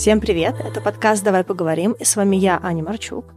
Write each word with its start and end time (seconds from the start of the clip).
Всем 0.00 0.18
привет! 0.18 0.54
Это 0.58 0.80
подкаст 0.80 1.22
«Давай 1.22 1.44
поговорим» 1.44 1.92
и 1.92 2.04
с 2.04 2.16
вами 2.16 2.36
я, 2.36 2.58
Аня 2.62 2.82
Марчук. 2.82 3.34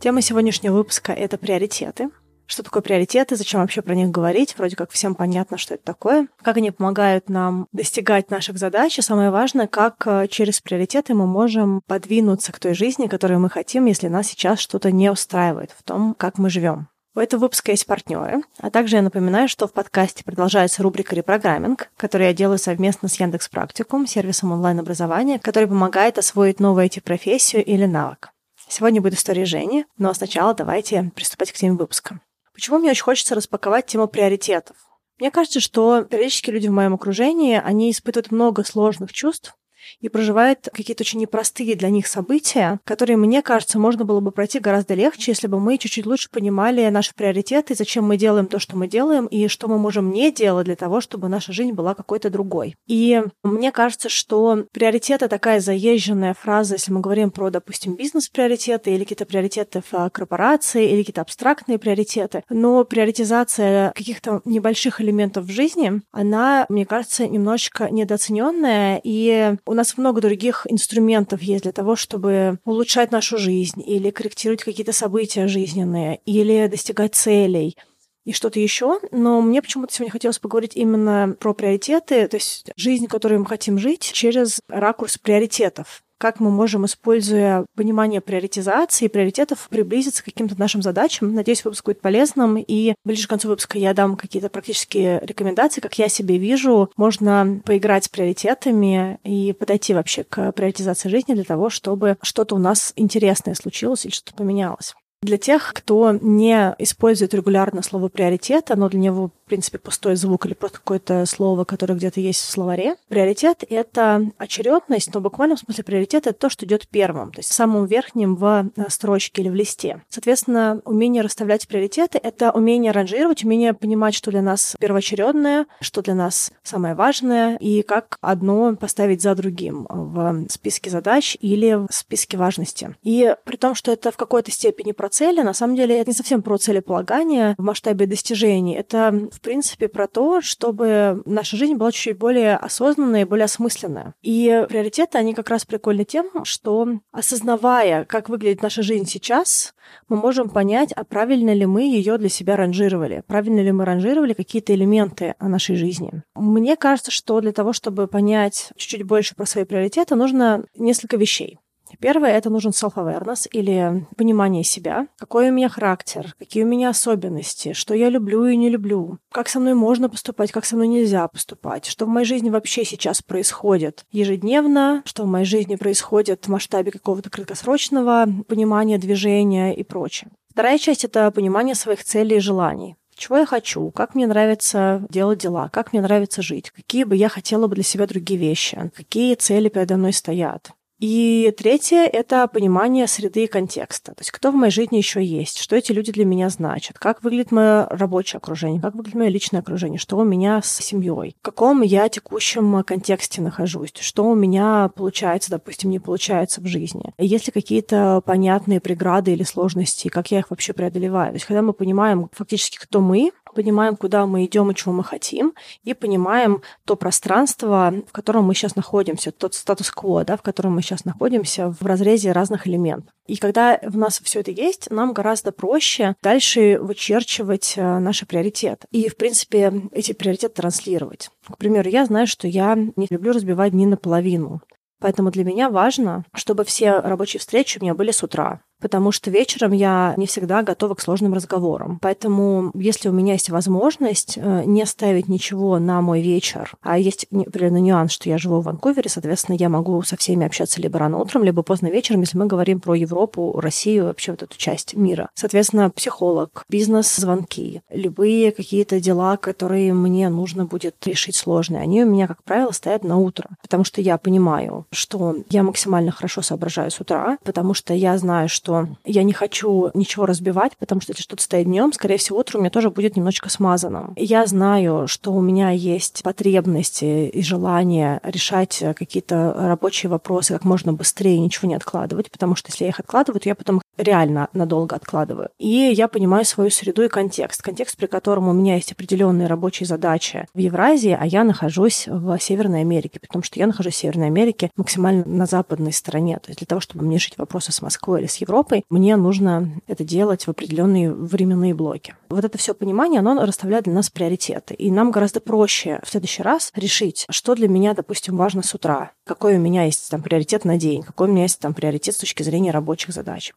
Тема 0.00 0.22
сегодняшнего 0.22 0.76
выпуска— 0.76 1.12
это 1.26 1.36
приоритеты. 1.36 2.08
Что 2.46 2.62
такое 2.62 2.82
приоритеты, 2.82 3.36
зачем 3.36 3.60
вообще 3.60 3.82
про 3.82 3.94
них 3.94 4.10
говорить? 4.10 4.54
Вроде 4.56 4.76
как 4.76 4.90
всем 4.92 5.14
понятно, 5.14 5.58
что 5.58 5.74
это 5.74 5.84
такое. 5.84 6.28
Как 6.40 6.56
они 6.56 6.70
помогают 6.70 7.28
нам 7.28 7.66
достигать 7.72 8.30
наших 8.30 8.56
задач. 8.56 8.98
И 8.98 9.02
самое 9.02 9.30
важное, 9.30 9.66
как 9.66 9.96
э, 10.06 10.26
через 10.28 10.62
приоритеты 10.62 11.12
мы 11.12 11.26
можем 11.26 11.82
подвинуться 11.86 12.50
к 12.52 12.58
той 12.58 12.72
жизни, 12.72 13.06
которую 13.06 13.40
мы 13.40 13.50
хотим, 13.50 13.84
если 13.84 14.08
нас 14.08 14.28
сейчас 14.28 14.58
что-то 14.58 14.90
не 14.90 15.12
устраивает 15.12 15.70
в 15.78 15.82
том, 15.82 16.14
как 16.14 16.38
мы 16.38 16.48
живем. 16.48 16.88
У 17.16 17.18
этого 17.18 17.40
выпуска 17.40 17.72
есть 17.72 17.86
партнеры, 17.86 18.42
а 18.58 18.70
также 18.70 18.96
я 18.96 19.02
напоминаю, 19.02 19.48
что 19.48 19.66
в 19.66 19.72
подкасте 19.72 20.22
продолжается 20.22 20.84
рубрика 20.84 21.16
«Репрограмминг», 21.16 21.90
которую 21.96 22.28
я 22.28 22.34
делаю 22.34 22.58
совместно 22.58 23.08
с 23.08 23.18
Яндекс 23.18 23.48
Практикум, 23.48 24.06
сервисом 24.06 24.52
онлайн-образования, 24.52 25.40
который 25.40 25.68
помогает 25.68 26.18
освоить 26.18 26.60
новую 26.60 26.86
IT-профессию 26.86 27.64
или 27.64 27.84
навык. 27.84 28.30
Сегодня 28.68 29.00
будет 29.00 29.14
история 29.14 29.44
Жени, 29.44 29.86
но 29.98 30.14
сначала 30.14 30.54
давайте 30.54 31.10
приступать 31.16 31.50
к 31.50 31.56
теме 31.56 31.76
выпуска. 31.76 32.20
Почему 32.54 32.78
мне 32.78 32.90
очень 32.90 33.02
хочется 33.02 33.34
распаковать 33.34 33.86
тему 33.86 34.06
приоритетов? 34.06 34.76
Мне 35.18 35.32
кажется, 35.32 35.58
что 35.58 36.04
периодически 36.04 36.50
люди 36.50 36.68
в 36.68 36.72
моем 36.72 36.94
окружении, 36.94 37.60
они 37.62 37.90
испытывают 37.90 38.30
много 38.30 38.62
сложных 38.62 39.12
чувств, 39.12 39.56
и 40.00 40.08
проживает 40.08 40.68
какие-то 40.72 41.02
очень 41.02 41.20
непростые 41.20 41.74
для 41.76 41.90
них 41.90 42.06
события, 42.06 42.80
которые, 42.84 43.16
мне 43.16 43.42
кажется, 43.42 43.78
можно 43.78 44.04
было 44.04 44.20
бы 44.20 44.30
пройти 44.30 44.58
гораздо 44.58 44.94
легче, 44.94 45.32
если 45.32 45.46
бы 45.46 45.60
мы 45.60 45.78
чуть-чуть 45.78 46.06
лучше 46.06 46.28
понимали 46.30 46.88
наши 46.88 47.14
приоритеты, 47.14 47.74
зачем 47.74 48.04
мы 48.04 48.16
делаем 48.16 48.46
то, 48.46 48.58
что 48.58 48.76
мы 48.76 48.88
делаем, 48.88 49.26
и 49.26 49.48
что 49.48 49.68
мы 49.68 49.78
можем 49.78 50.10
не 50.10 50.30
делать 50.32 50.66
для 50.66 50.76
того, 50.76 51.00
чтобы 51.00 51.28
наша 51.28 51.52
жизнь 51.52 51.72
была 51.72 51.94
какой-то 51.94 52.30
другой. 52.30 52.76
И 52.86 53.22
мне 53.42 53.72
кажется, 53.72 54.08
что 54.08 54.64
приоритеты 54.72 55.28
такая 55.28 55.60
заезженная 55.60 56.34
фраза, 56.34 56.74
если 56.74 56.92
мы 56.92 57.00
говорим 57.00 57.30
про, 57.30 57.50
допустим, 57.50 57.94
бизнес-приоритеты 57.94 58.92
или 58.92 59.04
какие-то 59.04 59.26
приоритеты 59.26 59.82
в 59.82 59.94
а, 59.94 60.10
корпорации 60.10 60.90
или 60.90 61.00
какие-то 61.02 61.22
абстрактные 61.22 61.78
приоритеты, 61.78 62.42
но 62.48 62.84
приоритизация 62.84 63.92
каких-то 63.92 64.42
небольших 64.44 65.00
элементов 65.00 65.44
в 65.46 65.50
жизни, 65.50 66.02
она, 66.12 66.66
мне 66.68 66.86
кажется, 66.86 67.26
немножечко 67.26 67.88
недооцененная, 67.90 69.00
и 69.02 69.56
у 69.70 69.74
нас 69.74 69.96
много 69.96 70.20
других 70.20 70.66
инструментов 70.68 71.42
есть 71.42 71.62
для 71.62 71.70
того, 71.70 71.94
чтобы 71.94 72.58
улучшать 72.64 73.12
нашу 73.12 73.38
жизнь 73.38 73.80
или 73.86 74.10
корректировать 74.10 74.64
какие-то 74.64 74.92
события 74.92 75.46
жизненные, 75.46 76.18
или 76.26 76.66
достигать 76.66 77.14
целей 77.14 77.76
и 78.24 78.32
что-то 78.32 78.58
еще, 78.58 78.98
но 79.12 79.40
мне 79.40 79.62
почему-то 79.62 79.94
сегодня 79.94 80.10
хотелось 80.10 80.40
поговорить 80.40 80.72
именно 80.74 81.36
про 81.38 81.54
приоритеты, 81.54 82.26
то 82.26 82.34
есть 82.36 82.72
жизнь, 82.74 83.06
которую 83.06 83.40
мы 83.40 83.46
хотим 83.46 83.78
жить, 83.78 84.10
через 84.12 84.58
ракурс 84.68 85.18
приоритетов 85.18 86.02
как 86.20 86.38
мы 86.38 86.50
можем, 86.50 86.84
используя 86.84 87.64
понимание 87.74 88.20
приоритизации 88.20 89.06
и 89.06 89.08
приоритетов, 89.08 89.68
приблизиться 89.70 90.22
к 90.22 90.26
каким-то 90.26 90.58
нашим 90.58 90.82
задачам. 90.82 91.34
Надеюсь, 91.34 91.64
выпуск 91.64 91.86
будет 91.86 92.02
полезным. 92.02 92.58
И 92.58 92.94
ближе 93.06 93.26
к 93.26 93.30
концу 93.30 93.48
выпуска 93.48 93.78
я 93.78 93.94
дам 93.94 94.16
какие-то 94.16 94.50
практические 94.50 95.20
рекомендации, 95.22 95.80
как 95.80 95.98
я 95.98 96.10
себе 96.10 96.36
вижу. 96.36 96.90
Можно 96.96 97.62
поиграть 97.64 98.04
с 98.04 98.08
приоритетами 98.10 99.18
и 99.24 99.54
подойти 99.54 99.94
вообще 99.94 100.24
к 100.24 100.52
приоритизации 100.52 101.08
жизни 101.08 101.32
для 101.32 101.44
того, 101.44 101.70
чтобы 101.70 102.18
что-то 102.20 102.54
у 102.54 102.58
нас 102.58 102.92
интересное 102.96 103.54
случилось 103.54 104.04
или 104.04 104.12
что-то 104.12 104.34
поменялось. 104.34 104.94
Для 105.22 105.36
тех, 105.36 105.74
кто 105.74 106.12
не 106.12 106.74
использует 106.78 107.34
регулярно 107.34 107.82
слово 107.82 108.08
приоритет, 108.08 108.70
оно 108.70 108.88
для 108.88 109.00
него 109.00 109.30
принципе, 109.50 109.78
пустой 109.78 110.14
звук 110.14 110.46
или 110.46 110.54
просто 110.54 110.78
какое-то 110.78 111.26
слово, 111.26 111.64
которое 111.64 111.94
где-то 111.94 112.20
есть 112.20 112.40
в 112.40 112.50
словаре. 112.50 112.94
Приоритет— 113.08 113.64
это 113.68 114.30
очередность, 114.38 115.12
но 115.12 115.20
буквально 115.20 115.56
в 115.56 115.58
смысле 115.58 115.82
приоритет— 115.82 116.26
это 116.28 116.38
то, 116.38 116.48
что 116.48 116.64
идет 116.64 116.86
первым, 116.86 117.32
то 117.32 117.40
есть 117.40 117.52
самым 117.52 117.84
верхним 117.86 118.36
в 118.36 118.70
э, 118.76 118.82
строчке 118.88 119.42
или 119.42 119.48
в 119.48 119.54
листе. 119.56 120.02
Соответственно, 120.08 120.80
умение 120.84 121.22
расставлять 121.22 121.66
приоритеты— 121.66 122.20
это 122.22 122.52
умение 122.52 122.92
ранжировать, 122.92 123.42
умение 123.42 123.74
понимать, 123.74 124.14
что 124.14 124.30
для 124.30 124.40
нас 124.40 124.76
первоочередное, 124.78 125.66
что 125.80 126.00
для 126.00 126.14
нас 126.14 126.52
самое 126.62 126.94
важное, 126.94 127.56
и 127.56 127.82
как 127.82 128.18
одно 128.20 128.76
поставить 128.76 129.20
за 129.20 129.34
другим 129.34 129.88
в 129.90 130.46
списке 130.48 130.90
задач 130.90 131.36
или 131.40 131.74
в 131.74 131.92
списке 131.92 132.36
важности. 132.36 132.94
И 133.02 133.34
при 133.44 133.56
том, 133.56 133.74
что 133.74 133.90
это 133.90 134.12
в 134.12 134.16
какой-то 134.16 134.52
степени 134.52 134.92
про 134.92 135.09
цели, 135.10 135.42
на 135.42 135.52
самом 135.52 135.76
деле 135.76 135.98
это 135.98 136.10
не 136.10 136.16
совсем 136.16 136.42
про 136.42 136.56
целеполагание 136.56 137.54
в 137.58 137.62
масштабе 137.62 138.06
достижений. 138.06 138.74
Это 138.74 139.28
в 139.32 139.40
принципе, 139.40 139.88
про 139.88 140.06
то, 140.06 140.40
чтобы 140.40 141.22
наша 141.26 141.56
жизнь 141.56 141.74
была 141.74 141.92
чуть-чуть 141.92 142.18
более 142.18 142.56
осознанная 142.56 143.22
и 143.22 143.24
более 143.24 143.44
осмысленная. 143.44 144.14
И 144.22 144.64
приоритеты, 144.68 145.18
они 145.18 145.34
как 145.34 145.50
раз 145.50 145.64
прикольны 145.64 146.04
тем, 146.04 146.44
что 146.44 146.88
осознавая, 147.12 148.04
как 148.04 148.28
выглядит 148.28 148.62
наша 148.62 148.82
жизнь 148.82 149.06
сейчас, 149.06 149.74
мы 150.08 150.16
можем 150.16 150.48
понять, 150.48 150.92
а 150.92 151.04
правильно 151.04 151.52
ли 151.52 151.66
мы 151.66 151.82
ее 151.82 152.18
для 152.18 152.28
себя 152.28 152.56
ранжировали, 152.56 153.22
правильно 153.26 153.60
ли 153.60 153.72
мы 153.72 153.84
ранжировали 153.84 154.34
какие-то 154.34 154.74
элементы 154.74 155.34
нашей 155.40 155.76
жизни. 155.76 156.22
Мне 156.34 156.76
кажется, 156.76 157.10
что 157.10 157.40
для 157.40 157.52
того, 157.52 157.72
чтобы 157.72 158.06
понять 158.06 158.72
чуть-чуть 158.76 159.02
больше 159.02 159.34
про 159.34 159.46
свои 159.46 159.64
приоритеты, 159.64 160.14
нужно 160.14 160.64
несколько 160.76 161.16
вещей. 161.16 161.58
Первое— 161.98 162.30
это 162.36 162.50
нужен 162.50 162.70
self-awareness 162.70 163.48
или 163.50 164.06
понимание 164.16 164.64
себя. 164.64 165.08
Какой 165.18 165.50
у 165.50 165.52
меня 165.52 165.68
характер, 165.68 166.34
какие 166.38 166.64
у 166.64 166.66
меня 166.66 166.90
особенности, 166.90 167.72
что 167.72 167.94
я 167.94 168.08
люблю 168.08 168.46
и 168.46 168.56
не 168.56 168.68
люблю, 168.68 169.18
как 169.32 169.48
со 169.48 169.60
мной 169.60 169.74
можно 169.74 170.08
поступать, 170.08 170.52
как 170.52 170.64
со 170.64 170.76
мной 170.76 170.88
нельзя 170.88 171.26
поступать, 171.28 171.86
что 171.86 172.06
в 172.06 172.08
моей 172.08 172.26
жизни 172.26 172.50
вообще 172.50 172.84
сейчас 172.84 173.22
происходит 173.22 174.04
ежедневно, 174.10 175.02
что 175.04 175.24
в 175.24 175.26
моей 175.26 175.44
жизни 175.44 175.76
происходит 175.76 176.44
в 176.44 176.48
масштабе 176.48 176.90
какого-то 176.90 177.30
краткосрочного 177.30 178.26
понимания 178.48 178.98
движения 178.98 179.74
и 179.74 179.82
прочее. 179.82 180.30
Вторая 180.50 180.78
часть— 180.78 181.04
это 181.06 181.30
понимание 181.30 181.74
своих 181.74 182.04
целей 182.04 182.36
и 182.36 182.40
желаний 182.40 182.96
чего 183.20 183.36
я 183.36 183.44
хочу, 183.44 183.90
как 183.90 184.14
мне 184.14 184.26
нравится 184.26 185.06
делать 185.10 185.40
дела, 185.40 185.68
как 185.68 185.92
мне 185.92 186.00
нравится 186.00 186.40
жить, 186.40 186.70
какие 186.70 187.04
бы 187.04 187.14
я 187.14 187.28
хотела 187.28 187.66
бы 187.66 187.74
для 187.74 187.84
себя 187.84 188.06
другие 188.06 188.40
вещи, 188.40 188.90
какие 188.96 189.34
цели 189.34 189.68
передо 189.68 189.98
мной 189.98 190.14
стоят. 190.14 190.72
И 191.00 191.52
третье— 191.56 192.04
это 192.12 192.46
понимание 192.46 193.06
среды 193.06 193.44
и 193.44 193.46
контекста. 193.46 194.12
То 194.12 194.20
есть 194.20 194.30
кто 194.30 194.50
в 194.50 194.54
моей 194.54 194.70
жизни 194.70 194.98
еще 194.98 195.24
есть, 195.24 195.58
что 195.58 195.74
эти 195.74 195.92
люди 195.92 196.12
для 196.12 196.26
меня 196.26 196.50
значат, 196.50 196.98
как 196.98 197.22
выглядит 197.22 197.52
мое 197.52 197.86
рабочее 197.86 198.36
окружение, 198.36 198.82
как 198.82 198.94
выглядит 198.94 199.18
мое 199.18 199.28
личное 199.28 199.60
окружение, 199.60 199.98
что 199.98 200.18
у 200.18 200.24
меня 200.24 200.60
с 200.62 200.76
семьей, 200.76 201.34
в 201.40 201.42
каком 201.42 201.80
я 201.80 202.08
текущем 202.10 202.82
контексте 202.84 203.40
нахожусь, 203.40 203.92
что 203.98 204.26
у 204.26 204.34
меня 204.34 204.90
получается, 204.94 205.50
допустим, 205.50 205.88
не 205.88 205.98
получается 205.98 206.60
в 206.60 206.66
жизни. 206.66 207.14
Есть 207.16 207.46
ли 207.46 207.52
какие-то 207.52 208.22
понятные 208.26 208.80
преграды 208.80 209.32
или 209.32 209.42
сложности, 209.42 210.08
как 210.08 210.30
я 210.30 210.40
их 210.40 210.50
вообще 210.50 210.74
преодолеваю. 210.74 211.30
То 211.30 211.36
есть 211.36 211.46
когда 211.46 211.62
мы 211.62 211.72
понимаем 211.72 212.28
фактически, 212.32 212.76
кто 212.76 213.00
мы, 213.00 213.32
понимаем, 213.54 213.96
куда 213.96 214.26
мы 214.26 214.44
идем 214.44 214.70
и 214.70 214.74
чего 214.74 214.92
мы 214.92 215.04
хотим, 215.04 215.54
и 215.84 215.94
понимаем 215.94 216.62
то 216.84 216.96
пространство, 216.96 217.92
в 218.08 218.12
котором 218.12 218.44
мы 218.44 218.54
сейчас 218.54 218.76
находимся, 218.76 219.32
тот 219.32 219.54
статус-кво, 219.54 220.24
да, 220.24 220.36
в 220.36 220.42
котором 220.42 220.74
мы 220.74 220.82
сейчас 220.82 221.04
находимся 221.04 221.74
в 221.78 221.84
разрезе 221.84 222.32
разных 222.32 222.66
элементов. 222.66 223.12
И 223.26 223.36
когда 223.36 223.78
в 223.82 223.96
нас 223.96 224.20
все 224.22 224.40
это 224.40 224.50
есть, 224.50 224.90
нам 224.90 225.12
гораздо 225.12 225.52
проще 225.52 226.16
дальше 226.22 226.78
вычерчивать 226.80 227.74
э, 227.76 227.98
наши 227.98 228.26
приоритеты. 228.26 228.86
И, 228.90 229.08
в 229.08 229.16
принципе, 229.16 229.72
эти 229.92 230.12
приоритеты 230.12 230.54
транслировать. 230.54 231.30
К 231.48 231.56
примеру, 231.56 231.88
я 231.88 232.04
знаю, 232.06 232.26
что 232.26 232.48
я 232.48 232.74
не 232.74 233.06
люблю 233.08 233.32
разбивать 233.32 233.72
дни 233.72 233.86
наполовину. 233.86 234.62
Поэтому 235.00 235.30
для 235.30 235.44
меня 235.44 235.70
важно, 235.70 236.24
чтобы 236.34 236.64
все 236.64 237.00
рабочие 237.00 237.40
встречи 237.40 237.78
у 237.78 237.82
меня 237.82 237.94
были 237.94 238.10
с 238.10 238.22
утра 238.22 238.60
потому 238.80 239.12
что 239.12 239.30
вечером 239.30 239.72
я 239.72 240.14
не 240.16 240.26
всегда 240.26 240.62
готова 240.62 240.94
к 240.94 241.00
сложным 241.00 241.34
разговорам. 241.34 241.98
Поэтому, 242.00 242.70
если 242.74 243.08
у 243.08 243.12
меня 243.12 243.34
есть 243.34 243.50
возможность 243.50 244.36
э, 244.36 244.62
не 244.64 244.84
ставить 244.86 245.28
ничего 245.28 245.78
на 245.78 246.00
мой 246.00 246.22
вечер, 246.22 246.72
а 246.82 246.98
есть 246.98 247.26
определенный 247.30 247.80
нюанс, 247.80 248.12
что 248.12 248.28
я 248.28 248.38
живу 248.38 248.60
в 248.60 248.64
Ванкувере, 248.64 249.08
соответственно, 249.08 249.56
я 249.56 249.68
могу 249.68 250.02
со 250.02 250.16
всеми 250.16 250.46
общаться 250.46 250.80
либо 250.80 250.98
рано 250.98 251.18
утром, 251.18 251.44
либо 251.44 251.62
поздно 251.62 251.88
вечером, 251.88 252.20
если 252.20 252.38
мы 252.38 252.46
говорим 252.46 252.80
про 252.80 252.94
Европу, 252.94 253.58
Россию, 253.60 254.04
вообще 254.04 254.32
вот 254.32 254.42
эту 254.42 254.56
часть 254.56 254.94
мира. 254.94 255.30
Соответственно, 255.34 255.90
психолог, 255.90 256.64
бизнес-звонки, 256.68 257.82
любые 257.90 258.52
какие-то 258.52 259.00
дела, 259.00 259.36
которые 259.36 259.92
мне 259.92 260.28
нужно 260.28 260.64
будет 260.64 260.96
решить 261.06 261.36
сложные, 261.36 261.82
они 261.82 262.04
у 262.04 262.06
меня, 262.06 262.26
как 262.26 262.42
правило, 262.44 262.72
стоят 262.72 263.04
на 263.04 263.18
утро, 263.18 263.48
потому 263.62 263.84
что 263.84 264.00
я 264.00 264.18
понимаю, 264.18 264.86
что 264.90 265.36
я 265.50 265.62
максимально 265.62 266.10
хорошо 266.10 266.42
соображаю 266.42 266.90
с 266.90 267.00
утра, 267.00 267.38
потому 267.44 267.74
что 267.74 267.94
я 267.94 268.16
знаю, 268.18 268.48
что 268.48 268.69
что 268.70 268.88
я 269.04 269.22
не 269.22 269.32
хочу 269.32 269.90
ничего 269.94 270.26
разбивать, 270.26 270.76
потому 270.78 271.00
что 271.00 271.10
если 271.10 271.22
что-то 271.22 271.42
стоит 271.42 271.66
днем, 271.66 271.92
скорее 271.92 272.18
всего, 272.18 272.38
утро 272.38 272.58
у 272.58 272.60
меня 272.60 272.70
тоже 272.70 272.90
будет 272.90 273.16
немножечко 273.16 273.50
смазанным. 273.50 274.12
Я 274.16 274.46
знаю, 274.46 275.08
что 275.08 275.32
у 275.32 275.40
меня 275.40 275.70
есть 275.70 276.22
потребности 276.22 277.28
и 277.28 277.42
желание 277.42 278.20
решать 278.22 278.82
какие-то 278.96 279.54
рабочие 279.56 280.10
вопросы 280.10 280.52
как 280.52 280.64
можно 280.64 280.92
быстрее, 280.92 281.38
ничего 281.40 281.68
не 281.68 281.74
откладывать, 281.74 282.30
потому 282.30 282.54
что 282.54 282.70
если 282.70 282.84
я 282.84 282.90
их 282.90 283.00
откладываю, 283.00 283.40
то 283.40 283.48
я 283.48 283.54
потом 283.54 283.82
реально 283.96 284.48
надолго 284.52 284.96
откладываю. 284.96 285.50
И 285.58 285.68
я 285.68 286.08
понимаю 286.08 286.44
свою 286.44 286.70
среду 286.70 287.02
и 287.02 287.08
контекст. 287.08 287.62
Контекст, 287.62 287.96
при 287.96 288.06
котором 288.06 288.48
у 288.48 288.52
меня 288.52 288.76
есть 288.76 288.92
определенные 288.92 289.48
рабочие 289.48 289.86
задачи 289.86 290.46
в 290.54 290.58
Евразии, 290.58 291.16
а 291.18 291.26
я 291.26 291.44
нахожусь 291.44 292.06
в 292.06 292.38
Северной 292.38 292.82
Америке, 292.82 293.18
потому 293.20 293.42
что 293.42 293.58
я 293.58 293.66
нахожусь 293.66 293.94
в 293.94 293.98
Северной 293.98 294.28
Америке 294.28 294.70
максимально 294.76 295.24
на 295.26 295.46
западной 295.46 295.92
стороне. 295.92 296.38
То 296.38 296.50
есть 296.50 296.60
для 296.60 296.66
того, 296.66 296.80
чтобы 296.80 297.04
мне 297.04 297.16
решить 297.16 297.36
вопросы 297.36 297.72
с 297.72 297.82
Москвой 297.82 298.20
или 298.20 298.26
с 298.28 298.36
Европой, 298.36 298.59
мне 298.88 299.16
нужно 299.16 299.70
это 299.86 300.04
делать 300.04 300.46
в 300.46 300.50
определенные 300.50 301.12
временные 301.12 301.74
блоки. 301.74 302.14
Вот 302.28 302.44
это 302.44 302.58
все 302.58 302.74
понимание, 302.74 303.20
оно 303.20 303.44
расставляет 303.44 303.84
для 303.84 303.94
нас 303.94 304.10
приоритеты. 304.10 304.74
И 304.74 304.90
нам 304.90 305.10
гораздо 305.10 305.40
проще 305.40 306.00
в 306.04 306.10
следующий 306.10 306.42
раз 306.42 306.72
решить, 306.74 307.26
что 307.30 307.54
для 307.54 307.68
меня, 307.68 307.94
допустим, 307.94 308.36
важно 308.36 308.62
с 308.62 308.74
утра, 308.74 309.12
какой 309.24 309.56
у 309.56 309.60
меня 309.60 309.84
есть 309.84 310.10
там 310.10 310.22
приоритет 310.22 310.64
на 310.64 310.76
день, 310.76 311.02
какой 311.02 311.28
у 311.28 311.32
меня 311.32 311.42
есть 311.42 311.60
там 311.60 311.74
приоритет 311.74 312.14
с 312.14 312.18
точки 312.18 312.42
зрения 312.42 312.70
рабочих 312.70 313.14
задач. 313.14 313.52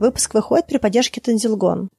Выпуск 0.00 0.32
выходит 0.32 0.66
при 0.66 0.78
поддержке 0.78 1.20
Тензилгон. 1.20 1.90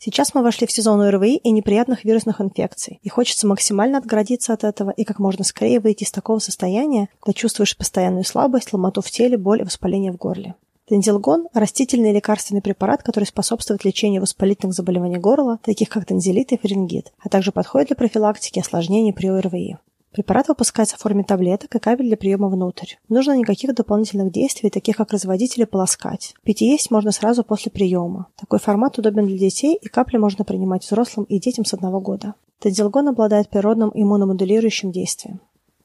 Сейчас 0.00 0.32
мы 0.32 0.42
вошли 0.42 0.66
в 0.66 0.72
сезон 0.72 1.00
ОРВИ 1.00 1.36
и 1.36 1.50
неприятных 1.50 2.04
вирусных 2.04 2.40
инфекций, 2.40 3.00
и 3.02 3.08
хочется 3.08 3.48
максимально 3.48 3.98
отгородиться 3.98 4.52
от 4.52 4.62
этого 4.62 4.90
и 4.90 5.04
как 5.04 5.18
можно 5.18 5.44
скорее 5.44 5.80
выйти 5.80 6.04
из 6.04 6.12
такого 6.12 6.38
состояния, 6.38 7.08
когда 7.20 7.36
чувствуешь 7.36 7.76
постоянную 7.76 8.24
слабость, 8.24 8.72
ломоту 8.72 9.02
в 9.02 9.10
теле, 9.10 9.36
боль 9.36 9.62
и 9.62 9.64
воспаление 9.64 10.12
в 10.12 10.16
горле. 10.16 10.54
Тензилгон– 10.88 11.48
растительный 11.52 12.12
лекарственный 12.12 12.62
препарат, 12.62 13.02
который 13.02 13.24
способствует 13.24 13.84
лечению 13.84 14.22
воспалительных 14.22 14.74
заболеваний 14.74 15.18
горла, 15.18 15.58
таких 15.62 15.90
как 15.90 16.06
тензилит 16.06 16.52
и 16.52 16.56
фарингит, 16.56 17.12
а 17.18 17.28
также 17.28 17.52
подходит 17.52 17.88
для 17.88 17.96
профилактики 17.96 18.60
осложнений 18.60 19.12
при 19.12 19.26
ОРВИ. 19.26 19.76
Препарат 20.18 20.48
выпускается 20.48 20.96
в 20.96 20.98
форме 20.98 21.22
таблеток 21.22 21.76
и 21.76 21.78
капель 21.78 22.08
для 22.08 22.16
приема 22.16 22.48
внутрь. 22.48 22.94
Нужно 23.08 23.38
никаких 23.38 23.72
дополнительных 23.72 24.32
действий, 24.32 24.68
таких 24.68 24.96
как 24.96 25.12
разводить 25.12 25.56
или 25.56 25.64
полоскать. 25.64 26.34
Пить 26.42 26.60
и 26.60 26.66
есть 26.66 26.90
можно 26.90 27.12
сразу 27.12 27.44
после 27.44 27.70
приема. 27.70 28.26
Такой 28.34 28.58
формат 28.58 28.98
удобен 28.98 29.28
для 29.28 29.38
детей, 29.38 29.78
и 29.80 29.86
капли 29.86 30.16
можно 30.16 30.44
принимать 30.44 30.82
взрослым 30.82 31.24
и 31.26 31.38
детям 31.38 31.64
с 31.64 31.72
одного 31.72 32.00
года. 32.00 32.34
Тедилгон 32.58 33.06
обладает 33.06 33.48
природным 33.48 33.92
иммуномодулирующим 33.94 34.90
действием. 34.90 35.38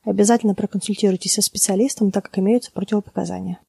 Обязательно 0.03 0.55
проконсультируйтесь 0.55 1.33
со 1.33 1.43
специалистом, 1.43 2.09
так 2.09 2.23
как 2.23 2.39
имеются 2.39 2.71
противопоказания. 2.71 3.59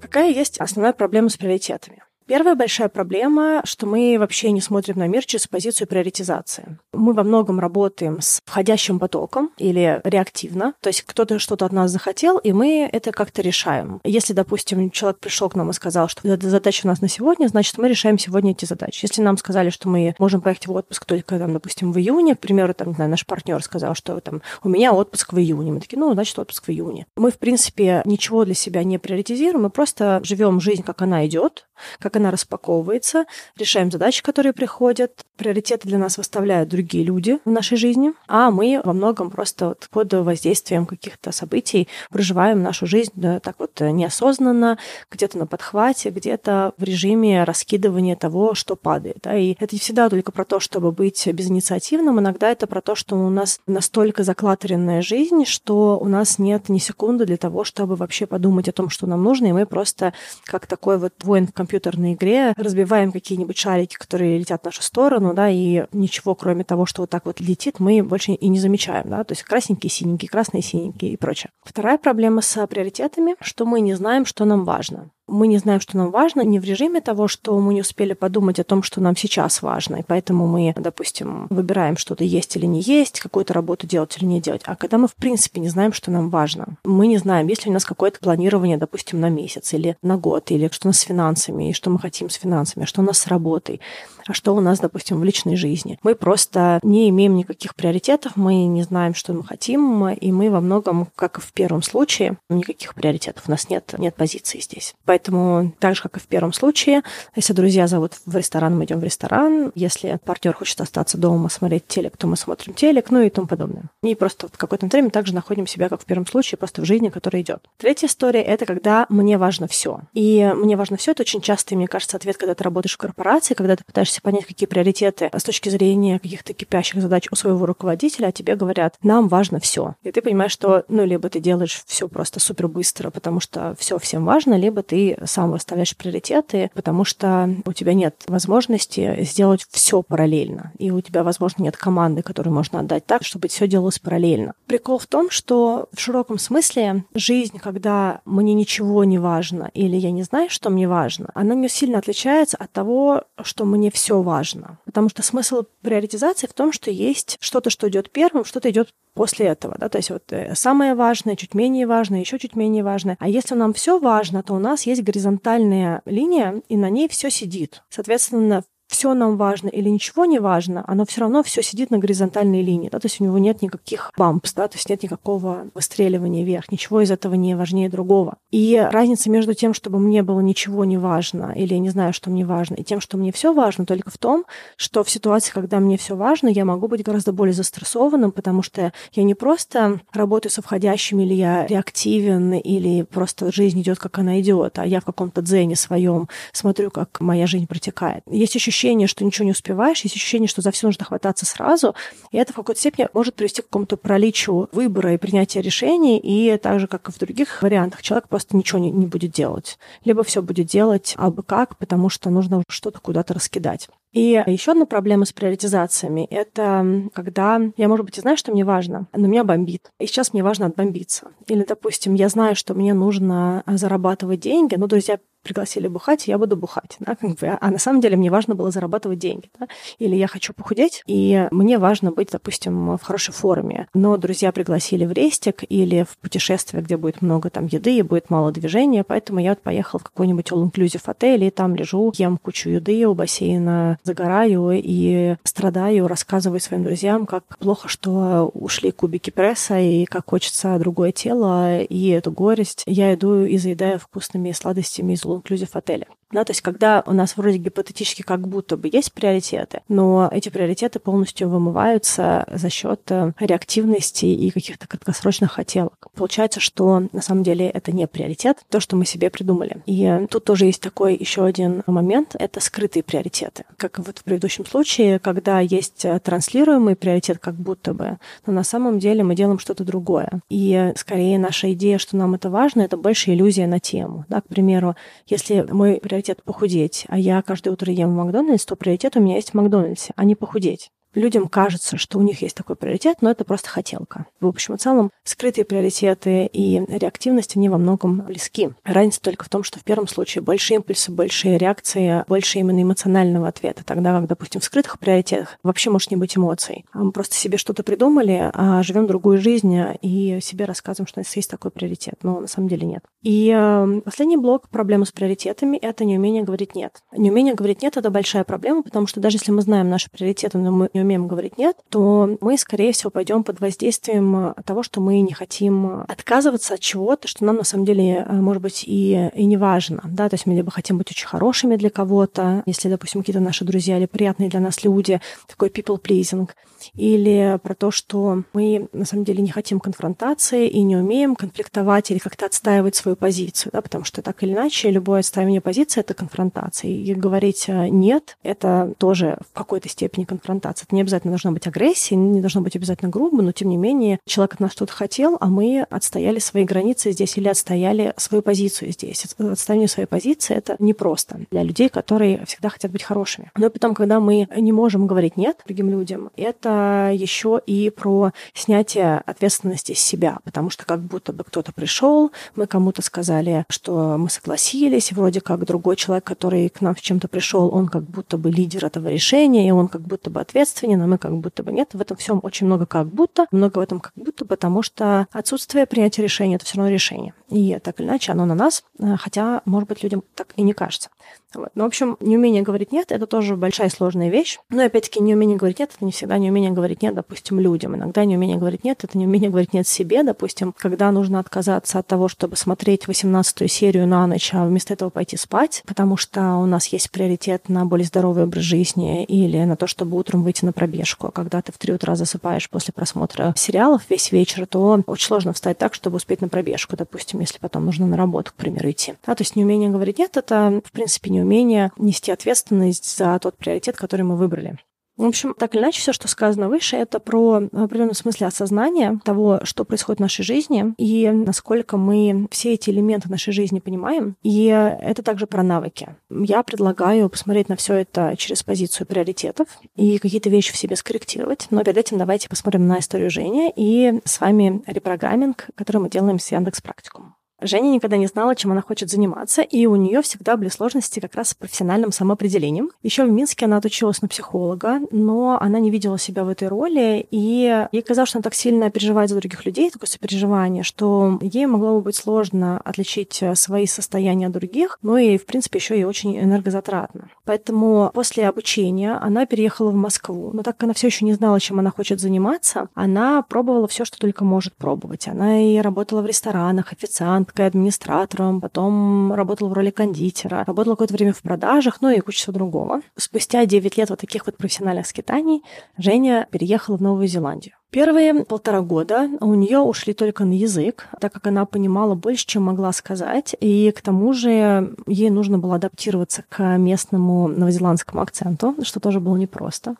Какая 0.00 0.30
есть 0.30 0.60
основная 0.60 0.92
проблема 0.92 1.28
с 1.28 1.36
приоритетами? 1.36 2.04
Первая 2.28 2.54
большая 2.54 2.90
проблема, 2.90 3.62
что 3.64 3.86
мы 3.86 4.18
вообще 4.18 4.50
не 4.50 4.60
смотрим 4.60 4.98
на 4.98 5.08
мир 5.08 5.24
через 5.24 5.46
позицию 5.46 5.88
приоритизации. 5.88 6.78
Мы 6.92 7.14
во 7.14 7.22
многом 7.22 7.58
работаем 7.58 8.20
с 8.20 8.42
входящим 8.44 8.98
потоком 8.98 9.50
или 9.56 10.02
реактивно, 10.04 10.74
то 10.82 10.90
есть 10.90 11.04
кто-то 11.04 11.38
что-то 11.38 11.64
от 11.64 11.72
нас 11.72 11.90
захотел, 11.90 12.36
и 12.36 12.52
мы 12.52 12.86
это 12.92 13.12
как-то 13.12 13.40
решаем. 13.40 14.02
Если, 14.04 14.34
допустим, 14.34 14.90
человек 14.90 15.20
пришел 15.20 15.48
к 15.48 15.54
нам 15.54 15.70
и 15.70 15.72
сказал, 15.72 16.08
что 16.08 16.28
эта 16.28 16.50
задача 16.50 16.84
у 16.84 16.88
нас 16.88 17.00
на 17.00 17.08
сегодня, 17.08 17.48
значит, 17.48 17.78
мы 17.78 17.88
решаем 17.88 18.18
сегодня 18.18 18.50
эти 18.50 18.66
задачи. 18.66 19.06
Если 19.06 19.22
нам 19.22 19.38
сказали, 19.38 19.70
что 19.70 19.88
мы 19.88 20.14
можем 20.18 20.42
поехать 20.42 20.66
в 20.66 20.72
отпуск 20.72 21.06
только, 21.06 21.38
там, 21.38 21.54
допустим, 21.54 21.92
в 21.92 21.98
июне, 21.98 22.36
к 22.36 22.40
примеру, 22.40 22.74
там, 22.74 22.88
не 22.88 22.94
знаю, 22.94 23.10
наш 23.10 23.24
партнер 23.24 23.62
сказал, 23.62 23.94
что 23.94 24.20
там 24.20 24.42
у 24.62 24.68
меня 24.68 24.92
отпуск 24.92 25.32
в 25.32 25.38
июне, 25.38 25.72
мы 25.72 25.80
такие, 25.80 25.98
ну, 25.98 26.12
значит, 26.12 26.38
отпуск 26.38 26.66
в 26.66 26.70
июне. 26.70 27.06
Мы, 27.16 27.30
в 27.30 27.38
принципе, 27.38 28.02
ничего 28.04 28.44
для 28.44 28.54
себя 28.54 28.84
не 28.84 28.98
приоритизируем, 28.98 29.62
мы 29.62 29.70
просто 29.70 30.20
живем 30.24 30.60
жизнь, 30.60 30.82
как 30.82 31.00
она 31.00 31.26
идет, 31.26 31.64
как 31.98 32.16
она 32.16 32.30
распаковывается, 32.30 33.26
решаем 33.56 33.90
задачи, 33.90 34.22
которые 34.22 34.52
приходят. 34.52 35.24
Приоритеты 35.36 35.88
для 35.88 35.98
нас 35.98 36.18
выставляют 36.18 36.68
другие 36.68 37.04
люди 37.04 37.38
в 37.44 37.50
нашей 37.50 37.76
жизни, 37.76 38.12
а 38.26 38.50
мы 38.50 38.80
во 38.84 38.92
многом 38.92 39.30
просто 39.30 39.68
вот 39.68 39.88
под 39.90 40.12
воздействием 40.12 40.86
каких-то 40.86 41.32
событий 41.32 41.88
проживаем 42.10 42.62
нашу 42.62 42.86
жизнь 42.86 43.12
да, 43.14 43.40
так 43.40 43.56
вот 43.58 43.80
неосознанно, 43.80 44.78
где-то 45.10 45.38
на 45.38 45.46
подхвате, 45.46 46.10
где-то 46.10 46.72
в 46.76 46.82
режиме 46.82 47.44
раскидывания 47.44 48.16
того, 48.16 48.54
что 48.54 48.76
падает. 48.76 49.18
Да. 49.22 49.36
И 49.36 49.56
это 49.58 49.74
не 49.74 49.78
всегда 49.78 50.08
только 50.08 50.32
про 50.32 50.44
то, 50.44 50.60
чтобы 50.60 50.92
быть 50.92 51.26
безинициативным, 51.26 52.18
иногда 52.18 52.50
это 52.50 52.66
про 52.66 52.80
то, 52.80 52.94
что 52.94 53.16
у 53.16 53.30
нас 53.30 53.60
настолько 53.66 54.22
заклатеренная 54.24 55.02
жизнь, 55.02 55.44
что 55.44 55.98
у 55.98 56.06
нас 56.06 56.38
нет 56.38 56.68
ни 56.68 56.78
секунды 56.78 57.26
для 57.26 57.36
того, 57.36 57.64
чтобы 57.64 57.96
вообще 57.96 58.26
подумать 58.26 58.68
о 58.68 58.72
том, 58.72 58.88
что 58.88 59.06
нам 59.06 59.22
нужно, 59.22 59.46
и 59.46 59.52
мы 59.52 59.66
просто 59.66 60.14
как 60.44 60.66
такой 60.66 60.98
вот 60.98 61.12
воин 61.22 61.46
в 61.46 61.52
компьютерной 61.68 62.14
игре 62.14 62.54
разбиваем 62.56 63.12
какие-нибудь 63.12 63.58
шарики, 63.58 63.96
которые 63.96 64.38
летят 64.38 64.62
в 64.62 64.64
нашу 64.64 64.82
сторону, 64.82 65.34
да, 65.34 65.50
и 65.50 65.84
ничего, 65.92 66.34
кроме 66.34 66.64
того, 66.64 66.86
что 66.86 67.02
вот 67.02 67.10
так 67.10 67.26
вот 67.26 67.40
летит, 67.40 67.78
мы 67.78 68.02
больше 68.02 68.32
и 68.32 68.48
не 68.48 68.58
замечаем, 68.58 69.10
да, 69.10 69.22
то 69.22 69.32
есть 69.32 69.42
красненькие, 69.42 69.90
синенькие, 69.90 70.30
красные, 70.30 70.62
синенькие 70.62 71.12
и 71.12 71.16
прочее. 71.18 71.50
Вторая 71.62 71.98
проблема 71.98 72.40
с 72.40 72.66
приоритетами, 72.66 73.36
что 73.40 73.66
мы 73.66 73.80
не 73.80 73.94
знаем, 73.94 74.24
что 74.24 74.46
нам 74.46 74.64
важно 74.64 75.10
мы 75.28 75.46
не 75.46 75.58
знаем, 75.58 75.80
что 75.80 75.96
нам 75.96 76.10
важно, 76.10 76.42
не 76.42 76.58
в 76.58 76.64
режиме 76.64 77.00
того, 77.00 77.28
что 77.28 77.58
мы 77.60 77.74
не 77.74 77.82
успели 77.82 78.14
подумать 78.14 78.58
о 78.58 78.64
том, 78.64 78.82
что 78.82 79.00
нам 79.00 79.16
сейчас 79.16 79.62
важно, 79.62 79.96
и 79.96 80.02
поэтому 80.06 80.46
мы, 80.46 80.74
допустим, 80.76 81.46
выбираем 81.50 81.96
что-то 81.96 82.24
есть 82.24 82.56
или 82.56 82.66
не 82.66 82.80
есть, 82.80 83.20
какую-то 83.20 83.54
работу 83.54 83.86
делать 83.86 84.16
или 84.18 84.24
не 84.24 84.40
делать, 84.40 84.62
а 84.64 84.76
когда 84.76 84.98
мы, 84.98 85.08
в 85.08 85.14
принципе, 85.14 85.60
не 85.60 85.68
знаем, 85.68 85.92
что 85.92 86.10
нам 86.10 86.30
важно. 86.30 86.76
Мы 86.84 87.06
не 87.06 87.18
знаем, 87.18 87.46
есть 87.46 87.64
ли 87.64 87.70
у 87.70 87.74
нас 87.74 87.84
какое-то 87.84 88.18
планирование, 88.20 88.78
допустим, 88.78 89.20
на 89.20 89.28
месяц 89.28 89.72
или 89.74 89.96
на 90.02 90.16
год, 90.16 90.50
или 90.50 90.68
что 90.72 90.88
у 90.88 90.90
нас 90.90 90.98
с 90.98 91.02
финансами, 91.02 91.70
и 91.70 91.72
что 91.72 91.90
мы 91.90 91.98
хотим 91.98 92.30
с 92.30 92.34
финансами, 92.34 92.84
а 92.84 92.86
что 92.86 93.02
у 93.02 93.04
нас 93.04 93.18
с 93.18 93.26
работой, 93.26 93.80
а 94.28 94.34
что 94.34 94.54
у 94.54 94.60
нас, 94.60 94.78
допустим, 94.78 95.18
в 95.18 95.24
личной 95.24 95.56
жизни. 95.56 95.98
Мы 96.02 96.14
просто 96.14 96.78
не 96.82 97.08
имеем 97.08 97.36
никаких 97.36 97.74
приоритетов, 97.74 98.36
мы 98.36 98.66
не 98.66 98.82
знаем, 98.82 99.14
что 99.14 99.32
мы 99.32 99.42
хотим, 99.42 100.08
и 100.08 100.30
мы 100.30 100.50
во 100.50 100.60
многом, 100.60 101.08
как 101.16 101.38
и 101.38 101.40
в 101.40 101.52
первом 101.52 101.82
случае, 101.82 102.36
никаких 102.48 102.94
приоритетов. 102.94 103.44
У 103.48 103.50
нас 103.50 103.70
нет, 103.70 103.94
нет 103.98 104.14
позиции 104.14 104.60
здесь. 104.60 104.94
Поэтому 105.04 105.72
так 105.78 105.96
же, 105.96 106.02
как 106.02 106.18
и 106.18 106.20
в 106.20 106.26
первом 106.26 106.52
случае, 106.52 107.02
если 107.34 107.54
друзья 107.54 107.86
зовут 107.86 108.12
в 108.26 108.36
ресторан, 108.36 108.76
мы 108.76 108.84
идем 108.84 109.00
в 109.00 109.04
ресторан. 109.04 109.72
Если 109.74 110.18
партнер 110.24 110.52
хочет 110.52 110.80
остаться 110.80 111.16
дома, 111.16 111.48
смотреть 111.48 111.86
телек, 111.86 112.16
то 112.16 112.26
мы 112.26 112.36
смотрим 112.36 112.74
телек, 112.74 113.10
ну 113.10 113.22
и 113.22 113.30
тому 113.30 113.46
подобное. 113.46 113.84
И 114.02 114.14
просто 114.14 114.48
в 114.48 114.58
какое-то 114.58 114.86
время 114.86 115.10
также 115.10 115.34
находим 115.34 115.66
себя, 115.66 115.88
как 115.88 116.02
в 116.02 116.04
первом 116.04 116.26
случае, 116.26 116.58
просто 116.58 116.82
в 116.82 116.84
жизни, 116.84 117.08
которая 117.08 117.42
идет. 117.42 117.64
Третья 117.78 118.06
история— 118.06 118.42
это 118.42 118.66
когда 118.66 119.06
мне 119.08 119.38
важно 119.38 119.68
все. 119.68 120.00
И 120.12 120.52
мне 120.54 120.76
важно 120.76 120.98
все 120.98 121.12
это 121.12 121.22
очень 121.22 121.40
часто, 121.40 121.74
мне 121.76 121.88
кажется, 121.88 122.16
ответ, 122.16 122.36
когда 122.36 122.54
ты 122.54 122.64
работаешь 122.64 122.94
в 122.94 122.98
корпорации, 122.98 123.54
когда 123.54 123.76
ты 123.76 123.84
пытаешься 123.84 124.17
пытаешься 124.18 124.22
понять, 124.22 124.46
какие 124.46 124.66
приоритеты 124.66 125.30
с 125.32 125.42
точки 125.42 125.68
зрения 125.68 126.18
каких-то 126.18 126.52
кипящих 126.52 127.00
задач 127.00 127.28
у 127.30 127.36
своего 127.36 127.66
руководителя, 127.66 128.28
а 128.28 128.32
тебе 128.32 128.56
говорят, 128.56 128.96
нам 129.02 129.28
важно 129.28 129.60
все. 129.60 129.94
И 130.02 130.12
ты 130.12 130.22
понимаешь, 130.22 130.52
что, 130.52 130.84
ну, 130.88 131.04
либо 131.04 131.28
ты 131.28 131.40
делаешь 131.40 131.82
все 131.86 132.08
просто 132.08 132.40
супер 132.40 132.68
быстро, 132.68 133.10
потому 133.10 133.40
что 133.40 133.74
все 133.78 133.98
всем 133.98 134.24
важно, 134.24 134.54
либо 134.54 134.82
ты 134.82 135.18
сам 135.24 135.54
расставляешь 135.54 135.96
приоритеты, 135.96 136.70
потому 136.74 137.04
что 137.04 137.50
у 137.64 137.72
тебя 137.72 137.94
нет 137.94 138.24
возможности 138.26 139.18
сделать 139.22 139.66
все 139.70 140.02
параллельно. 140.02 140.72
И 140.78 140.90
у 140.90 141.00
тебя, 141.00 141.22
возможно, 141.22 141.62
нет 141.62 141.76
команды, 141.76 142.22
которую 142.22 142.54
можно 142.54 142.80
отдать 142.80 143.06
так, 143.06 143.24
чтобы 143.24 143.48
все 143.48 143.66
делалось 143.66 143.98
параллельно. 143.98 144.54
Прикол 144.66 144.98
в 144.98 145.06
том, 145.06 145.30
что 145.30 145.88
в 145.92 146.00
широком 146.00 146.38
смысле 146.38 147.04
жизнь, 147.14 147.58
когда 147.58 148.20
мне 148.24 148.54
ничего 148.54 149.04
не 149.04 149.18
важно 149.18 149.70
или 149.74 149.96
я 149.96 150.10
не 150.10 150.22
знаю, 150.22 150.50
что 150.50 150.70
мне 150.70 150.88
важно, 150.88 151.30
она 151.34 151.54
не 151.54 151.68
сильно 151.68 151.98
отличается 151.98 152.56
от 152.56 152.72
того, 152.72 153.24
что 153.42 153.64
мне 153.64 153.90
все 153.90 154.07
все 154.08 154.22
важно. 154.22 154.78
Потому 154.86 155.10
что 155.10 155.22
смысл 155.22 155.64
приоритизации 155.82 156.46
в 156.46 156.54
том, 156.54 156.72
что 156.72 156.90
есть 156.90 157.36
что-то, 157.40 157.68
что 157.68 157.90
идет 157.90 158.10
первым, 158.10 158.46
что-то 158.46 158.70
идет 158.70 158.94
после 159.12 159.44
этого. 159.44 159.76
Да? 159.78 159.90
То 159.90 159.98
есть 159.98 160.08
вот 160.08 160.32
э, 160.32 160.54
самое 160.54 160.94
важное, 160.94 161.36
чуть 161.36 161.52
менее 161.52 161.86
важное, 161.86 162.20
еще 162.20 162.38
чуть 162.38 162.56
менее 162.56 162.82
важное. 162.82 163.18
А 163.20 163.28
если 163.28 163.54
нам 163.54 163.74
все 163.74 163.98
важно, 163.98 164.42
то 164.42 164.54
у 164.54 164.58
нас 164.58 164.86
есть 164.86 165.02
горизонтальная 165.02 166.00
линия, 166.06 166.62
и 166.70 166.78
на 166.78 166.88
ней 166.88 167.06
все 167.10 167.28
сидит. 167.28 167.82
Соответственно, 167.90 168.64
все 168.88 169.14
нам 169.14 169.36
важно 169.36 169.68
или 169.68 169.88
ничего 169.88 170.24
не 170.24 170.38
важно, 170.38 170.82
оно 170.86 171.04
все 171.04 171.20
равно 171.20 171.42
все 171.42 171.62
сидит 171.62 171.90
на 171.90 171.98
горизонтальной 171.98 172.62
линии, 172.62 172.88
да, 172.88 172.98
то 172.98 173.06
есть 173.06 173.20
у 173.20 173.24
него 173.24 173.38
нет 173.38 173.62
никаких 173.62 174.10
бампс, 174.16 174.54
да, 174.54 174.66
то 174.66 174.76
есть 174.76 174.88
нет 174.88 175.02
никакого 175.02 175.66
выстреливания 175.74 176.44
вверх, 176.44 176.72
ничего 176.72 177.02
из 177.02 177.10
этого 177.10 177.34
не 177.34 177.54
важнее 177.54 177.88
другого. 177.88 178.38
И 178.50 178.76
разница 178.90 179.30
между 179.30 179.54
тем, 179.54 179.74
чтобы 179.74 179.98
мне 179.98 180.22
было 180.22 180.40
ничего 180.40 180.84
не 180.84 180.96
важно, 180.96 181.52
или 181.54 181.74
я 181.74 181.80
не 181.80 181.90
знаю, 181.90 182.12
что 182.12 182.30
мне 182.30 182.44
важно, 182.44 182.74
и 182.74 182.82
тем, 182.82 183.00
что 183.00 183.16
мне 183.18 183.30
все 183.30 183.52
важно, 183.52 183.84
только 183.84 184.10
в 184.10 184.18
том, 184.18 184.44
что 184.76 185.04
в 185.04 185.10
ситуации, 185.10 185.52
когда 185.52 185.78
мне 185.80 185.98
все 185.98 186.16
важно, 186.16 186.48
я 186.48 186.64
могу 186.64 186.88
быть 186.88 187.02
гораздо 187.02 187.32
более 187.32 187.52
застрессованным, 187.52 188.32
потому 188.32 188.62
что 188.62 188.92
я 189.12 189.22
не 189.22 189.34
просто 189.34 190.00
работаю 190.12 190.50
со 190.50 190.62
входящими, 190.62 191.22
или 191.22 191.34
я 191.34 191.66
реактивен, 191.66 192.54
или 192.54 193.02
просто 193.02 193.52
жизнь 193.52 193.80
идет, 193.80 193.98
как 193.98 194.18
она 194.18 194.40
идет, 194.40 194.78
а 194.78 194.86
я 194.86 195.00
в 195.00 195.04
каком-то 195.04 195.42
дзене 195.42 195.76
своем 195.76 196.28
смотрю, 196.52 196.90
как 196.90 197.20
моя 197.20 197.46
жизнь 197.46 197.66
протекает. 197.66 198.22
Есть 198.30 198.54
еще 198.54 198.70
ощущение, 198.78 199.08
что 199.08 199.24
ничего 199.24 199.44
не 199.44 199.50
успеваешь, 199.50 200.02
есть 200.02 200.14
ощущение, 200.14 200.48
что 200.48 200.62
за 200.62 200.70
все 200.70 200.86
нужно 200.86 201.04
хвататься 201.04 201.44
сразу, 201.44 201.96
и 202.30 202.36
это 202.38 202.52
в 202.52 202.56
какой-то 202.56 202.78
степени 202.78 203.08
может 203.12 203.34
привести 203.34 203.60
к 203.60 203.64
какому-то 203.64 203.96
проличию 203.96 204.68
выбора 204.70 205.14
и 205.14 205.18
принятия 205.18 205.60
решений, 205.60 206.18
и 206.18 206.56
так 206.58 206.78
же, 206.78 206.86
как 206.86 207.08
и 207.08 207.12
в 207.12 207.18
других 207.18 207.60
вариантах, 207.62 208.02
человек 208.02 208.28
просто 208.28 208.56
ничего 208.56 208.78
не, 208.78 208.92
не 208.92 209.06
будет 209.06 209.32
делать. 209.32 209.78
Либо 210.04 210.22
все 210.22 210.42
будет 210.42 210.66
делать 210.66 211.14
абы 211.16 211.42
как, 211.42 211.76
потому 211.76 212.08
что 212.08 212.30
нужно 212.30 212.62
что-то 212.68 213.00
куда-то 213.00 213.34
раскидать. 213.34 213.88
И 214.12 214.42
еще 214.46 214.72
одна 214.72 214.86
проблема 214.86 215.24
с 215.24 215.32
приоритизациями— 215.32 216.26
это 216.30 217.08
когда 217.12 217.60
я, 217.76 217.88
может 217.88 218.06
быть, 218.06 218.18
и 218.18 218.20
знаю, 218.20 218.36
что 218.36 218.52
мне 218.52 218.64
важно, 218.64 219.06
но 219.14 219.26
меня 219.26 219.44
бомбит. 219.44 219.90
И 220.00 220.06
сейчас 220.06 220.32
мне 220.32 220.42
важно 220.42 220.66
отбомбиться. 220.66 221.28
Или, 221.46 221.64
допустим, 221.64 222.14
я 222.14 222.28
знаю, 222.28 222.56
что 222.56 222.74
мне 222.74 222.94
нужно 222.94 223.62
зарабатывать 223.66 224.40
деньги, 224.40 224.76
но 224.76 224.86
друзья 224.86 225.18
пригласили 225.42 225.88
бухать, 225.88 226.26
я 226.26 226.36
буду 226.36 226.56
бухать. 226.56 226.96
Да, 227.00 227.14
как 227.14 227.36
бы. 227.36 227.58
А 227.60 227.70
на 227.70 227.78
самом 227.78 228.00
деле 228.00 228.16
мне 228.16 228.30
важно 228.30 228.54
было 228.54 228.70
зарабатывать 228.70 229.18
деньги. 229.18 229.50
Да? 229.58 229.66
Или 229.98 230.16
я 230.16 230.26
хочу 230.26 230.52
похудеть, 230.52 231.02
и 231.06 231.48
мне 231.50 231.78
важно 231.78 232.12
быть, 232.12 232.30
допустим, 232.32 232.96
в 232.96 233.02
хорошей 233.02 233.32
форме. 233.32 233.88
Но 233.94 234.16
друзья 234.16 234.52
пригласили 234.52 235.06
в 235.06 235.12
рестик 235.12 235.64
или 235.68 236.02
в 236.02 236.18
путешествие, 236.18 236.82
где 236.82 236.96
будет 236.96 237.22
много 237.22 237.50
там 237.50 237.66
еды 237.66 237.96
и 237.96 238.02
будет 238.02 238.30
мало 238.30 238.52
движения, 238.52 239.04
поэтому 239.04 239.40
я 239.40 239.50
вот 239.50 239.62
поехала 239.62 240.00
в 240.00 240.04
какой-нибудь 240.04 240.50
all-inclusive 240.50 241.02
отель, 241.06 241.44
и 241.44 241.50
там 241.50 241.74
лежу, 241.74 242.12
ем 242.16 242.36
кучу 242.36 242.70
еды 242.70 243.06
у 243.06 243.14
бассейна, 243.14 243.97
загораю 244.02 244.70
и 244.72 245.36
страдаю, 245.44 246.06
рассказываю 246.08 246.60
своим 246.60 246.84
друзьям, 246.84 247.26
как 247.26 247.58
плохо, 247.58 247.88
что 247.88 248.50
ушли 248.54 248.90
кубики 248.90 249.30
пресса, 249.30 249.78
и 249.78 250.04
как 250.04 250.30
хочется 250.30 250.78
другое 250.78 251.12
тело, 251.12 251.80
и 251.80 252.08
эту 252.08 252.30
горесть. 252.32 252.82
Я 252.86 253.14
иду 253.14 253.44
и 253.44 253.56
заедаю 253.58 253.98
вкусными 253.98 254.52
сладостями 254.52 255.12
из 255.12 255.24
all-inclusive 255.24 255.70
отеля. 255.72 256.06
Да, 256.30 256.44
то 256.44 256.50
есть 256.50 256.60
когда 256.60 257.02
у 257.06 257.12
нас 257.12 257.36
вроде 257.36 257.56
гипотетически 257.56 258.22
как 258.22 258.46
будто 258.46 258.76
бы 258.76 258.90
есть 258.92 259.12
приоритеты, 259.12 259.80
но 259.88 260.28
эти 260.30 260.50
приоритеты 260.50 260.98
полностью 260.98 261.48
вымываются 261.48 262.46
за 262.52 262.68
счет 262.68 263.00
э, 263.10 263.32
реактивности 263.40 264.26
и 264.26 264.50
каких-то 264.50 264.86
краткосрочных 264.86 265.52
хотелок. 265.52 266.08
Получается, 266.14 266.60
что 266.60 267.08
на 267.12 267.22
самом 267.22 267.42
деле 267.44 267.68
это 267.68 267.92
не 267.92 268.06
приоритет, 268.06 268.58
то, 268.68 268.78
что 268.78 268.94
мы 268.96 269.06
себе 269.06 269.30
придумали. 269.30 269.82
И 269.86 270.26
тут 270.30 270.44
тоже 270.44 270.66
есть 270.66 270.82
такой 270.82 271.16
еще 271.16 271.44
один 271.44 271.82
момент, 271.86 272.36
это 272.38 272.60
скрытые 272.60 273.02
приоритеты. 273.02 273.64
Как 273.78 273.98
вот 273.98 274.18
в 274.18 274.24
предыдущем 274.24 274.66
случае, 274.66 275.18
когда 275.18 275.60
есть 275.60 276.04
э, 276.04 276.20
транслируемый 276.20 276.94
приоритет 276.94 277.38
как 277.38 277.54
будто 277.54 277.94
бы, 277.94 278.18
но 278.46 278.52
на 278.52 278.64
самом 278.64 278.98
деле 278.98 279.24
мы 279.24 279.34
делаем 279.34 279.58
что-то 279.58 279.82
другое. 279.82 280.40
И 280.50 280.92
скорее 280.96 281.38
наша 281.38 281.72
идея, 281.72 281.96
что 281.96 282.16
нам 282.16 282.34
это 282.34 282.50
важно, 282.50 282.82
это 282.82 282.98
больше 282.98 283.32
иллюзия 283.32 283.66
на 283.66 283.80
тему. 283.80 284.26
Да, 284.28 284.42
к 284.42 284.46
примеру, 284.48 284.94
если 285.26 285.66
мой 285.70 285.94
приоритет 285.94 286.17
приоритет 286.18 286.42
похудеть, 286.42 287.04
а 287.08 287.16
я 287.16 287.40
каждое 287.42 287.70
утро 287.70 287.92
ем 287.92 288.10
в 288.10 288.16
Макдональдс, 288.16 288.66
то 288.66 288.74
приоритет 288.74 289.16
у 289.16 289.20
меня 289.20 289.36
есть 289.36 289.50
в 289.50 289.54
Макдональдсе, 289.54 290.12
а 290.16 290.24
не 290.24 290.34
похудеть 290.34 290.90
людям 291.14 291.48
кажется, 291.48 291.96
что 291.96 292.18
у 292.18 292.22
них 292.22 292.42
есть 292.42 292.56
такой 292.56 292.76
приоритет, 292.76 293.18
но 293.20 293.30
это 293.30 293.44
просто 293.44 293.68
хотелка. 293.68 294.26
В 294.40 294.46
общем 294.46 294.74
и 294.74 294.78
целом, 294.78 295.10
скрытые 295.24 295.64
приоритеты 295.64 296.46
и 296.46 296.82
реактивность, 296.88 297.56
они 297.56 297.68
во 297.68 297.78
многом 297.78 298.22
близки. 298.22 298.70
Разница 298.84 299.20
только 299.20 299.44
в 299.44 299.48
том, 299.48 299.62
что 299.62 299.78
в 299.78 299.84
первом 299.84 300.08
случае 300.08 300.42
больше 300.42 300.74
импульсы, 300.74 301.10
больше 301.10 301.56
реакции, 301.56 302.24
больше 302.28 302.58
именно 302.58 302.82
эмоционального 302.82 303.48
ответа. 303.48 303.84
Тогда 303.84 304.18
как, 304.18 304.28
допустим, 304.28 304.60
в 304.60 304.64
скрытых 304.64 304.98
приоритетах 304.98 305.58
вообще 305.62 305.90
может 305.90 306.10
не 306.10 306.16
быть 306.16 306.36
эмоций. 306.36 306.84
А 306.92 306.98
мы 306.98 307.12
просто 307.12 307.34
себе 307.34 307.58
что-то 307.58 307.82
придумали, 307.82 308.50
а 308.52 308.82
живем 308.82 309.06
другую 309.06 309.38
жизнь 309.38 309.76
и 310.00 310.38
себе 310.40 310.64
рассказываем, 310.64 311.08
что 311.08 311.20
у 311.20 311.22
нас 311.22 311.36
есть 311.36 311.50
такой 311.50 311.70
приоритет. 311.70 312.14
Но 312.22 312.40
на 312.40 312.46
самом 312.46 312.68
деле 312.68 312.86
нет. 312.86 313.04
И 313.22 313.52
э, 313.54 314.00
последний 314.04 314.36
блок 314.36 314.68
проблемы 314.68 315.06
с 315.06 315.12
приоритетами— 315.12 315.76
это 315.82 316.04
неумение 316.04 316.42
говорить 316.42 316.74
«нет». 316.74 317.02
Неумение 317.12 317.54
говорить 317.54 317.82
«нет»— 317.82 317.96
это 317.96 318.10
большая 318.10 318.44
проблема, 318.44 318.82
потому 318.82 319.06
что 319.06 319.20
даже 319.20 319.36
если 319.36 319.50
мы 319.50 319.62
знаем 319.62 319.88
наши 319.88 320.10
приоритеты, 320.10 320.58
но 320.58 320.70
мы 320.70 320.88
не 320.98 321.04
умеем 321.04 321.28
говорить 321.28 321.58
нет, 321.58 321.76
то 321.88 322.36
мы, 322.40 322.58
скорее 322.58 322.92
всего, 322.92 323.10
пойдем 323.10 323.44
под 323.44 323.60
воздействием 323.60 324.54
того, 324.64 324.82
что 324.82 325.00
мы 325.00 325.20
не 325.20 325.32
хотим 325.32 326.02
отказываться 326.08 326.74
от 326.74 326.80
чего-то, 326.80 327.28
что 327.28 327.44
нам 327.44 327.56
на 327.56 327.64
самом 327.64 327.84
деле, 327.84 328.26
э, 328.28 328.32
может 328.34 328.62
быть, 328.62 328.84
и, 328.86 329.30
и 329.34 329.44
не 329.44 329.56
важно. 329.56 330.02
Да? 330.04 330.28
То 330.28 330.34
есть 330.34 330.46
мы 330.46 330.54
либо 330.54 330.70
хотим 330.70 330.98
быть 330.98 331.10
очень 331.10 331.26
хорошими 331.26 331.76
для 331.76 331.90
кого-то, 331.90 332.62
если, 332.66 332.88
допустим, 332.88 333.22
какие-то 333.22 333.40
наши 333.40 333.64
друзья 333.64 333.98
или 333.98 334.06
приятные 334.06 334.48
для 334.48 334.60
нас 334.60 334.84
люди, 334.84 335.20
такой 335.46 335.68
people 335.68 336.00
pleasing, 336.00 336.48
или 336.94 337.58
про 337.62 337.74
то, 337.74 337.90
что 337.90 338.42
мы 338.52 338.88
на 338.92 339.04
самом 339.04 339.24
деле 339.24 339.42
не 339.42 339.50
хотим 339.50 339.80
конфронтации 339.80 340.68
и 340.68 340.82
не 340.82 340.96
умеем 340.96 341.34
конфликтовать 341.36 342.10
или 342.10 342.18
как-то 342.18 342.46
отстаивать 342.46 342.94
свою 342.94 343.16
позицию, 343.16 343.70
да, 343.72 343.82
потому 343.82 344.04
что 344.04 344.22
так 344.22 344.42
или 344.42 344.52
иначе 344.52 344.90
любое 344.90 345.20
отстаивание 345.20 345.60
позиции— 345.60 346.00
это 346.02 346.14
конфронтация. 346.14 346.90
И 346.90 347.14
говорить 347.14 347.64
э, 347.68 347.88
«нет»— 347.88 348.38
это 348.42 348.94
тоже 348.98 349.38
в 349.50 349.56
какой-то 349.56 349.88
степени 349.88 350.24
конфронтация. 350.24 350.86
Это 350.88 350.94
не 350.94 351.02
обязательно 351.02 351.32
должна 351.32 351.52
быть 351.52 351.66
агрессия, 351.66 352.16
не 352.16 352.40
должно 352.40 352.62
быть 352.62 352.74
обязательно 352.74 353.10
грубо, 353.10 353.42
но 353.42 353.52
тем 353.52 353.68
не 353.68 353.76
менее 353.76 354.20
человек 354.24 354.54
от 354.54 354.60
нас 354.60 354.72
что-то 354.72 354.94
хотел, 354.94 355.36
а 355.38 355.48
мы 355.48 355.86
отстояли 355.90 356.38
свои 356.38 356.64
границы 356.64 357.12
здесь 357.12 357.36
или 357.36 357.48
отстояли 357.48 358.14
свою 358.16 358.40
позицию 358.40 358.92
здесь. 358.92 359.26
Отстояние 359.36 359.88
своей 359.88 360.06
позиции— 360.06 360.54
это 360.56 360.76
непросто 360.78 361.40
для 361.50 361.62
людей, 361.62 361.90
которые 361.90 362.42
всегда 362.46 362.70
хотят 362.70 362.90
быть 362.90 363.02
хорошими. 363.02 363.50
Но 363.54 363.68
потом, 363.68 363.94
когда 363.94 364.18
мы 364.18 364.48
не 364.56 364.72
можем 364.72 365.06
говорить 365.06 365.36
«нет» 365.36 365.58
другим 365.66 365.90
людям, 365.90 366.30
это 366.36 367.10
еще 367.12 367.60
и 367.66 367.90
про 367.90 368.32
снятие 368.54 369.18
ответственности 369.26 369.92
с 369.92 370.00
себя, 370.00 370.38
потому 370.44 370.70
что 370.70 370.86
как 370.86 371.00
будто 371.00 371.34
бы 371.34 371.44
кто-то 371.44 371.70
пришел, 371.70 372.32
мы 372.56 372.66
кому-то 372.66 373.02
сказали, 373.02 373.66
что 373.68 374.16
мы 374.16 374.30
согласились, 374.30 375.12
вроде 375.12 375.42
как 375.42 375.66
другой 375.66 375.96
человек, 375.96 376.24
который 376.24 376.70
к 376.70 376.80
нам 376.80 376.96
с 376.96 377.00
чем-то 377.00 377.28
пришел, 377.28 377.68
он 377.74 377.88
как 377.88 378.04
будто 378.04 378.38
бы 378.38 378.50
лидер 378.50 378.86
этого 378.86 379.08
решения, 379.08 379.68
и 379.68 379.70
он 379.70 379.88
как 379.88 380.00
будто 380.00 380.30
бы 380.30 380.40
ответственен, 380.78 381.02
а 381.02 381.06
мы 381.06 381.18
как 381.18 381.36
будто 381.36 381.62
бы 381.62 381.72
нет. 381.72 381.94
В 381.94 382.00
этом 382.00 382.16
всем 382.16 382.40
очень 382.42 382.66
много 382.66 382.86
как 382.86 383.08
будто, 383.08 383.46
много 383.50 383.78
в 383.78 383.80
этом 383.80 384.00
как 384.00 384.12
будто, 384.16 384.44
потому 384.44 384.82
что 384.82 385.26
отсутствие 385.32 385.86
принятия 385.86 386.22
решения— 386.22 386.54
это 386.56 386.64
все 386.64 386.76
равно 386.76 386.92
решение. 386.92 387.34
И 387.48 387.78
так 387.82 388.00
или 388.00 388.06
иначе 388.06 388.32
оно 388.32 388.46
на 388.46 388.54
нас, 388.54 388.84
э, 388.98 389.16
хотя, 389.16 389.62
может 389.64 389.88
быть, 389.88 390.02
людям 390.02 390.22
так 390.34 390.48
и 390.56 390.62
не 390.62 390.72
кажется. 390.72 391.10
Вот. 391.54 391.70
Ну, 391.74 391.84
в 391.84 391.86
общем, 391.86 392.16
неумение 392.20 392.62
говорить 392.62 392.92
«нет»— 392.92 393.06
это 393.10 393.26
тоже 393.26 393.56
большая 393.56 393.88
сложная 393.88 394.28
вещь. 394.28 394.58
Но, 394.68 394.84
опять-таки, 394.84 395.20
неумение 395.20 395.56
говорить 395.56 395.78
«нет»— 395.78 395.90
это 395.96 396.04
не 396.04 396.12
всегда 396.12 396.36
неумение 396.36 396.70
говорить 396.70 397.02
«нет», 397.02 397.14
допустим, 397.14 397.58
людям. 397.58 397.96
Иногда 397.96 398.24
неумение 398.24 398.58
говорить 398.58 398.84
«нет»— 398.84 398.98
это 399.04 399.16
неумение 399.16 399.48
говорить 399.48 399.72
«нет» 399.72 399.86
себе, 399.86 400.22
допустим, 400.22 400.74
когда 400.76 401.10
нужно 401.10 401.40
отказаться 401.40 401.98
от 401.98 402.06
того, 402.06 402.28
чтобы 402.28 402.56
смотреть 402.56 403.06
18-ю 403.06 403.66
серию 403.68 404.06
на 404.06 404.26
ночь, 404.26 404.50
а 404.52 404.66
вместо 404.66 404.92
этого 404.92 405.08
пойти 405.08 405.38
спать, 405.38 405.82
потому 405.86 406.18
что 406.18 406.56
у 406.56 406.66
нас 406.66 406.86
есть 406.88 407.10
приоритет 407.10 407.68
на 407.68 407.86
более 407.86 408.06
здоровый 408.06 408.44
образ 408.44 408.64
жизни 408.64 409.24
или 409.24 409.58
на 409.64 409.76
то, 409.76 409.86
чтобы 409.86 410.18
утром 410.18 410.42
выйти 410.42 410.66
на 410.66 410.72
пробежку. 410.72 411.28
А 411.28 411.30
когда 411.30 411.62
ты 411.62 411.72
в 411.72 411.78
3 411.78 411.94
утра 411.94 412.14
засыпаешь 412.14 412.68
после 412.68 412.92
просмотра 412.92 413.54
сериалов 413.56 414.02
весь 414.10 414.32
вечер, 414.32 414.66
то 414.66 415.00
очень 415.06 415.26
сложно 415.26 415.54
встать 415.54 415.78
так, 415.78 415.94
чтобы 415.94 416.16
успеть 416.16 416.42
на 416.42 416.48
пробежку, 416.48 416.96
допустим, 416.96 417.40
если 417.40 417.58
потом 417.58 417.86
нужно 417.86 418.06
на 418.06 418.18
работу, 418.18 418.50
к 418.50 418.54
примеру, 418.54 418.90
идти. 418.90 419.14
Да, 419.26 419.34
то 419.34 419.42
есть 419.42 419.56
неумение 419.56 419.88
говорить 419.88 420.18
«нет»— 420.18 420.32
это, 420.36 420.82
в 420.84 420.92
принципе, 420.92 421.30
не 421.30 421.37
неумение 421.38 421.92
нести 421.96 422.30
ответственность 422.30 423.16
за 423.16 423.38
тот 423.38 423.56
приоритет, 423.56 423.96
который 423.96 424.22
мы 424.22 424.36
выбрали. 424.36 424.78
В 425.18 425.24
общем, 425.24 425.52
так 425.58 425.74
или 425.74 425.82
иначе, 425.82 426.00
все, 426.00 426.12
что 426.12 426.28
сказано 426.28 426.68
выше, 426.68 426.96
это 426.96 427.18
про 427.18 427.62
в 427.72 427.82
определенном 427.82 428.14
смысле 428.14 428.46
осознание 428.46 429.18
того, 429.24 429.58
что 429.64 429.84
происходит 429.84 430.20
в 430.20 430.22
нашей 430.22 430.44
жизни, 430.44 430.94
и 430.96 431.28
насколько 431.28 431.96
мы 431.96 432.46
все 432.52 432.74
эти 432.74 432.90
элементы 432.90 433.28
нашей 433.28 433.52
жизни 433.52 433.80
понимаем. 433.80 434.36
И 434.44 434.66
это 434.66 435.24
также 435.24 435.48
про 435.48 435.64
навыки. 435.64 436.14
Я 436.30 436.62
предлагаю 436.62 437.28
посмотреть 437.28 437.68
на 437.68 437.74
все 437.74 437.94
это 437.94 438.36
через 438.38 438.62
позицию 438.62 439.08
приоритетов 439.08 439.66
и 439.96 440.18
какие-то 440.18 440.50
вещи 440.50 440.72
в 440.72 440.76
себе 440.76 440.94
скорректировать. 440.94 441.66
Но 441.70 441.82
перед 441.82 441.98
этим 441.98 442.18
давайте 442.18 442.48
посмотрим 442.48 442.86
на 442.86 443.00
историю 443.00 443.28
Жени 443.28 443.72
и 443.74 444.20
с 444.24 444.40
вами 444.40 444.84
репрограмминг, 444.86 445.66
который 445.74 445.98
мы 445.98 446.10
делаем 446.10 446.38
с 446.38 446.52
Яндекс 446.52 446.80
Практикум. 446.80 447.34
Женя 447.60 447.90
никогда 447.90 448.16
не 448.16 448.26
знала, 448.26 448.54
чем 448.54 448.72
она 448.72 448.82
хочет 448.82 449.10
заниматься, 449.10 449.62
и 449.62 449.86
у 449.86 449.96
нее 449.96 450.22
всегда 450.22 450.56
были 450.56 450.68
сложности 450.68 451.20
как 451.20 451.34
раз 451.34 451.50
с 451.50 451.54
профессиональным 451.54 452.12
самоопределением. 452.12 452.90
Еще 453.02 453.24
в 453.24 453.30
Минске 453.30 453.64
она 453.64 453.78
отучилась 453.78 454.22
на 454.22 454.28
психолога, 454.28 455.00
но 455.10 455.58
она 455.60 455.80
не 455.80 455.90
видела 455.90 456.18
себя 456.18 456.44
в 456.44 456.48
этой 456.48 456.68
роли, 456.68 457.26
и 457.30 457.86
ей 457.90 458.02
казалось, 458.02 458.28
что 458.28 458.38
она 458.38 458.44
так 458.44 458.54
сильно 458.54 458.90
переживает 458.90 459.30
за 459.30 459.36
других 459.36 459.66
людей, 459.66 459.90
такое 459.90 460.08
сопереживание, 460.08 460.84
что 460.84 461.38
ей 461.42 461.66
могло 461.66 461.94
бы 461.94 462.02
быть 462.02 462.16
сложно 462.16 462.80
отличить 462.84 463.42
свои 463.54 463.86
состояния 463.86 464.46
от 464.46 464.52
других, 464.52 464.98
но 465.02 465.18
и, 465.18 465.36
в 465.36 465.46
принципе, 465.46 465.78
еще 465.78 465.98
и 465.98 466.04
очень 466.04 466.38
энергозатратно. 466.38 467.28
Поэтому 467.44 468.10
после 468.14 468.48
обучения 468.48 469.14
она 469.14 469.46
переехала 469.46 469.90
в 469.90 469.94
Москву, 469.94 470.50
но 470.52 470.62
так 470.62 470.76
как 470.76 470.84
она 470.84 470.94
все 470.94 471.08
еще 471.08 471.24
не 471.24 471.32
знала, 471.32 471.58
чем 471.58 471.78
она 471.80 471.90
хочет 471.90 472.20
заниматься, 472.20 472.88
она 472.94 473.42
пробовала 473.42 473.88
все, 473.88 474.04
что 474.04 474.18
только 474.18 474.44
может 474.44 474.74
пробовать. 474.74 475.26
Она 475.26 475.60
и 475.60 475.78
работала 475.78 476.22
в 476.22 476.26
ресторанах, 476.26 476.92
официант, 476.92 477.47
официанткой, 477.48 477.66
администратором, 477.66 478.60
потом 478.60 479.32
работала 479.32 479.68
в 479.68 479.72
роли 479.72 479.90
кондитера, 479.90 480.64
работала 480.66 480.94
какое-то 480.94 481.14
время 481.14 481.32
в 481.32 481.42
продажах, 481.42 482.00
ну 482.00 482.10
и 482.10 482.20
куча 482.20 482.38
всего 482.38 482.52
другого. 482.52 483.00
Спустя 483.16 483.64
9 483.66 483.96
лет 483.98 484.10
вот 484.10 484.20
таких 484.20 484.46
вот 484.46 484.56
профессиональных 484.56 485.06
скитаний 485.06 485.62
Женя 485.96 486.46
переехала 486.50 486.96
в 486.96 487.02
Новую 487.02 487.28
Зеландию. 487.28 487.74
Первые 487.90 488.44
полтора 488.44 488.82
года 488.82 489.30
у 489.40 489.54
нее 489.54 489.78
ушли 489.78 490.12
только 490.12 490.44
на 490.44 490.52
язык, 490.52 491.08
так 491.20 491.32
как 491.32 491.46
она 491.46 491.64
понимала 491.64 492.14
больше, 492.14 492.46
чем 492.46 492.64
могла 492.64 492.92
сказать, 492.92 493.56
и 493.60 493.90
к 493.92 494.02
тому 494.02 494.34
же 494.34 494.94
ей 495.06 495.30
нужно 495.30 495.58
было 495.58 495.76
адаптироваться 495.76 496.44
к 496.50 496.76
местному 496.76 497.48
новозеландскому 497.48 498.20
акценту, 498.20 498.74
что 498.82 499.00
тоже 499.00 499.20
было 499.20 499.36
непросто. 499.36 499.96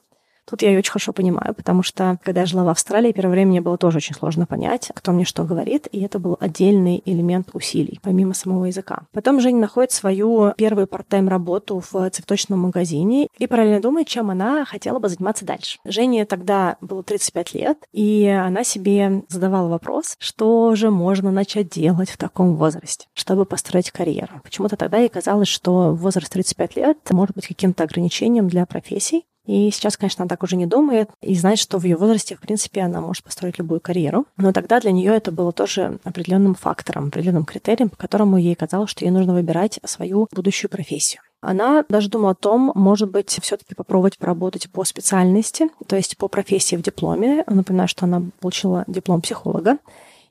Тут 0.48 0.62
я 0.62 0.70
ее 0.70 0.78
очень 0.78 0.92
хорошо 0.92 1.12
понимаю, 1.12 1.54
потому 1.54 1.82
что, 1.82 2.18
когда 2.24 2.40
я 2.40 2.46
жила 2.46 2.64
в 2.64 2.68
Австралии, 2.68 3.12
первое 3.12 3.32
время 3.32 3.50
мне 3.50 3.60
было 3.60 3.76
тоже 3.76 3.98
очень 3.98 4.14
сложно 4.14 4.46
понять, 4.46 4.90
кто 4.94 5.12
мне 5.12 5.24
что 5.24 5.44
говорит, 5.44 5.88
и 5.92 6.00
это 6.00 6.18
был 6.18 6.38
отдельный 6.40 7.02
элемент 7.04 7.50
усилий, 7.52 8.00
помимо 8.02 8.32
самого 8.32 8.64
языка. 8.64 9.02
Потом 9.12 9.40
Женя 9.40 9.60
находит 9.60 9.92
свою 9.92 10.54
первую 10.56 10.86
парт-тайм 10.86 11.28
работу 11.28 11.82
в 11.90 12.10
цветочном 12.10 12.60
магазине 12.60 13.28
и 13.36 13.46
параллельно 13.46 13.82
думает, 13.82 14.08
чем 14.08 14.30
она 14.30 14.64
хотела 14.64 14.98
бы 14.98 15.08
заниматься 15.08 15.44
дальше. 15.44 15.78
Жене 15.84 16.24
тогда 16.24 16.76
было 16.80 17.02
35 17.02 17.54
лет, 17.54 17.78
и 17.92 18.26
она 18.26 18.64
себе 18.64 19.24
задавала 19.28 19.68
вопрос, 19.68 20.16
что 20.18 20.74
же 20.74 20.90
можно 20.90 21.30
начать 21.30 21.68
делать 21.68 22.10
в 22.10 22.16
таком 22.16 22.56
возрасте, 22.56 23.06
чтобы 23.12 23.44
построить 23.44 23.90
карьеру. 23.90 24.40
Почему-то 24.42 24.76
тогда 24.76 24.98
ей 24.98 25.10
казалось, 25.10 25.48
что 25.48 25.94
возраст 25.94 26.32
35 26.32 26.76
лет 26.76 26.98
может 27.10 27.34
быть 27.34 27.46
каким-то 27.46 27.84
ограничением 27.84 28.48
для 28.48 28.64
профессий, 28.64 29.24
и 29.48 29.70
сейчас, 29.70 29.96
конечно, 29.96 30.22
она 30.22 30.28
так 30.28 30.42
уже 30.42 30.56
не 30.56 30.66
думает 30.66 31.08
и 31.22 31.34
знает, 31.34 31.58
что 31.58 31.78
в 31.78 31.84
ее 31.84 31.96
возрасте, 31.96 32.36
в 32.36 32.40
принципе, 32.40 32.82
она 32.82 33.00
может 33.00 33.24
построить 33.24 33.58
любую 33.58 33.80
карьеру. 33.80 34.26
Но 34.36 34.52
тогда 34.52 34.78
для 34.78 34.92
нее 34.92 35.16
это 35.16 35.32
было 35.32 35.52
тоже 35.52 35.98
определенным 36.04 36.54
фактором, 36.54 37.06
определенным 37.06 37.46
критерием, 37.46 37.88
по 37.88 37.96
которому 37.96 38.36
ей 38.36 38.54
казалось, 38.54 38.90
что 38.90 39.06
ей 39.06 39.10
нужно 39.10 39.32
выбирать 39.32 39.80
свою 39.84 40.28
будущую 40.34 40.70
профессию. 40.70 41.22
Она 41.40 41.82
даже 41.88 42.10
думала 42.10 42.32
о 42.32 42.34
том, 42.34 42.72
может 42.74 43.10
быть, 43.10 43.38
все-таки 43.40 43.74
попробовать 43.74 44.18
поработать 44.18 44.70
по 44.70 44.84
специальности, 44.84 45.68
то 45.86 45.96
есть 45.96 46.18
по 46.18 46.28
профессии 46.28 46.76
в 46.76 46.82
дипломе. 46.82 47.42
Напоминаю, 47.46 47.88
что 47.88 48.04
она 48.04 48.24
получила 48.40 48.84
диплом 48.86 49.22
психолога. 49.22 49.78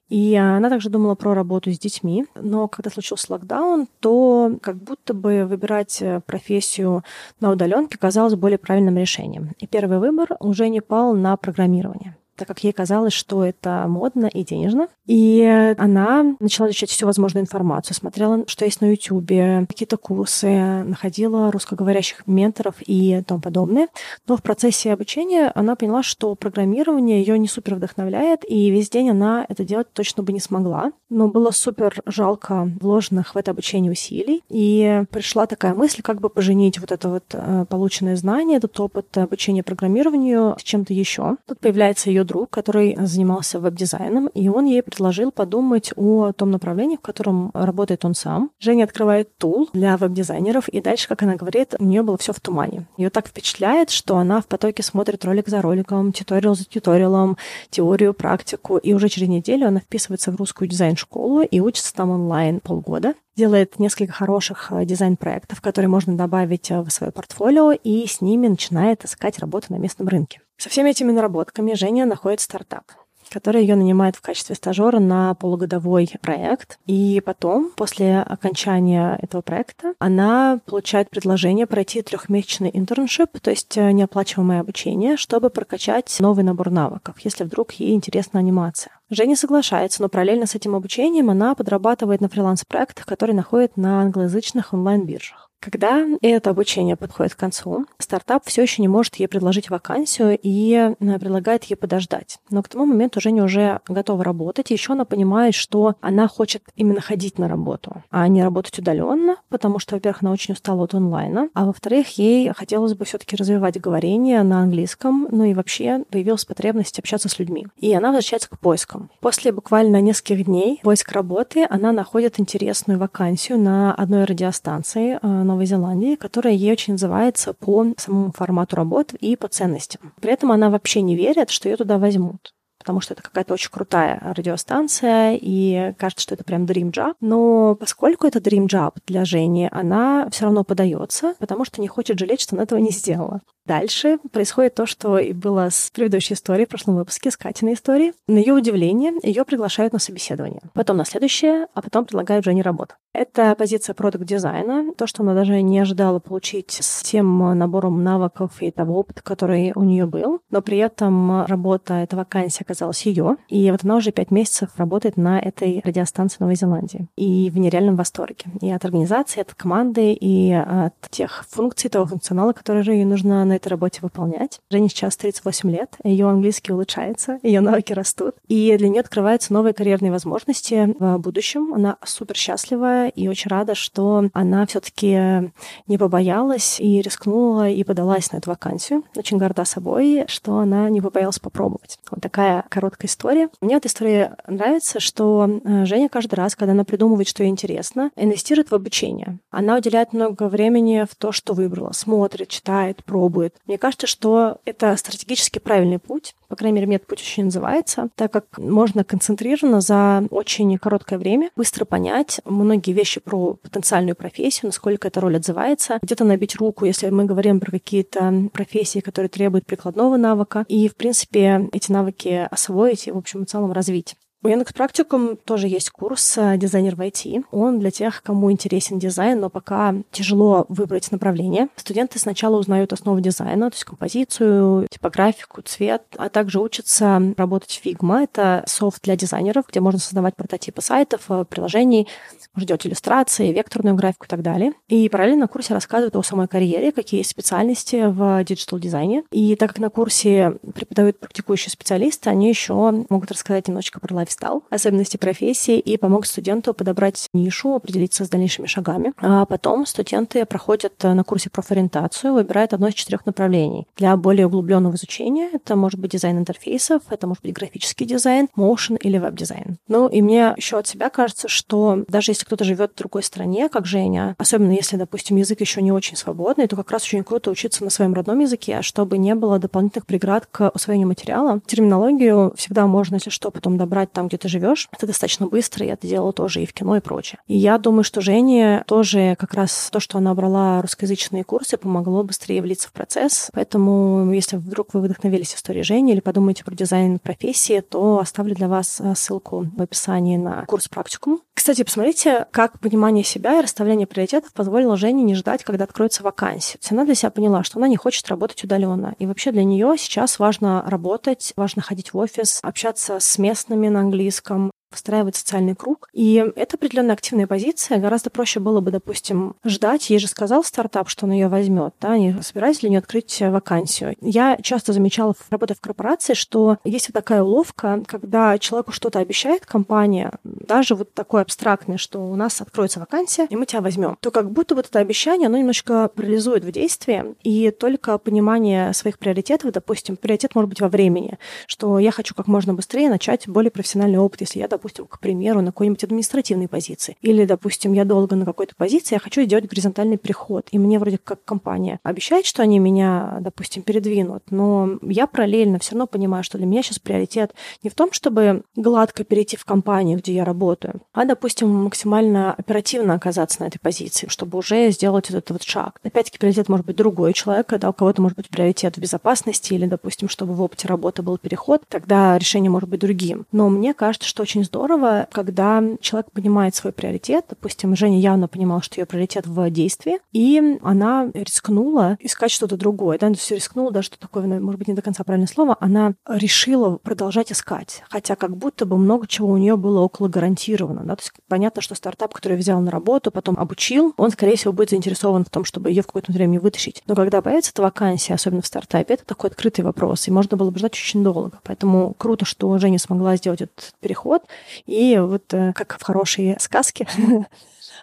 И 0.10 0.36
она 0.36 0.70
также 0.70 0.90
думала 0.90 1.16
про 1.16 1.34
работу 1.34 1.72
с 1.72 1.80
детьми, 1.80 2.26
но 2.36 2.68
когда 2.68 2.90
случился 2.90 3.34
локдаун, 3.34 3.88
то 4.00 4.58
как 4.62 4.78
будто 4.78 5.14
бы 5.14 5.46
выбирать 5.46 6.02
э, 6.02 6.22
профессию 6.26 7.04
на 7.42 7.52
удаленке 7.52 7.98
казалось 7.98 8.36
более 8.36 8.58
правильным 8.58 8.98
решением. 8.98 9.52
И 9.60 9.68
первый 9.68 10.00
выбор 10.00 10.38
уже 10.40 10.70
не 10.70 10.82
пал 10.82 11.14
на 11.14 11.36
программирование 11.36 12.16
так 12.38 12.48
как 12.48 12.64
ей 12.64 12.72
казалось, 12.72 13.14
что 13.14 13.44
это 13.44 13.86
модно 13.88 14.28
и 14.28 14.44
денежно. 14.44 14.88
И 15.06 15.76
она 15.78 16.36
начала 16.40 16.68
изучать 16.68 16.90
всю 16.90 17.06
возможную 17.06 17.44
информацию, 17.44 17.96
смотрела, 17.96 18.44
что 18.48 18.66
есть 18.66 18.82
на 18.82 18.92
YouTube, 18.92 19.68
какие-то 19.68 19.98
курсы, 19.98 20.84
находила 20.84 21.52
русскоговорящих 21.52 22.28
менторов 22.28 22.76
и 22.86 23.22
тому 23.26 23.42
подобное. 23.42 23.88
Но 24.28 24.38
в 24.38 24.44
процессе 24.44 24.94
обучения 24.94 25.52
она 25.56 25.76
поняла, 25.76 26.04
что 26.04 26.36
программирование 26.36 27.22
ее 27.22 27.40
не 27.40 27.48
супер 27.48 27.76
вдохновляет, 27.76 28.42
и 28.48 28.70
весь 28.70 28.90
день 28.90 29.10
она 29.10 29.46
это 29.48 29.64
делать 29.64 29.92
точно 29.94 30.24
бы 30.24 30.34
не 30.34 30.40
смогла. 30.40 30.92
Но 31.10 31.28
было 31.28 31.52
супер 31.52 32.02
жалко 32.06 32.70
вложенных 32.80 33.34
в 33.34 33.38
это 33.38 33.52
обучение 33.52 33.92
усилий. 33.92 34.44
И 34.50 35.04
пришла 35.10 35.48
такая 35.48 35.74
мысль, 35.74 36.02
как 36.02 36.20
бы 36.20 36.30
поженить 36.30 36.80
вот 36.80 36.92
это 36.92 37.10
вот 37.10 37.24
э, 37.32 37.66
полученное 37.70 38.16
знание, 38.16 38.58
этот 38.58 38.80
опыт 38.80 39.18
обучения 39.18 39.64
программированию 39.64 40.56
с 40.60 40.64
чем-то 40.64 40.94
еще. 40.94 41.38
Тут 41.48 41.60
появляется 41.60 42.10
ее 42.10 42.24
друг, 42.28 42.50
который 42.52 42.96
занимался 43.00 43.60
веб-дизайном, 43.60 44.28
и 44.28 44.48
он 44.50 44.66
ей 44.66 44.84
предложил 44.84 45.32
подумать 45.32 45.92
о 45.96 46.32
том 46.34 46.52
направлении, 46.52 46.98
в 46.98 47.02
котором 47.02 47.52
работает 47.54 48.06
он 48.06 48.14
сам. 48.14 48.52
Женя 48.60 48.84
открывает 48.84 49.36
тул 49.38 49.70
для 49.74 49.98
веб-дизайнеров, 49.98 50.70
и 50.70 50.82
дальше, 50.82 51.08
как 51.08 51.24
она 51.24 51.36
говорит, 51.36 51.74
у 51.80 51.84
нее 51.84 52.04
было 52.04 52.18
все 52.18 52.34
в 52.34 52.40
тумане. 52.40 52.88
Ее 52.98 53.10
так 53.10 53.28
впечатляет, 53.28 53.90
что 53.90 54.18
она 54.18 54.42
в 54.42 54.48
потоке 54.48 54.84
смотрит 54.84 55.26
ролик 55.26 55.48
за 55.48 55.62
роликом, 55.62 56.12
туториал 56.12 56.56
за 56.56 56.66
туториалом, 56.66 57.38
теорию, 57.70 58.14
практику, 58.14 58.78
и 58.78 58.94
уже 58.94 59.10
через 59.10 59.28
неделю 59.30 59.68
она 59.68 59.80
вписывается 59.80 60.32
в 60.32 60.36
русскую 60.36 60.68
дизайн-школу 60.68 61.42
и 61.42 61.60
учится 61.60 61.96
там 61.96 62.12
онлайн 62.12 62.60
полгода 62.60 63.14
делает 63.38 63.80
несколько 63.80 64.12
хороших 64.12 64.72
э, 64.72 64.84
дизайн-проектов, 64.84 65.62
которые 65.62 65.88
можно 65.88 66.18
добавить 66.18 66.72
э, 66.72 66.82
в 66.82 66.90
свое 66.90 67.12
портфолио, 67.12 67.72
и 67.72 68.06
с 68.06 68.20
ними 68.20 68.48
начинает 68.48 69.06
искать 69.06 69.40
работу 69.40 69.68
на 69.70 69.78
местном 69.78 70.08
рынке. 70.08 70.42
Со 70.58 70.70
всеми 70.70 70.90
этими 70.90 71.12
наработками 71.12 71.74
Женя 71.74 72.06
находит 72.06 72.42
стартап 72.42 72.92
который 73.30 73.62
ее 73.62 73.76
нанимает 73.76 74.16
в 74.16 74.22
качестве 74.22 74.56
стажера 74.56 75.00
на 75.00 75.34
полугодовой 75.36 76.10
проект. 76.22 76.80
И 76.86 77.22
потом, 77.26 77.72
после 77.76 78.20
окончания 78.22 79.18
этого 79.22 79.42
проекта, 79.42 79.94
она 80.00 80.60
получает 80.66 81.10
предложение 81.10 81.68
пройти 81.68 82.02
трехмесячный 82.02 82.72
internship, 82.74 83.40
то 83.40 83.50
есть 83.50 83.78
э, 83.78 83.92
неоплачиваемое 83.92 84.62
обучение, 84.62 85.18
чтобы 85.18 85.50
прокачать 85.50 86.16
новый 86.20 86.44
набор 86.44 86.70
навыков, 86.70 87.16
если 87.20 87.44
вдруг 87.44 87.74
ей 87.74 87.94
интересна 87.94 88.40
анимация. 88.40 88.94
Женя 89.10 89.36
соглашается, 89.36 90.02
но 90.02 90.10
параллельно 90.10 90.46
с 90.46 90.56
этим 90.56 90.76
обучением 90.76 91.30
она 91.30 91.56
подрабатывает 91.56 92.22
на 92.22 92.30
фриланс-проектах, 92.30 93.06
которые 93.06 93.36
находит 93.36 93.78
на 93.78 94.02
англоязычных 94.02 94.74
онлайн-биржах. 94.74 95.47
Когда 95.60 96.06
это 96.22 96.50
обучение 96.52 96.96
подходит 96.96 97.36
к 97.36 97.40
концу, 97.40 97.86
стартап 97.98 98.46
все 98.46 98.62
еще 98.62 98.82
не 98.82 98.88
может 98.88 99.16
ей 99.16 99.28
предложить 99.28 99.70
вакансию 99.70 100.38
и 100.42 100.94
э, 101.00 101.20
предлагает 101.20 101.64
ей 101.66 101.76
подождать. 101.76 102.38
Но 102.50 102.62
к 102.62 102.70
тому 102.70 102.86
моменту 102.86 103.20
Женя 103.20 103.44
уже 103.44 103.82
готова 103.88 104.24
работать, 104.24 104.70
еще 104.70 104.94
она 104.94 105.06
понимает, 105.06 105.56
что 105.56 105.96
она 106.00 106.28
хочет 106.28 106.64
именно 106.76 107.02
ходить 107.02 107.40
на 107.40 107.48
работу, 107.48 108.04
а 108.12 108.28
не 108.28 108.44
работать 108.44 108.78
удаленно, 108.80 109.38
потому 109.50 109.80
что, 109.80 109.96
во-первых, 109.96 110.22
она 110.22 110.32
очень 110.32 110.54
устала 110.54 110.84
от 110.84 110.94
онлайна, 110.94 111.50
а 111.54 111.66
во-вторых, 111.66 112.18
ей 112.18 112.52
хотелось 112.56 112.94
бы 112.94 113.06
все-таки 113.06 113.36
развивать 113.36 113.80
говорение 113.80 114.44
на 114.44 114.62
английском, 114.62 115.28
ну 115.32 115.44
и 115.44 115.54
вообще 115.54 116.04
появилась 116.10 116.46
потребность 116.46 117.00
общаться 117.00 117.30
с 117.30 117.40
людьми. 117.40 117.68
И 117.78 117.94
она 117.94 118.10
возвращается 118.10 118.50
к 118.50 118.60
поискам. 118.60 119.10
После 119.22 119.52
буквально 119.52 120.02
нескольких 120.02 120.46
дней 120.46 120.80
поиска 120.84 121.16
работы 121.16 121.66
она 121.70 121.92
находит 121.92 122.40
интересную 122.40 123.00
вакансию 123.00 123.60
на 123.60 123.94
одной 123.94 124.26
радиостанции 124.26 125.20
э, 125.22 125.47
Новой 125.48 125.66
Зеландии, 125.66 126.16
которая 126.16 126.54
ей 126.54 126.72
очень 126.72 126.94
называется 126.94 127.54
по 127.54 127.86
самому 127.98 128.32
формату 128.32 128.76
работ 128.76 129.14
и 129.14 129.36
по 129.36 129.48
ценностям. 129.48 130.14
При 130.22 130.32
этом 130.32 130.52
она 130.52 130.70
вообще 130.70 131.02
не 131.02 131.16
верит, 131.16 131.50
что 131.50 131.70
ее 131.70 131.78
туда 131.78 131.98
возьмут 131.98 132.54
потому 132.88 133.02
что 133.02 133.16
это 133.16 133.22
какая-то 133.22 133.54
очень 133.54 133.70
крутая 133.70 134.22
радиостанция, 134.34 135.38
и 135.42 135.94
кажется, 135.98 136.24
что 136.24 136.36
это 136.36 136.46
прям 136.46 136.64
dream 136.64 136.90
job. 136.90 137.16
Но 137.20 137.76
поскольку 137.76 138.26
это 138.26 138.40
dream 138.40 138.68
job 138.68 138.94
для 139.06 139.26
Жени, 139.26 139.68
она 139.74 140.30
все 140.32 140.46
равно 140.46 140.64
подается, 140.64 141.34
потому 141.40 141.66
что 141.66 141.82
не 141.82 141.90
хочет 141.90 142.18
жалеть, 142.18 142.40
что 142.40 142.56
она 142.56 142.64
этого 142.64 142.80
не 142.80 142.92
сделала. 142.92 143.42
Дальше 143.68 144.18
происходит 144.32 144.76
то, 144.76 144.86
что 144.86 145.20
и 145.20 145.34
было 145.34 145.68
с 145.70 145.92
предыдущей 145.94 146.36
историей, 146.36 146.66
в 146.66 146.70
прошлом 146.70 146.96
выпуске, 146.96 147.32
с 147.32 147.36
Катиной 147.36 147.74
историей. 147.74 148.14
На 148.28 148.38
ее 148.38 148.54
удивление, 148.54 149.12
ее 149.24 149.44
приглашают 149.44 149.92
на 149.92 150.00
собеседование. 150.00 150.62
Потом 150.74 150.96
на 150.96 151.04
следующее, 151.04 151.68
а 151.74 151.82
потом 151.82 152.06
предлагают 152.06 152.46
Жене 152.46 152.62
работу. 152.62 152.96
Это 153.14 153.56
позиция 153.56 153.94
продукт-дизайна, 153.94 154.94
то, 154.96 155.08
что 155.08 155.24
она 155.24 155.34
даже 155.34 155.62
не 155.62 155.80
ожидала 155.80 156.20
получить 156.20 156.78
с 156.80 157.02
тем 157.02 157.58
набором 157.58 158.04
навыков 158.04 158.52
и 158.62 158.72
того 158.72 159.00
опыта, 159.00 159.22
который 159.22 159.74
у 159.76 159.84
нее 159.84 160.06
был. 160.06 160.40
Но 160.50 160.62
при 160.62 160.78
этом 160.78 161.46
работа, 161.46 161.96
эта 161.96 162.16
вакансия 162.16 162.64
оказалась 162.64 163.06
ее. 163.06 163.38
И 163.50 163.70
вот 163.72 163.84
она 163.84 163.96
уже 163.96 164.12
пять 164.12 164.32
месяцев 164.32 164.70
работает 164.78 165.18
на 165.18 165.40
этой 165.40 165.82
радиостанции 165.84 166.38
Новой 166.40 166.56
Зеландии. 166.56 167.08
И 167.18 167.50
в 167.50 167.58
нереальном 167.58 167.96
восторге. 167.96 168.46
И 168.62 168.72
от 168.72 168.86
организации, 168.86 169.42
от 169.42 169.54
команды, 169.56 170.14
и 170.14 170.54
от 170.54 170.94
тех 171.10 171.44
функций, 171.50 171.90
того 171.90 172.06
функционала, 172.06 172.54
который 172.54 172.84
же 172.84 172.94
ей 172.94 173.06
нужно 173.06 173.44
на 173.44 173.57
этой 173.58 173.70
работе 173.70 174.00
выполнять. 174.02 174.60
Жене 174.70 174.90
сейчас 174.90 175.18
38 175.18 175.70
лет, 175.72 175.96
ее 176.04 176.28
английский 176.30 176.74
улучшается, 176.74 177.40
ее 177.44 177.62
навыки 177.62 177.94
растут, 177.94 178.36
и 178.48 178.76
для 178.78 178.90
нее 178.90 179.02
открываются 179.02 179.54
новые 179.54 179.74
карьерные 179.74 180.12
возможности 180.12 180.96
в 181.00 181.18
будущем. 181.18 181.74
Она 181.74 181.98
супер 182.04 182.36
счастлива 182.36 183.08
и 183.08 183.28
очень 183.28 183.50
рада, 183.50 183.76
что 183.76 184.30
она 184.34 184.66
все-таки 184.66 185.52
не 185.88 185.98
побоялась 185.98 186.80
и 186.80 187.02
рискнула 187.02 187.70
и 187.70 187.84
подалась 187.84 188.32
на 188.32 188.38
эту 188.38 188.50
вакансию. 188.50 189.04
Очень 189.16 189.38
горда 189.38 189.66
собой, 189.66 190.26
что 190.28 190.58
она 190.60 190.90
не 190.90 191.02
побоялась 191.02 191.40
попробовать. 191.40 192.00
Вот 192.12 192.22
такая 192.22 192.64
короткая 192.70 193.08
история. 193.08 193.50
Мне 193.62 193.76
эта 193.76 193.88
история 193.88 194.38
нравится, 194.48 195.00
что 195.00 195.48
э, 195.64 195.86
Женя 195.86 196.10
каждый 196.10 196.36
раз, 196.36 196.56
когда 196.56 196.74
она 196.74 196.84
придумывает, 196.84 197.28
что 197.28 197.44
ей 197.44 197.50
интересно, 197.50 198.12
инвестирует 198.16 198.72
в 198.72 198.76
обучение. 198.76 199.40
Она 199.52 199.78
уделяет 199.78 200.14
много 200.14 200.48
времени 200.50 201.06
в 201.10 201.16
то, 201.16 201.32
что 201.32 201.54
выбрала, 201.54 201.92
смотрит, 201.92 202.50
читает, 202.50 203.04
пробует, 203.04 203.47
будет. 203.48 203.62
Мне 203.66 203.78
кажется, 203.78 204.08
что 204.08 204.58
это 204.66 204.96
стратегически 204.96 205.60
правильный 205.60 206.00
путь. 206.00 206.36
По 206.48 206.56
крайней 206.56 206.76
мере, 206.76 206.88
мне 206.88 206.96
этот 206.98 207.08
путь 207.08 207.20
очень 207.20 207.46
называется, 207.46 208.10
так 208.16 208.32
как 208.32 208.58
можно 208.58 209.04
концентрированно 209.04 209.82
за 209.82 210.24
очень 210.30 210.78
короткое 210.78 211.20
время 211.20 211.50
быстро 211.56 211.86
понять 211.86 212.40
многие 212.46 212.92
вещи 212.92 213.20
про 213.20 213.56
потенциальную 213.56 214.16
профессию, 214.16 214.68
насколько 214.68 215.08
эта 215.08 215.20
роль 215.20 215.38
отзывается, 215.38 216.00
где-то 216.02 216.24
набить 216.24 216.56
руку, 216.56 216.86
если 216.86 217.10
мы 217.10 217.26
говорим 217.26 217.60
про 217.60 217.72
какие-то 217.72 218.50
профессии, 218.54 219.00
которые 219.00 219.30
требуют 219.30 219.66
прикладного 219.66 220.18
навыка, 220.18 220.66
и, 220.68 220.88
в 220.88 220.96
принципе, 220.96 221.70
эти 221.74 221.92
навыки 221.92 222.48
освоить 222.50 223.08
и, 223.08 223.12
в 223.12 223.18
общем 223.18 223.44
и 223.44 223.46
целом, 223.46 223.72
развить. 223.72 224.16
У 224.44 224.50
Яндекс 224.50 224.72
Практикум 224.72 225.36
тоже 225.36 225.68
есть 225.68 225.90
курс 225.90 226.38
э, 226.38 226.58
«Дизайнер 226.58 226.96
в 226.96 227.02
IT». 227.02 227.46
Он 227.52 227.80
для 227.80 227.90
тех, 227.90 228.22
кому 228.22 228.52
интересен 228.52 229.00
дизайн, 229.00 229.40
но 229.40 229.50
пока 229.50 229.96
тяжело 230.12 230.68
выбрать 230.70 231.12
направление. 231.12 231.70
Студенты 231.76 232.20
сначала 232.20 232.58
узнают 232.58 232.94
основы 232.94 233.22
дизайна, 233.22 233.72
то 233.72 233.74
есть 233.74 233.84
композицию, 233.84 234.88
типографику, 234.92 235.64
цвет, 235.64 236.04
а 236.18 236.30
также 236.30 236.60
учатся 236.60 237.20
работать 237.36 237.72
в 237.72 237.84
Figma. 237.84 238.26
Это 238.26 238.64
софт 238.68 239.02
для 239.02 239.16
дизайнеров, 239.16 239.66
где 239.68 239.80
можно 239.80 240.00
создавать 240.00 240.36
прототипы 240.36 240.84
сайтов, 240.84 241.24
э, 241.30 241.44
приложений, 241.50 242.08
3D 242.56 242.86
иллюстрации, 242.86 243.52
векторную 243.52 243.96
графику 243.96 244.26
и 244.26 244.30
так 244.30 244.44
далее. 244.44 244.74
И 244.88 245.10
параллельно 245.10 245.42
на 245.42 245.48
курсе 245.48 245.74
рассказывают 245.74 246.16
о 246.16 246.22
самой 246.22 246.48
карьере, 246.48 246.92
какие 246.92 247.22
есть 247.22 247.32
специальности 247.32 248.04
в 248.06 248.44
digital-дизайне. 248.44 249.24
И 249.32 249.56
так 249.56 249.70
как 249.70 249.80
на 249.80 249.90
курсе 249.90 250.60
преподают 250.76 251.20
практикующие 251.20 251.72
специалисты, 251.72 252.30
они 252.30 252.50
еще 252.50 253.06
могут 253.10 253.32
рассказать 253.32 253.68
немножечко 253.68 254.00
про 254.00 254.14
lifestyle, 254.28 254.64
особенности 254.70 255.18
профессии 255.18 255.80
и 255.80 255.98
помогут 255.98 256.28
студенту 256.28 256.74
подобрать 256.74 257.28
нишу, 257.34 257.76
определиться 257.76 258.26
с 258.26 258.30
дальнейшими 258.30 258.68
шагами. 258.68 259.14
А 259.18 259.46
потом 259.46 259.86
студенты 259.86 260.46
проходят 260.46 260.94
на 261.04 261.24
курсе 261.24 261.50
профориентацию, 261.50 262.34
выбирают 262.34 262.74
одно 262.74 262.88
из 262.88 262.94
четырех 262.94 263.26
направлений. 263.26 263.88
Для 263.96 264.16
более 264.18 264.48
углубленного 264.48 264.96
изучения 264.96 265.50
это 265.54 265.76
может 265.76 266.00
быть 266.00 266.12
дизайн 266.12 266.38
интерфейсов, 266.38 267.02
это 267.10 267.28
может 267.28 267.44
быть 267.44 267.54
графический 267.54 268.06
дизайн, 268.06 268.48
motion 268.58 268.98
или 269.00 269.18
веб-дизайн. 269.18 269.78
Ну 269.88 270.08
и 270.08 270.22
мне 270.22 270.54
еще 270.58 270.78
от 270.78 270.88
себя 270.88 271.10
кажется, 271.10 271.48
что 271.48 272.04
даже 272.08 272.32
если 272.32 272.46
кто-то 272.46 272.64
живет 272.64 272.92
в 272.94 272.98
другой 272.98 273.24
стране, 273.24 273.70
как 273.70 273.86
Женя, 273.86 274.36
особенно 274.38 274.72
если, 274.72 274.98
допустим, 274.98 275.38
язык 275.38 275.62
еще 275.62 275.82
не 275.82 275.92
очень 275.92 276.18
свободный, 276.18 276.68
то 276.68 276.76
как 276.76 276.92
раз 276.92 277.04
очень 277.04 277.24
круто 277.24 277.50
учиться 277.50 277.84
на 277.84 277.90
своем 277.90 278.14
родном 278.14 278.40
языке, 278.40 278.82
чтобы 278.82 279.18
не 279.18 279.36
было 279.36 279.60
дополнительных 279.60 280.06
преград 280.06 280.48
к 280.50 280.72
усвоению 280.74 281.08
материала. 281.08 281.62
Терминологию 281.66 282.54
всегда 282.58 282.88
можно, 282.88 283.16
если 283.16 283.30
что, 283.30 283.52
потом 283.52 283.78
добрать 283.78 284.12
там, 284.18 284.30
где 284.30 284.38
ты 284.38 284.48
живешь. 284.48 284.90
Это 284.92 285.06
достаточно 285.06 285.46
быстро, 285.46 285.86
и 285.86 285.90
это 285.90 286.08
делала 286.08 286.34
тоже 286.34 286.64
и 286.64 286.66
в 286.66 286.74
кино, 286.74 286.98
и 286.98 287.02
прочее. 287.02 287.40
И 287.46 287.56
я 287.56 287.78
думаю, 287.78 288.04
что 288.04 288.20
Жене 288.20 288.84
тоже 288.88 289.36
как 289.38 289.54
раз 289.54 289.90
то, 289.92 290.00
что 290.00 290.18
она 290.18 290.34
брала 290.34 290.82
русскоязычные 290.82 291.44
курсы, 291.44 291.78
помогло 291.78 292.24
быстрее 292.24 292.64
влиться 292.64 292.88
в 292.88 292.94
процесс. 292.94 293.52
Поэтому, 293.54 294.34
если 294.34 294.58
вдруг 294.58 294.96
вы 294.96 295.02
вдохновились 295.02 295.54
историей 295.54 295.84
Жени 295.84 296.14
или 296.14 296.20
подумаете 296.20 296.64
про 296.64 296.74
дизайн 296.74 297.20
профессии, 297.20 297.80
то 297.82 298.18
оставлю 298.18 298.56
для 298.56 298.68
вас 298.68 299.00
э, 299.00 299.14
ссылку 299.16 299.68
в 299.72 299.82
описании 299.84 300.38
на 300.38 300.66
курс 300.66 300.88
практикум. 300.88 301.42
Кстати, 301.54 301.84
посмотрите, 301.84 302.46
как 302.52 302.80
понимание 302.80 303.24
себя 303.24 303.60
и 303.60 303.64
расставление 303.64 304.08
приоритетов 304.08 304.54
позволило 304.54 304.96
Жене 304.96 305.24
не 305.24 305.36
ждать, 305.36 305.64
когда 305.64 305.84
откроется 305.84 306.24
вакансия. 306.24 306.78
Она 306.90 307.04
для 307.04 307.14
себя 307.14 307.30
поняла, 307.30 307.64
что 307.64 307.78
она 307.78 307.88
не 307.88 307.98
хочет 307.98 308.28
работать 308.30 308.64
удаленно. 308.64 309.16
И 309.20 309.26
вообще 309.26 309.52
для 309.52 309.64
нее 309.64 309.96
сейчас 309.98 310.40
важно 310.40 310.84
работать, 310.88 311.54
важно 311.56 311.82
ходить 311.82 312.14
в 312.14 312.18
офис, 312.18 312.60
общаться 312.64 313.20
с 313.20 313.38
местными 313.38 313.90
на 313.90 314.07
английском, 314.08 314.72
выстраивать 314.92 315.36
социальный 315.36 315.76
круг. 315.76 316.10
И 316.14 316.44
это 316.56 316.78
определенная 316.78 317.14
активная 317.14 317.48
позиция. 317.48 317.98
Гораздо 317.98 318.30
проще 318.30 318.60
было 318.60 318.82
бы, 318.82 318.92
допустим, 318.92 319.56
ждать. 319.66 320.10
Ей 320.10 320.20
же 320.20 320.28
сказал 320.28 320.64
стартап, 320.64 321.10
что 321.10 321.26
он 321.26 321.32
ее 321.32 321.48
возьмет, 321.48 321.94
да, 322.00 322.18
не 322.18 322.42
собирается 322.42 322.84
ли 322.84 322.90
не 322.90 322.98
открыть 322.98 323.42
вакансию. 323.42 324.16
Я 324.22 324.58
часто 324.62 324.94
замечала, 324.94 325.34
работая 325.50 325.76
в 325.76 325.82
корпорации, 325.82 326.34
что 326.34 326.78
есть 326.84 327.10
вот 327.10 327.14
такая 327.14 327.44
уловка, 327.44 328.04
когда 328.08 328.58
человеку 328.58 328.92
что-то 328.92 329.20
обещает 329.20 329.66
компания, 329.66 330.32
даже 330.44 330.96
вот 330.96 331.14
такое 331.14 331.42
абстрактное, 331.42 331.98
что 331.98 332.20
у 332.20 332.36
нас 332.36 332.62
откроется 332.62 333.00
вакансия, 333.00 333.46
и 333.50 333.56
мы 333.56 333.66
тебя 333.66 333.82
возьмем, 333.82 334.18
то 334.20 334.32
как 334.32 334.52
будто 334.52 334.76
вот 334.76 334.88
это 334.88 335.00
обещание, 335.00 335.48
оно 335.48 335.58
немножко 335.58 336.10
парализует 336.16 336.64
в 336.64 336.72
действии, 336.72 337.36
и 337.44 337.72
только 337.72 338.18
понимание 338.18 338.94
своих 338.94 339.20
приоритетов, 339.20 339.72
допустим, 339.72 340.16
приоритет 340.16 340.56
может 340.56 340.70
быть 340.70 340.82
во 340.82 340.90
времени, 340.90 341.38
что 341.66 342.00
я 342.00 342.12
хочу 342.12 342.36
как 342.36 342.48
можно 342.48 342.74
быстрее 342.74 343.10
начать 343.10 343.48
более 343.48 343.72
профессиональный 343.72 344.20
опыт, 344.20 344.42
если 344.42 344.60
я, 344.60 344.68
допустим, 344.78 345.08
к 345.08 345.20
примеру, 345.20 345.62
на 345.62 345.72
какой-нибудь 345.72 346.04
административной 346.04 346.68
позиции. 346.68 347.18
Или, 347.22 347.46
допустим, 347.46 347.94
я 347.94 348.06
долго 348.06 348.36
на 348.36 348.46
какой-то 348.46 348.76
позиции, 348.76 349.16
я 349.16 349.20
хочу 349.20 349.42
сделать 349.42 349.66
горизонтальный 349.66 350.18
переход. 350.18 350.68
И 350.72 350.78
мне 350.78 351.00
вроде 351.00 351.18
как 351.18 351.44
компания 351.44 352.00
обещает, 352.04 352.46
что 352.46 352.62
они 352.62 352.78
меня, 352.78 353.40
допустим, 353.42 353.82
передвинут, 353.82 354.44
но 354.52 355.00
я 355.02 355.26
параллельно 355.26 355.80
все 355.80 355.94
равно 355.94 356.06
понимаю, 356.08 356.44
что 356.44 356.58
для 356.58 356.68
меня 356.68 356.84
сейчас 356.84 357.00
приоритет 357.00 357.54
не 357.84 357.90
в 357.90 357.96
том, 357.96 358.12
чтобы 358.12 358.62
гладко 358.76 359.24
перейти 359.24 359.58
в 359.58 359.66
компанию, 359.66 360.20
где 360.20 360.34
я 360.34 360.46
работаю, 360.46 361.02
а, 361.14 361.26
допустим, 361.26 361.70
максимально 361.70 362.54
оперативно 362.54 363.16
оказаться 363.16 363.62
на 363.62 363.68
этой 363.68 363.80
позиции, 363.80 364.28
чтобы 364.30 364.60
уже 364.60 364.92
сделать 364.92 365.30
этот 365.30 365.50
вот 365.50 365.64
шаг. 365.64 366.00
Опять-таки, 366.04 366.38
приоритет 366.38 366.70
может 366.70 366.86
быть 366.86 366.96
другой 366.96 367.34
человек, 367.34 367.74
да, 367.80 367.90
у 367.90 367.94
кого-то 367.94 368.22
может 368.22 368.38
быть 368.38 368.50
приоритет 368.50 368.96
в 368.96 369.00
безопасности 369.00 369.74
или, 369.74 369.88
допустим, 369.88 370.30
чтобы 370.30 370.54
в 370.54 370.62
опыте 370.62 370.88
работы 370.88 371.24
был 371.24 371.38
переход, 371.40 371.82
тогда 371.90 372.38
решение 372.38 372.70
может 372.70 372.90
быть 372.90 373.00
другим. 373.00 373.46
Но 373.52 373.70
мне 373.70 373.94
кажется, 373.96 374.28
что 374.28 374.44
очень 374.44 374.67
здорово, 374.68 375.28
когда 375.32 375.84
человек 376.02 376.32
понимает 376.32 376.76
свой 376.76 376.94
приоритет. 376.94 377.46
Допустим, 377.50 377.96
Женя 377.96 378.20
явно 378.20 378.48
понимала, 378.48 378.82
что 378.82 379.00
ее 379.00 379.06
приоритет 379.06 379.48
в 379.48 379.70
действии, 379.70 380.20
и 380.32 380.78
она 380.84 381.30
рискнула 381.34 382.18
искать 382.20 382.52
что-то 382.52 382.78
другое. 382.78 383.18
Да? 383.18 383.34
Все 383.34 383.56
рискнула, 383.56 383.92
даже 383.92 384.08
что 384.08 384.20
такое, 384.20 384.46
может 384.60 384.80
быть, 384.80 384.88
не 384.88 384.94
до 384.94 385.02
конца 385.02 385.24
правильное 385.24 385.48
слово, 385.48 385.78
она 385.80 386.14
решила 386.28 386.98
продолжать 386.98 387.52
искать. 387.52 388.04
Хотя 388.10 388.36
как 388.36 388.56
будто 388.56 388.86
бы 388.86 388.98
много 388.98 389.28
чего 389.28 389.50
у 389.50 389.58
нее 389.58 389.78
было 389.78 390.02
около 390.02 390.28
гарантировано. 390.28 391.04
Да? 391.04 391.16
То 391.16 391.22
есть 391.22 391.34
понятно, 391.48 391.82
что 391.82 391.96
стартап, 391.96 392.34
который 392.34 392.58
взял 392.58 392.80
на 392.82 392.92
работу, 392.92 393.32
потом 393.32 393.58
обучил, 393.58 394.14
он, 394.18 394.32
скорее 394.32 394.56
всего, 394.56 394.74
будет 394.74 394.90
заинтересован 394.92 395.46
в 395.46 395.50
том, 395.50 395.66
чтобы 395.66 395.90
ее 395.90 396.02
в 396.02 396.08
какое-то 396.08 396.32
время 396.32 396.60
вытащить. 396.60 397.04
Но 397.08 397.16
когда 397.16 397.42
появится 397.42 397.72
эта 397.72 397.82
вакансия, 397.82 398.34
особенно 398.34 398.62
в 398.62 398.68
стартапе, 398.68 399.16
это 399.16 399.26
такой 399.26 399.50
открытый 399.50 399.84
вопрос, 399.86 400.28
и 400.28 400.32
можно 400.32 400.58
было 400.58 400.72
бы 400.72 400.80
ждать 400.80 400.94
очень 400.94 401.24
долго. 401.24 401.60
Поэтому 401.64 402.14
круто, 402.18 402.46
что 402.46 402.78
Женя 402.78 403.00
смогла 403.00 403.36
сделать 403.38 403.62
этот 403.62 403.94
переход. 404.00 404.44
И 404.86 405.18
вот 405.20 405.54
э, 405.54 405.74
как 405.74 405.98
в 406.00 406.04
хорошей 406.04 406.56
сказке, 406.60 407.08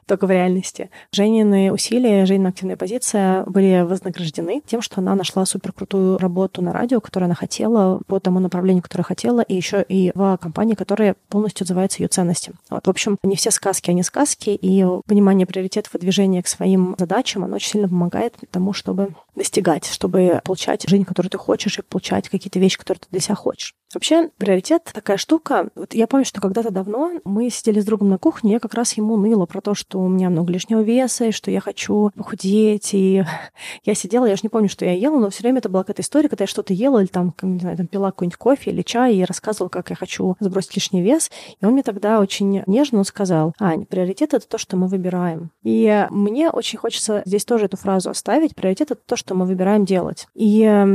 только 0.07 0.27
в 0.27 0.31
реальности. 0.31 0.91
Женины 1.13 1.73
усилия, 1.73 2.27
Женина 2.27 2.51
активная 2.51 2.77
позиция 2.77 3.45
были 3.45 3.83
вознаграждены 3.83 4.63
тем, 4.67 4.83
что 4.83 5.01
она 5.01 5.15
нашла 5.15 5.47
суперкрутую 5.47 6.19
работу 6.19 6.63
на 6.63 6.73
радио, 6.73 7.01
которую 7.01 7.27
она 7.27 7.35
хотела, 7.35 8.01
по 8.07 8.21
тому 8.21 8.41
направлению, 8.41 8.83
которое 8.83 9.05
хотела, 9.05 9.41
и 9.41 9.55
еще 9.55 9.85
и 9.89 10.13
в 10.15 10.37
компании, 10.39 10.75
которая 10.75 11.17
полностью 11.29 11.65
отзывается 11.65 12.03
ее 12.03 12.09
ценностям. 12.09 12.55
Вот, 12.71 12.87
в 12.87 12.91
общем, 12.91 13.19
не 13.23 13.37
все 13.37 13.51
сказки, 13.51 13.91
они 13.91 14.03
сказки, 14.03 14.51
и 14.51 14.85
понимание 15.07 15.47
приоритетов 15.47 15.95
и 15.95 15.99
движения 15.99 16.43
к 16.43 16.49
своим 16.49 16.95
задачам, 16.99 17.45
оно 17.45 17.57
очень 17.57 17.71
сильно 17.71 17.89
помогает 17.89 18.37
тому, 18.51 18.73
чтобы 18.73 19.15
достигать, 19.35 19.87
чтобы 19.87 20.41
получать 20.45 20.89
жизнь, 20.89 21.05
которую 21.05 21.31
ты 21.31 21.39
хочешь, 21.39 21.79
и 21.79 21.83
получать 21.83 22.29
какие-то 22.29 22.59
вещи, 22.59 22.79
которые 22.79 23.01
ты 23.01 23.07
для 23.11 23.21
себя 23.21 23.35
хочешь. 23.35 23.75
Вообще, 23.95 24.31
приоритет 24.37 24.91
такая 24.93 25.17
штука. 25.17 25.69
Вот 25.75 25.95
я 25.95 26.07
помню, 26.07 26.25
что 26.25 26.41
когда-то 26.41 26.71
давно 26.71 27.13
мы 27.25 27.51
сидели 27.51 27.81
с 27.81 27.85
другом 27.85 28.09
на 28.09 28.19
кухне, 28.19 28.53
я 28.53 28.61
как 28.61 28.75
раз 28.75 28.95
ему 28.95 29.17
ныла 29.17 29.47
про 29.47 29.61
то, 29.61 29.75
что 29.75 30.01
у 30.01 30.09
меня 30.09 30.31
много 30.31 30.53
лишнего 30.53 30.81
веса, 30.81 31.27
и 31.27 31.33
что 31.33 31.51
я 31.51 31.61
хочу 31.61 32.11
похудеть. 32.17 32.91
И 32.93 33.25
я 33.85 33.95
сидела, 33.95 34.27
я 34.27 34.37
же 34.37 34.41
не 34.43 34.49
помню, 34.49 34.69
что 34.69 34.85
я 34.85 34.93
ела, 34.93 35.19
но 35.19 35.31
все 35.31 35.43
время 35.43 35.59
это 35.59 35.69
была 35.69 35.83
какая-то 35.85 36.03
история, 36.03 36.29
когда 36.29 36.45
я 36.45 36.49
что-то 36.49 36.73
ела, 36.73 36.99
или 36.99 37.07
там, 37.07 37.35
не 37.43 37.61
знаю, 37.61 37.77
там 37.77 37.87
пила 37.87 38.11
какой-нибудь 38.11 38.37
кофе 38.37 38.71
или 38.71 38.83
чай, 38.83 39.15
и 39.17 39.25
рассказывала, 39.25 39.69
как 39.69 39.91
я 39.91 39.97
хочу 39.97 40.37
сбросить 40.41 40.75
лишний 40.75 41.03
вес. 41.03 41.31
И 41.61 41.65
он 41.65 41.73
мне 41.73 41.83
тогда 41.83 42.21
очень 42.21 42.63
нежно 42.67 43.05
сказал, 43.05 43.55
Ань, 43.59 43.87
приоритет— 43.87 44.35
это 44.35 44.49
то, 44.49 44.59
что 44.59 44.77
мы 44.77 44.89
выбираем. 44.89 45.51
И 45.63 46.07
мне 46.11 46.51
очень 46.51 46.79
хочется 46.79 47.23
здесь 47.25 47.45
тоже 47.45 47.67
эту 47.67 47.77
фразу 47.77 48.11
оставить. 48.11 48.55
Приоритет— 48.55 48.91
это 48.93 49.01
то, 49.07 49.17
что 49.17 49.35
мы 49.35 49.47
выбираем 49.47 49.85
делать. 49.85 50.27
И 50.35 50.49